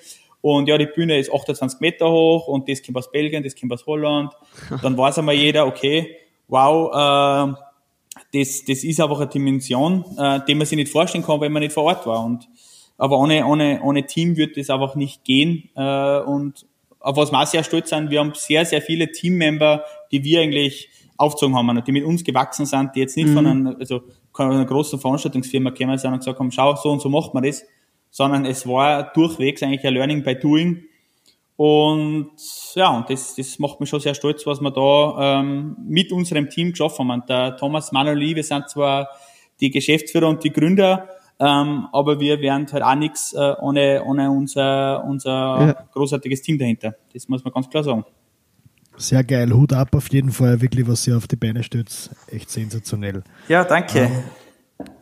Und 0.42 0.68
ja, 0.68 0.78
die 0.78 0.88
Bühne 0.88 1.20
ist 1.20 1.32
28 1.32 1.82
Meter 1.82 2.10
hoch 2.10 2.48
und 2.48 2.70
das 2.70 2.82
kommt 2.82 2.98
aus 2.98 3.12
Belgien, 3.12 3.44
das 3.44 3.56
kommt 3.56 3.74
aus 3.74 3.86
Holland. 3.86 4.32
Dann 4.82 4.98
weiß 4.98 5.20
einmal 5.20 5.36
jeder, 5.36 5.68
okay, 5.68 6.16
wow, 6.48 6.90
äh, 6.94 7.54
das, 8.34 8.64
das 8.66 8.84
ist 8.84 9.02
einfach 9.02 9.20
eine 9.20 9.30
Dimension, 9.30 10.06
äh, 10.18 10.40
die 10.48 10.56
man 10.56 10.66
sich 10.66 10.78
nicht 10.78 10.92
vorstellen 10.92 11.26
kann, 11.26 11.42
wenn 11.42 11.52
man 11.52 11.62
nicht 11.62 11.74
vor 11.74 11.84
Ort 11.84 12.06
war. 12.08 12.24
Und, 12.24 12.48
aber 12.98 13.20
ohne, 13.20 13.46
ohne, 13.46 13.82
ohne 13.84 14.06
Team 14.06 14.38
wird 14.38 14.58
das 14.58 14.70
einfach 14.70 14.96
nicht 14.96 15.26
gehen. 15.26 15.70
Äh, 15.76 16.20
und 16.20 16.66
auf 17.02 17.18
was 17.18 17.32
wir 17.32 17.40
auch 17.40 17.48
sehr 17.48 17.64
stolz 17.64 17.90
sind, 17.90 18.10
wir 18.10 18.20
haben 18.20 18.34
sehr, 18.34 18.66
sehr 18.66 18.82
viele 18.82 19.12
Teammember, 19.12 19.84
die 20.12 20.24
wir 20.24 20.42
eigentlich 20.42 20.90
aufgezogen 21.20 21.56
haben 21.56 21.70
und 21.70 21.86
die 21.86 21.92
mit 21.92 22.06
uns 22.06 22.24
gewachsen 22.24 22.66
sind, 22.66 22.96
die 22.96 23.02
jetzt 23.02 23.18
nicht 23.18 23.28
mhm. 23.28 23.34
von 23.34 23.46
einer, 23.46 23.76
also 23.80 24.02
einer 24.34 24.66
großen 24.66 25.00
Veranstaltungsfirma 25.00 25.72
gekommen 25.72 25.98
sind 25.98 26.14
und 26.14 26.20
gesagt 26.20 26.40
haben, 26.40 26.52
schau, 26.52 26.76
so 26.76 26.90
und 26.90 27.02
so 27.02 27.10
macht 27.10 27.34
man 27.34 27.44
das, 27.44 27.64
sondern 28.10 28.46
es 28.46 28.66
war 28.66 29.12
durchwegs 29.14 29.62
eigentlich 29.62 29.86
ein 29.86 29.94
Learning 29.94 30.24
by 30.24 30.36
Doing. 30.36 30.84
Und 31.58 32.32
ja, 32.74 32.96
und 32.96 33.10
das, 33.10 33.36
das 33.36 33.60
macht 33.60 33.82
mich 33.82 33.90
schon 33.90 34.00
sehr 34.00 34.14
stolz, 34.14 34.48
was 34.48 34.62
wir 34.62 34.72
da 34.72 35.42
ähm, 35.42 35.76
mit 35.86 36.14
unserem 36.14 36.50
Team 36.50 36.72
geschaffen 36.72 37.00
haben. 37.00 37.22
Und 37.22 37.30
der 37.30 37.58
Thomas 37.58 37.92
Manuel, 37.92 38.36
wir 38.36 38.44
sind 38.44 38.70
zwar 38.70 39.10
die 39.60 39.70
Geschäftsführer 39.70 40.30
und 40.30 40.42
die 40.42 40.54
Gründer, 40.54 41.10
ähm, 41.38 41.88
aber 41.92 42.20
wir 42.22 42.40
wären 42.40 42.66
halt 42.72 42.84
auch 42.84 42.96
nichts 42.96 43.34
äh, 43.34 43.56
ohne, 43.60 44.04
ohne 44.06 44.32
unser, 44.32 45.04
unser 45.04 45.30
ja. 45.30 45.88
großartiges 45.94 46.42
Team 46.42 46.58
dahinter. 46.58 46.96
Das 47.14 47.28
muss 47.28 47.44
man 47.44 47.52
ganz 47.52 47.70
klar 47.70 47.84
sagen. 47.84 48.06
Sehr 49.00 49.24
geil, 49.24 49.54
Hut 49.54 49.72
ab 49.72 49.96
auf 49.96 50.12
jeden 50.12 50.32
Fall, 50.32 50.62
wirklich, 50.62 50.88
was 50.88 51.08
ihr 51.08 51.16
auf 51.16 51.28
die 51.28 51.38
Beine 51.38 51.64
stützt. 51.64 52.12
Echt 52.28 52.50
sensationell. 52.52 53.24
Ja, 53.48 53.64
danke. 53.64 54.00
Ähm, 54.00 54.12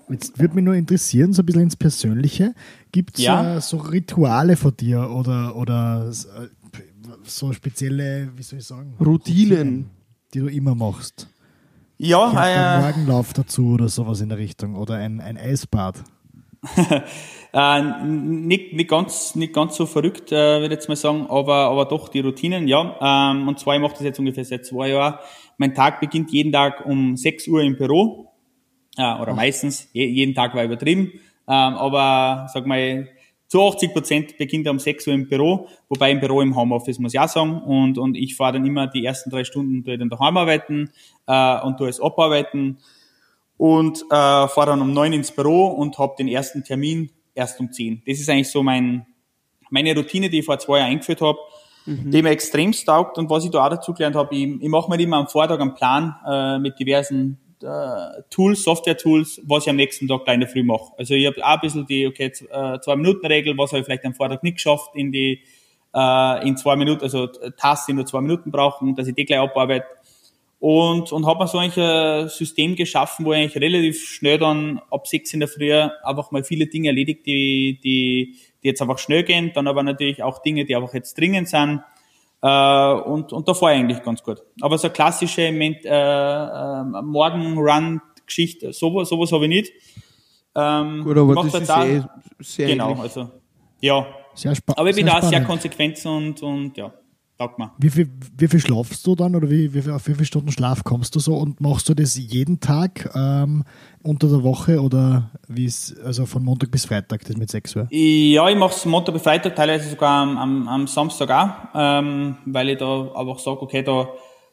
Jetzt 0.09 0.39
würde 0.39 0.55
mich 0.55 0.63
nur 0.63 0.75
interessieren, 0.75 1.33
so 1.33 1.41
ein 1.41 1.45
bisschen 1.45 1.63
ins 1.63 1.75
Persönliche. 1.75 2.53
Gibt 2.91 3.17
es 3.17 3.25
ja. 3.25 3.57
äh, 3.57 3.61
so 3.61 3.77
Rituale 3.77 4.55
von 4.55 4.75
dir 4.77 5.09
oder, 5.09 5.55
oder 5.55 6.09
äh, 6.09 6.47
so 7.23 7.51
spezielle, 7.51 8.29
wie 8.35 8.43
soll 8.43 8.59
ich 8.59 8.65
sagen? 8.65 8.93
Routinen, 9.03 9.89
die 10.33 10.39
du 10.39 10.47
immer 10.47 10.75
machst? 10.75 11.27
Ja, 11.97 12.31
äh, 12.31 12.37
einen 12.37 12.83
Morgenlauf 12.83 13.33
dazu 13.33 13.73
oder 13.73 13.89
sowas 13.89 14.21
in 14.21 14.29
der 14.29 14.37
Richtung 14.37 14.75
oder 14.75 14.95
ein, 14.95 15.19
ein 15.19 15.37
Eisbad. 15.37 16.03
äh, 17.53 17.81
nicht, 17.81 18.73
nicht, 18.73 18.89
ganz, 18.89 19.35
nicht 19.35 19.53
ganz 19.53 19.75
so 19.75 19.85
verrückt, 19.85 20.31
äh, 20.31 20.35
würde 20.35 20.65
ich 20.65 20.71
jetzt 20.71 20.89
mal 20.89 20.95
sagen, 20.95 21.27
aber, 21.29 21.55
aber 21.55 21.85
doch 21.85 22.09
die 22.09 22.19
Routinen, 22.19 22.67
ja. 22.67 23.31
Ähm, 23.31 23.47
und 23.47 23.59
zwar, 23.59 23.75
ich 23.75 23.81
mache 23.81 23.93
das 23.93 24.03
jetzt 24.03 24.19
ungefähr 24.19 24.45
seit 24.45 24.65
zwei 24.65 24.89
Jahren. 24.89 25.19
Mein 25.57 25.73
Tag 25.73 25.99
beginnt 25.99 26.31
jeden 26.31 26.51
Tag 26.51 26.85
um 26.85 27.15
6 27.15 27.47
Uhr 27.47 27.61
im 27.61 27.77
Büro 27.77 28.31
äh, 28.97 29.13
oder 29.21 29.33
meistens, 29.33 29.89
je, 29.93 30.05
jeden 30.05 30.33
Tag 30.33 30.55
war 30.55 30.63
übertrieben, 30.63 31.13
ähm, 31.47 31.75
aber 31.75 32.47
sag 32.53 32.65
mal, 32.65 33.07
zu 33.47 33.65
80 33.65 33.93
Prozent 33.93 34.37
beginnt 34.37 34.65
er 34.65 34.73
um 34.73 34.79
6 34.79 35.07
Uhr 35.07 35.13
im 35.13 35.27
Büro, 35.27 35.69
wobei 35.87 36.11
im 36.11 36.19
Büro 36.19 36.41
im 36.41 36.55
Homeoffice 36.55 36.99
muss 36.99 37.13
ich 37.13 37.19
auch 37.19 37.29
sagen. 37.29 37.61
Und, 37.61 37.97
und 37.97 38.17
ich 38.17 38.35
fahre 38.35 38.53
dann 38.53 38.65
immer 38.65 38.87
die 38.87 39.05
ersten 39.05 39.29
drei 39.29 39.45
Stunden 39.45 39.85
tue 39.85 39.97
dann 39.97 40.09
daheim 40.09 40.35
arbeiten 40.35 40.89
äh, 41.27 41.61
und 41.61 41.79
es 41.81 42.01
abarbeiten 42.01 42.77
und 43.57 44.03
äh, 44.03 44.47
fahre 44.47 44.67
dann 44.67 44.81
um 44.81 44.93
neun 44.93 45.13
ins 45.13 45.31
Büro 45.31 45.67
und 45.67 45.97
habe 45.97 46.15
den 46.17 46.27
ersten 46.27 46.63
Termin 46.63 47.09
erst 47.33 47.59
um 47.59 47.71
zehn. 47.71 48.01
Das 48.05 48.19
ist 48.19 48.29
eigentlich 48.29 48.49
so 48.49 48.63
mein, 48.63 49.05
meine 49.69 49.95
Routine, 49.95 50.29
die 50.29 50.39
ich 50.39 50.45
vor 50.45 50.59
zwei 50.59 50.79
Jahren 50.79 50.91
eingeführt 50.91 51.21
habe, 51.21 51.37
mhm. 51.85 52.11
die 52.11 52.21
mir 52.21 52.29
extrem 52.29 52.71
taugt 52.71 53.17
und 53.17 53.29
was 53.29 53.45
ich 53.45 53.51
da 53.51 53.65
auch 53.65 53.69
dazu 53.69 53.93
gelernt 53.93 54.15
habe, 54.15 54.35
ich, 54.35 54.61
ich 54.61 54.69
mache 54.69 54.89
mir 54.89 54.99
immer 55.01 55.17
am 55.17 55.27
Vortag 55.27 55.59
einen 55.59 55.73
Plan 55.73 56.15
äh, 56.27 56.59
mit 56.59 56.79
diversen 56.79 57.39
äh, 57.61 58.21
Tools, 58.29 58.63
Software-Tools, 58.63 59.41
was 59.45 59.63
ich 59.63 59.69
am 59.69 59.75
nächsten 59.77 60.07
Tag 60.07 60.23
gleich 60.25 60.35
in 60.35 60.41
der 60.41 60.49
Früh 60.49 60.63
mache. 60.63 60.91
Also 60.97 61.15
ich 61.15 61.25
habe 61.25 61.43
auch 61.43 61.53
ein 61.53 61.59
bisschen 61.61 61.85
die, 61.87 62.05
okay, 62.05 62.27
äh, 62.27 62.79
Zwei-Minuten-Regel, 62.79 63.57
was 63.57 63.71
habe 63.71 63.79
ich 63.79 63.85
vielleicht 63.85 64.05
am 64.05 64.13
Vortag 64.13 64.43
nicht 64.43 64.55
geschafft, 64.55 64.91
in 64.93 65.11
die 65.11 65.41
äh, 65.95 66.47
in 66.47 66.57
zwei 66.57 66.75
Minuten, 66.75 67.03
also 67.03 67.27
Tasks, 67.27 67.87
die 67.87 67.93
nur 67.93 68.05
zwei 68.05 68.21
Minuten 68.21 68.51
brauchen, 68.51 68.95
dass 68.95 69.07
ich 69.07 69.15
die 69.15 69.25
gleich 69.25 69.39
abarbeite. 69.39 69.85
Und, 70.59 71.11
und 71.11 71.27
habe 71.27 71.43
mir 71.43 71.47
so 71.47 71.59
eigentlich 71.59 71.77
ein 71.77 72.29
System 72.29 72.75
geschaffen, 72.75 73.25
wo 73.25 73.31
ich 73.31 73.39
eigentlich 73.39 73.61
relativ 73.61 74.03
schnell 74.09 74.39
dann 74.39 74.81
ab 74.89 75.07
sechs 75.07 75.31
in 75.33 75.39
der 75.39 75.47
Früh 75.47 75.71
einfach 75.71 76.31
mal 76.31 76.43
viele 76.43 76.65
Dinge 76.65 76.89
erledigt, 76.89 77.27
die, 77.27 77.79
die, 77.83 78.37
die 78.63 78.67
jetzt 78.67 78.81
einfach 78.81 78.97
schnell 78.97 79.23
gehen, 79.23 79.51
dann 79.53 79.67
aber 79.67 79.83
natürlich 79.83 80.23
auch 80.23 80.41
Dinge, 80.41 80.65
die 80.65 80.75
einfach 80.75 80.95
jetzt 80.95 81.15
dringend 81.17 81.47
sind 81.47 81.81
äh, 82.41 82.93
und, 82.93 83.33
und 83.33 83.47
da 83.47 83.53
fahre 83.53 83.73
ich 83.73 83.79
eigentlich 83.79 84.03
ganz 84.03 84.21
gut. 84.23 84.43
Aber 84.61 84.77
so 84.77 84.87
eine 84.87 84.93
klassische 84.93 85.41
äh, 85.41 85.49
äh, 85.49 86.83
Morgen-Run-Geschichte, 87.01 88.73
sowas, 88.73 89.09
sowas 89.09 89.31
habe 89.31 89.45
ich 89.45 89.49
nicht. 89.49 89.73
Ähm, 90.55 91.03
gut, 91.03 91.17
aber 91.17 91.35
das 91.35 91.53
ist 91.53 91.69
eh 91.69 92.03
sehr 92.39 92.67
Genau, 92.67 92.89
ähnlich. 92.89 93.03
also 93.03 93.29
ja. 93.79 94.07
Sehr 94.33 94.53
aber 94.67 94.89
ich 94.89 94.95
bin 94.95 95.07
da 95.07 95.21
sehr 95.21 95.43
konsequent 95.43 96.03
und, 96.05 96.41
und 96.43 96.77
ja. 96.77 96.93
Taugt 97.37 97.59
mir. 97.59 97.71
Wie 97.77 97.91
viel, 97.91 98.09
wie 98.35 98.47
viel 98.47 98.59
schlafst 98.59 99.05
du 99.05 99.13
dann 99.13 99.35
oder 99.35 99.47
wie, 99.51 99.71
wie 99.71 99.83
viel, 99.83 99.91
auf 99.91 100.07
wie 100.07 100.15
viele 100.15 100.25
Stunden 100.25 100.51
Schlaf 100.51 100.83
kommst 100.83 101.13
du 101.13 101.19
so 101.19 101.35
und 101.35 101.61
machst 101.61 101.87
du 101.87 101.93
das 101.93 102.17
jeden 102.17 102.59
Tag 102.59 103.11
ähm, 103.13 103.63
unter 104.01 104.27
der 104.27 104.41
Woche 104.41 104.81
oder 104.81 105.29
wie 105.47 105.65
ist 105.65 105.99
also 106.03 106.25
von 106.25 106.43
Montag 106.43 106.71
bis 106.71 106.85
Freitag 106.85 107.23
das 107.25 107.37
mit 107.37 107.51
6 107.51 107.75
Uhr? 107.75 107.87
Ja, 107.91 108.49
ich 108.49 108.57
mache 108.57 108.73
es 108.73 108.85
Montag 108.85 109.13
bis 109.13 109.21
Freitag, 109.21 109.55
teilweise 109.55 109.87
sogar 109.87 110.23
am, 110.23 110.35
am, 110.35 110.67
am 110.67 110.87
Samstag 110.87 111.29
auch, 111.29 111.49
ähm, 111.75 112.37
weil 112.45 112.69
ich 112.69 112.79
da 112.79 113.11
einfach 113.13 113.37
sage, 113.37 113.61
okay, 113.61 113.83
da, 113.83 114.09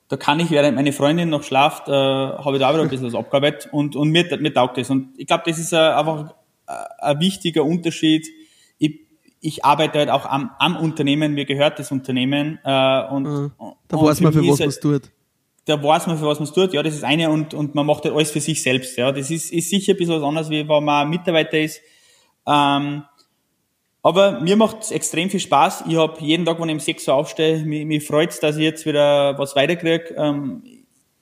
da 0.09 0.19
kann 0.19 0.41
ich, 0.41 0.51
während 0.51 0.77
meine 0.77 0.93
Freundin 0.93 1.31
noch 1.31 1.43
schlaft, 1.43 1.89
äh, 1.89 1.93
habe 1.93 2.57
ich 2.57 2.61
da 2.61 2.69
auch 2.69 2.75
wieder 2.75 2.83
ein 2.83 2.91
bisschen 2.91 3.07
was 3.07 3.15
abgearbeitet 3.15 3.71
und, 3.73 3.97
und 3.97 4.11
mir, 4.11 4.27
mir 4.39 4.53
taugt 4.53 4.77
das. 4.77 4.91
Und 4.91 5.09
ich 5.17 5.27
glaube, 5.27 5.45
das 5.47 5.59
ist 5.59 5.73
äh, 5.73 5.77
einfach 5.77 6.35
äh, 6.67 6.73
ein 6.99 7.19
wichtiger 7.19 7.65
Unterschied 7.65 8.27
ich 9.45 9.63
arbeite 9.63 9.99
halt 9.99 10.09
auch 10.09 10.25
am, 10.25 10.51
am 10.59 10.77
Unternehmen, 10.77 11.35
mir 11.35 11.45
gehört 11.45 11.79
das 11.79 11.93
Unternehmen. 11.93 12.59
Äh, 12.65 13.03
und, 13.09 13.25
mhm. 13.25 13.53
Da 13.89 14.01
weiß 14.01 14.23
man, 14.23 14.33
für 14.33 14.47
was 14.47 14.59
man 14.59 14.69
es 14.69 14.81
tut. 14.81 15.03
Da 15.67 15.83
weiß 15.83 16.07
man, 16.07 16.19
für 16.19 16.27
was 16.27 16.39
man 16.39 16.49
es 16.49 16.55
tut. 16.55 16.73
Ja, 16.73 16.83
das 16.83 16.95
ist 16.95 17.05
eine 17.05 17.31
und, 17.31 17.53
und 17.53 17.75
man 17.75 17.85
macht 17.85 18.05
halt 18.05 18.15
alles 18.15 18.31
für 18.31 18.41
sich 18.41 18.63
selbst. 18.63 18.97
Ja, 18.97 19.13
das 19.13 19.31
ist, 19.31 19.53
ist 19.53 19.69
sicher 19.69 19.93
ein 19.93 19.99
bisschen 19.99 20.15
was 20.15 20.23
anderes, 20.23 20.49
wie 20.49 20.67
wenn 20.67 20.85
man 20.85 21.11
Mitarbeiter 21.11 21.59
ist. 21.59 21.83
Ähm, 22.47 23.05
aber 24.03 24.41
mir 24.41 24.57
macht 24.57 24.83
es 24.83 24.91
extrem 24.91 25.29
viel 25.29 25.41
Spaß. 25.41 25.85
Ich 25.89 25.97
habe 25.97 26.19
jeden 26.21 26.47
Tag, 26.47 26.59
wenn 26.59 26.71
ich 26.71 26.75
um 26.75 26.81
6 26.81 27.09
Uhr 27.09 27.15
aufstehe, 27.15 27.65
mich, 27.65 27.85
mich 27.85 28.07
freut 28.07 28.43
dass 28.43 28.57
ich 28.57 28.63
jetzt 28.63 28.87
wieder 28.87 29.39
was 29.39 29.55
weiterkriege. 29.55 30.15
Ähm, 30.17 30.63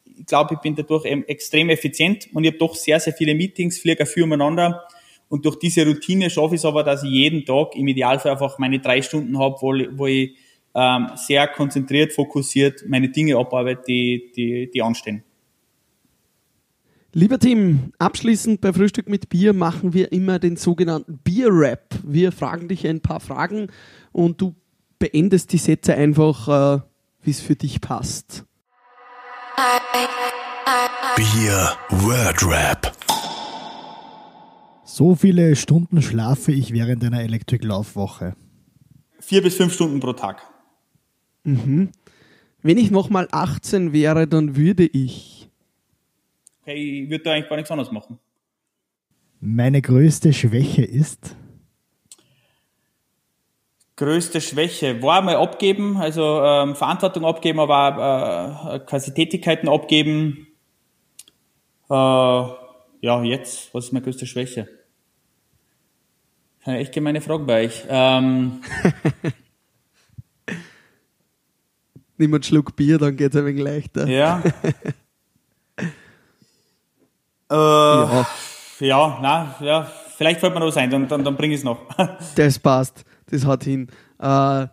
ich 0.05 0.27
glaube, 0.27 0.55
ich 0.55 0.61
bin 0.61 0.77
dadurch 0.77 1.05
extrem 1.07 1.71
effizient 1.71 2.29
und 2.33 2.45
ich 2.45 2.51
habe 2.51 2.59
doch 2.59 2.77
sehr, 2.77 3.01
sehr 3.01 3.15
viele 3.15 3.35
Meetings, 3.35 3.81
fliege 3.81 4.07
viel 4.07 4.23
umeinander. 4.23 4.87
Und 5.33 5.47
durch 5.47 5.59
diese 5.59 5.87
Routine 5.87 6.29
schaffe 6.29 6.57
ich 6.57 6.61
es 6.61 6.65
aber, 6.67 6.85
dass 6.85 7.03
ich 7.05 7.11
jeden 7.11 7.47
Tag 7.47 7.75
im 7.75 7.89
Idealfall 7.89 8.33
einfach 8.33 8.59
meine 8.59 8.81
drei 8.81 9.01
Stunden 9.01 9.39
habe, 9.39 9.57
wo, 9.63 9.73
wo 9.97 10.07
ich 10.07 10.37
ähm, 10.75 11.09
sehr 11.15 11.49
konzentriert, 11.49 12.13
fokussiert 12.13 12.85
meine 12.87 13.09
Dinge 13.09 13.39
abarbeite, 13.39 13.83
die, 13.89 14.31
die, 14.37 14.71
die 14.71 14.83
anstehen. 14.83 15.25
Lieber 17.15 17.39
Tim, 17.39 17.95
abschließend 17.99 18.61
bei 18.61 18.75
Frühstück 18.75 19.09
mit 19.09 19.31
Bier 19.31 19.55
machen 19.55 19.95
wir 19.95 20.13
immer 20.13 20.39
den 20.39 20.57
sogenannten 20.57 21.17
Bier-Rap. 21.25 21.95
Wir 22.05 22.31
fragen 22.31 22.69
dich 22.69 22.87
ein 22.87 23.01
paar 23.01 23.21
Fragen 23.21 23.69
und 24.13 24.39
du 24.39 24.55
beendest 24.99 25.55
die 25.55 25.59
Sätze 25.59 25.95
einfach, 25.95 26.77
äh, 26.77 26.83
wie 27.23 27.31
es 27.31 27.41
für 27.41 27.57
dich 27.57 27.81
passt. 27.81 28.45
Bier 31.17 31.73
Word 31.89 32.47
Rap. 32.47 32.92
So 34.95 35.15
viele 35.15 35.57
Stunden 35.57 36.03
schlafe 36.03 36.53
ich 36.53 36.75
während 36.75 37.03
einer 37.03 37.23
Electric-Laufwoche. 37.23 38.37
Vier 39.21 39.43
bis 39.43 39.57
fünf 39.57 39.73
Stunden 39.73 40.01
pro 40.01 40.13
Tag. 40.13 40.43
Mhm. 41.45 41.93
Wenn 42.61 42.77
ich 42.77 42.91
nochmal 42.91 43.27
18 43.33 43.95
wäre, 43.95 44.29
dann 44.29 44.55
würde 44.55 44.85
ich. 44.85 45.49
Okay, 46.61 47.05
ich 47.05 47.11
würde 47.11 47.25
da 47.25 47.33
eigentlich 47.33 47.49
gar 47.49 47.57
nichts 47.57 47.71
anderes 47.71 47.91
machen. 47.91 48.19
Meine 49.41 49.81
größte 49.81 50.35
Schwäche 50.35 50.85
ist? 50.85 51.37
Größte 53.97 54.43
Schwäche 54.43 55.03
war 55.03 55.23
mal 55.23 55.37
abgeben, 55.37 55.97
also 55.97 56.43
ähm, 56.43 56.77
Verantwortung 56.77 57.25
abgeben, 57.25 57.61
aber 57.61 58.75
äh, 58.75 58.79
quasi 58.81 59.15
Tätigkeiten 59.15 59.71
abgeben. 59.71 60.49
Äh, 61.89 61.95
ja, 61.95 63.23
jetzt, 63.25 63.73
was 63.73 63.87
ist 63.87 63.93
meine 63.95 64.05
größte 64.05 64.27
Schwäche? 64.27 64.82
Ja, 66.65 66.75
echt 66.75 66.93
gemeine 66.93 67.21
Frage 67.21 67.45
bei 67.45 67.65
euch. 67.65 67.85
Ähm, 67.89 68.61
Nimm 72.19 72.35
einen 72.35 72.43
Schluck 72.43 72.77
Bier, 72.77 72.99
dann 72.99 73.17
geht 73.17 73.35
es 73.35 73.41
ein 73.41 73.47
wenig 73.47 73.63
leichter. 73.63 74.07
Ja. 74.07 74.43
äh, 77.51 77.55
ja. 77.55 78.27
Ja, 78.79 79.19
na, 79.23 79.55
ja, 79.61 79.91
vielleicht 80.17 80.41
fällt 80.41 80.55
mir 80.55 80.61
noch 80.61 80.67
was 80.67 80.77
ein, 80.77 80.91
dann, 80.91 81.07
dann, 81.09 81.25
dann 81.25 81.37
bringe 81.37 81.55
ich 81.55 81.61
es 81.61 81.65
noch. 81.65 81.87
das 82.37 82.59
passt, 82.59 83.05
das 83.27 83.47
hat 83.47 83.65
hin. 83.65 83.89
Äh, 84.19 84.67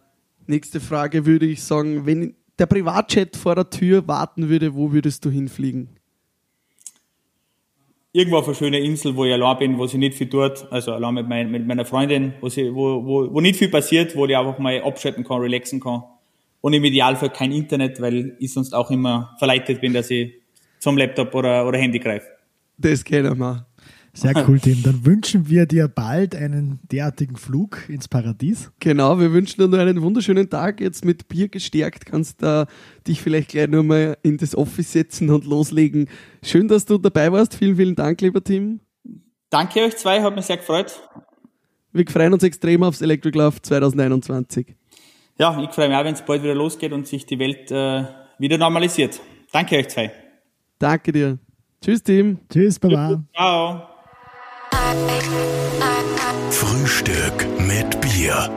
nächste 0.48 0.80
Frage 0.80 1.26
würde 1.26 1.46
ich 1.46 1.64
sagen, 1.64 2.06
wenn 2.06 2.36
der 2.58 2.66
Privatchat 2.66 3.36
vor 3.36 3.56
der 3.56 3.70
Tür 3.70 4.08
warten 4.08 4.50
würde, 4.50 4.74
wo 4.74 4.92
würdest 4.92 5.26
du 5.26 5.30
hinfliegen? 5.30 5.99
Irgendwo 8.12 8.38
auf 8.38 8.48
eine 8.48 8.56
schöne 8.56 8.80
Insel, 8.80 9.16
wo 9.16 9.26
ich 9.26 9.34
allein 9.34 9.58
bin, 9.58 9.78
wo 9.78 9.88
sie 9.88 9.98
nicht 9.98 10.16
viel 10.16 10.30
tut, 10.30 10.66
also 10.72 10.94
allein 10.94 11.14
mit, 11.14 11.28
mein, 11.28 11.52
mit 11.52 11.68
meiner 11.68 11.86
Freundin, 11.86 12.34
wo, 12.42 12.50
sie, 12.50 12.74
wo, 12.74 13.06
wo, 13.06 13.34
wo 13.34 13.42
nicht 13.42 13.58
viel 13.58 13.70
passiert, 13.70 14.16
wo 14.16 14.26
ich 14.26 14.36
einfach 14.36 14.58
mal 14.60 14.82
abschalten 14.82 15.24
kann, 15.24 15.42
relaxen 15.42 15.80
kann. 15.80 16.04
Und 16.62 16.74
im 16.74 16.84
Idealfall 16.84 17.30
kein 17.30 17.52
Internet, 17.52 18.02
weil 18.02 18.36
ich 18.40 18.52
sonst 18.54 18.74
auch 18.74 18.92
immer 18.92 19.36
verleitet 19.40 19.80
bin, 19.80 19.94
dass 19.94 20.10
ich 20.10 20.34
zum 20.80 20.98
Laptop 20.98 21.34
oder, 21.34 21.68
oder 21.68 21.78
Handy 21.78 22.00
greife. 22.00 22.28
Das 22.78 23.04
kennen 23.04 23.38
wir. 23.38 23.66
Sehr 24.14 24.34
cool, 24.48 24.60
Tim. 24.60 24.82
Dann 24.84 25.06
wünschen 25.06 25.50
wir 25.50 25.66
dir 25.66 25.88
bald 25.88 26.36
einen 26.36 26.80
derartigen 26.92 27.36
Flug 27.36 27.88
ins 27.90 28.08
Paradies. 28.08 28.72
Genau, 28.80 29.20
wir 29.20 29.32
wünschen 29.32 29.62
dir 29.62 29.68
noch 29.68 29.78
einen 29.78 30.02
wunderschönen 30.02 30.50
Tag. 30.50 30.82
Jetzt 30.82 31.06
mit 31.06 31.28
Bier 31.28 31.48
gestärkt 31.48 32.06
kannst 32.06 32.42
du 32.42 32.62
äh, 32.62 33.06
dich 33.08 33.22
vielleicht 33.22 33.50
gleich 33.50 33.68
nur 33.68 33.84
mal 33.84 34.18
in 34.24 34.38
das 34.38 34.56
Office 34.56 34.92
setzen 34.92 35.30
und 35.30 35.46
loslegen. 35.46 36.10
Schön, 36.44 36.68
dass 36.68 36.86
du 36.86 36.98
dabei 36.98 37.32
warst. 37.32 37.56
Vielen, 37.56 37.76
vielen 37.76 37.96
Dank, 37.96 38.22
lieber 38.22 38.44
Tim. 38.44 38.82
Danke 39.50 39.82
euch 39.82 39.98
zwei, 39.98 40.22
hat 40.22 40.36
mich 40.36 40.46
sehr 40.46 40.58
gefreut. 40.58 41.02
Wir 41.92 42.06
freuen 42.08 42.34
uns 42.34 42.44
extrem 42.44 42.84
aufs 42.84 43.02
Electric 43.02 43.38
Love 43.38 43.62
2021. 43.62 44.76
ja, 45.40 45.60
ich 45.62 45.72
freue 45.72 45.90
mich 45.90 45.98
auch, 45.98 46.04
wenn 46.04 46.14
es 46.14 46.22
bald 46.22 46.44
wieder 46.44 46.56
losgeht 46.56 46.92
und 46.92 47.08
sich 47.08 47.26
die 47.26 47.40
Welt 47.40 47.72
äh, 47.72 48.04
wieder 48.38 48.58
normalisiert. 48.58 49.20
Danke 49.52 49.78
euch 49.78 49.88
zwei. 49.88 50.12
Danke 50.78 51.12
dir. 51.12 51.40
Tschüss, 51.82 52.04
Team. 52.04 52.40
Tschüss, 52.50 52.78
Baba. 52.80 53.24
Ciao. 53.34 53.89
Frühstück 56.50 57.46
mit 57.60 58.02
Bier. 58.02 58.50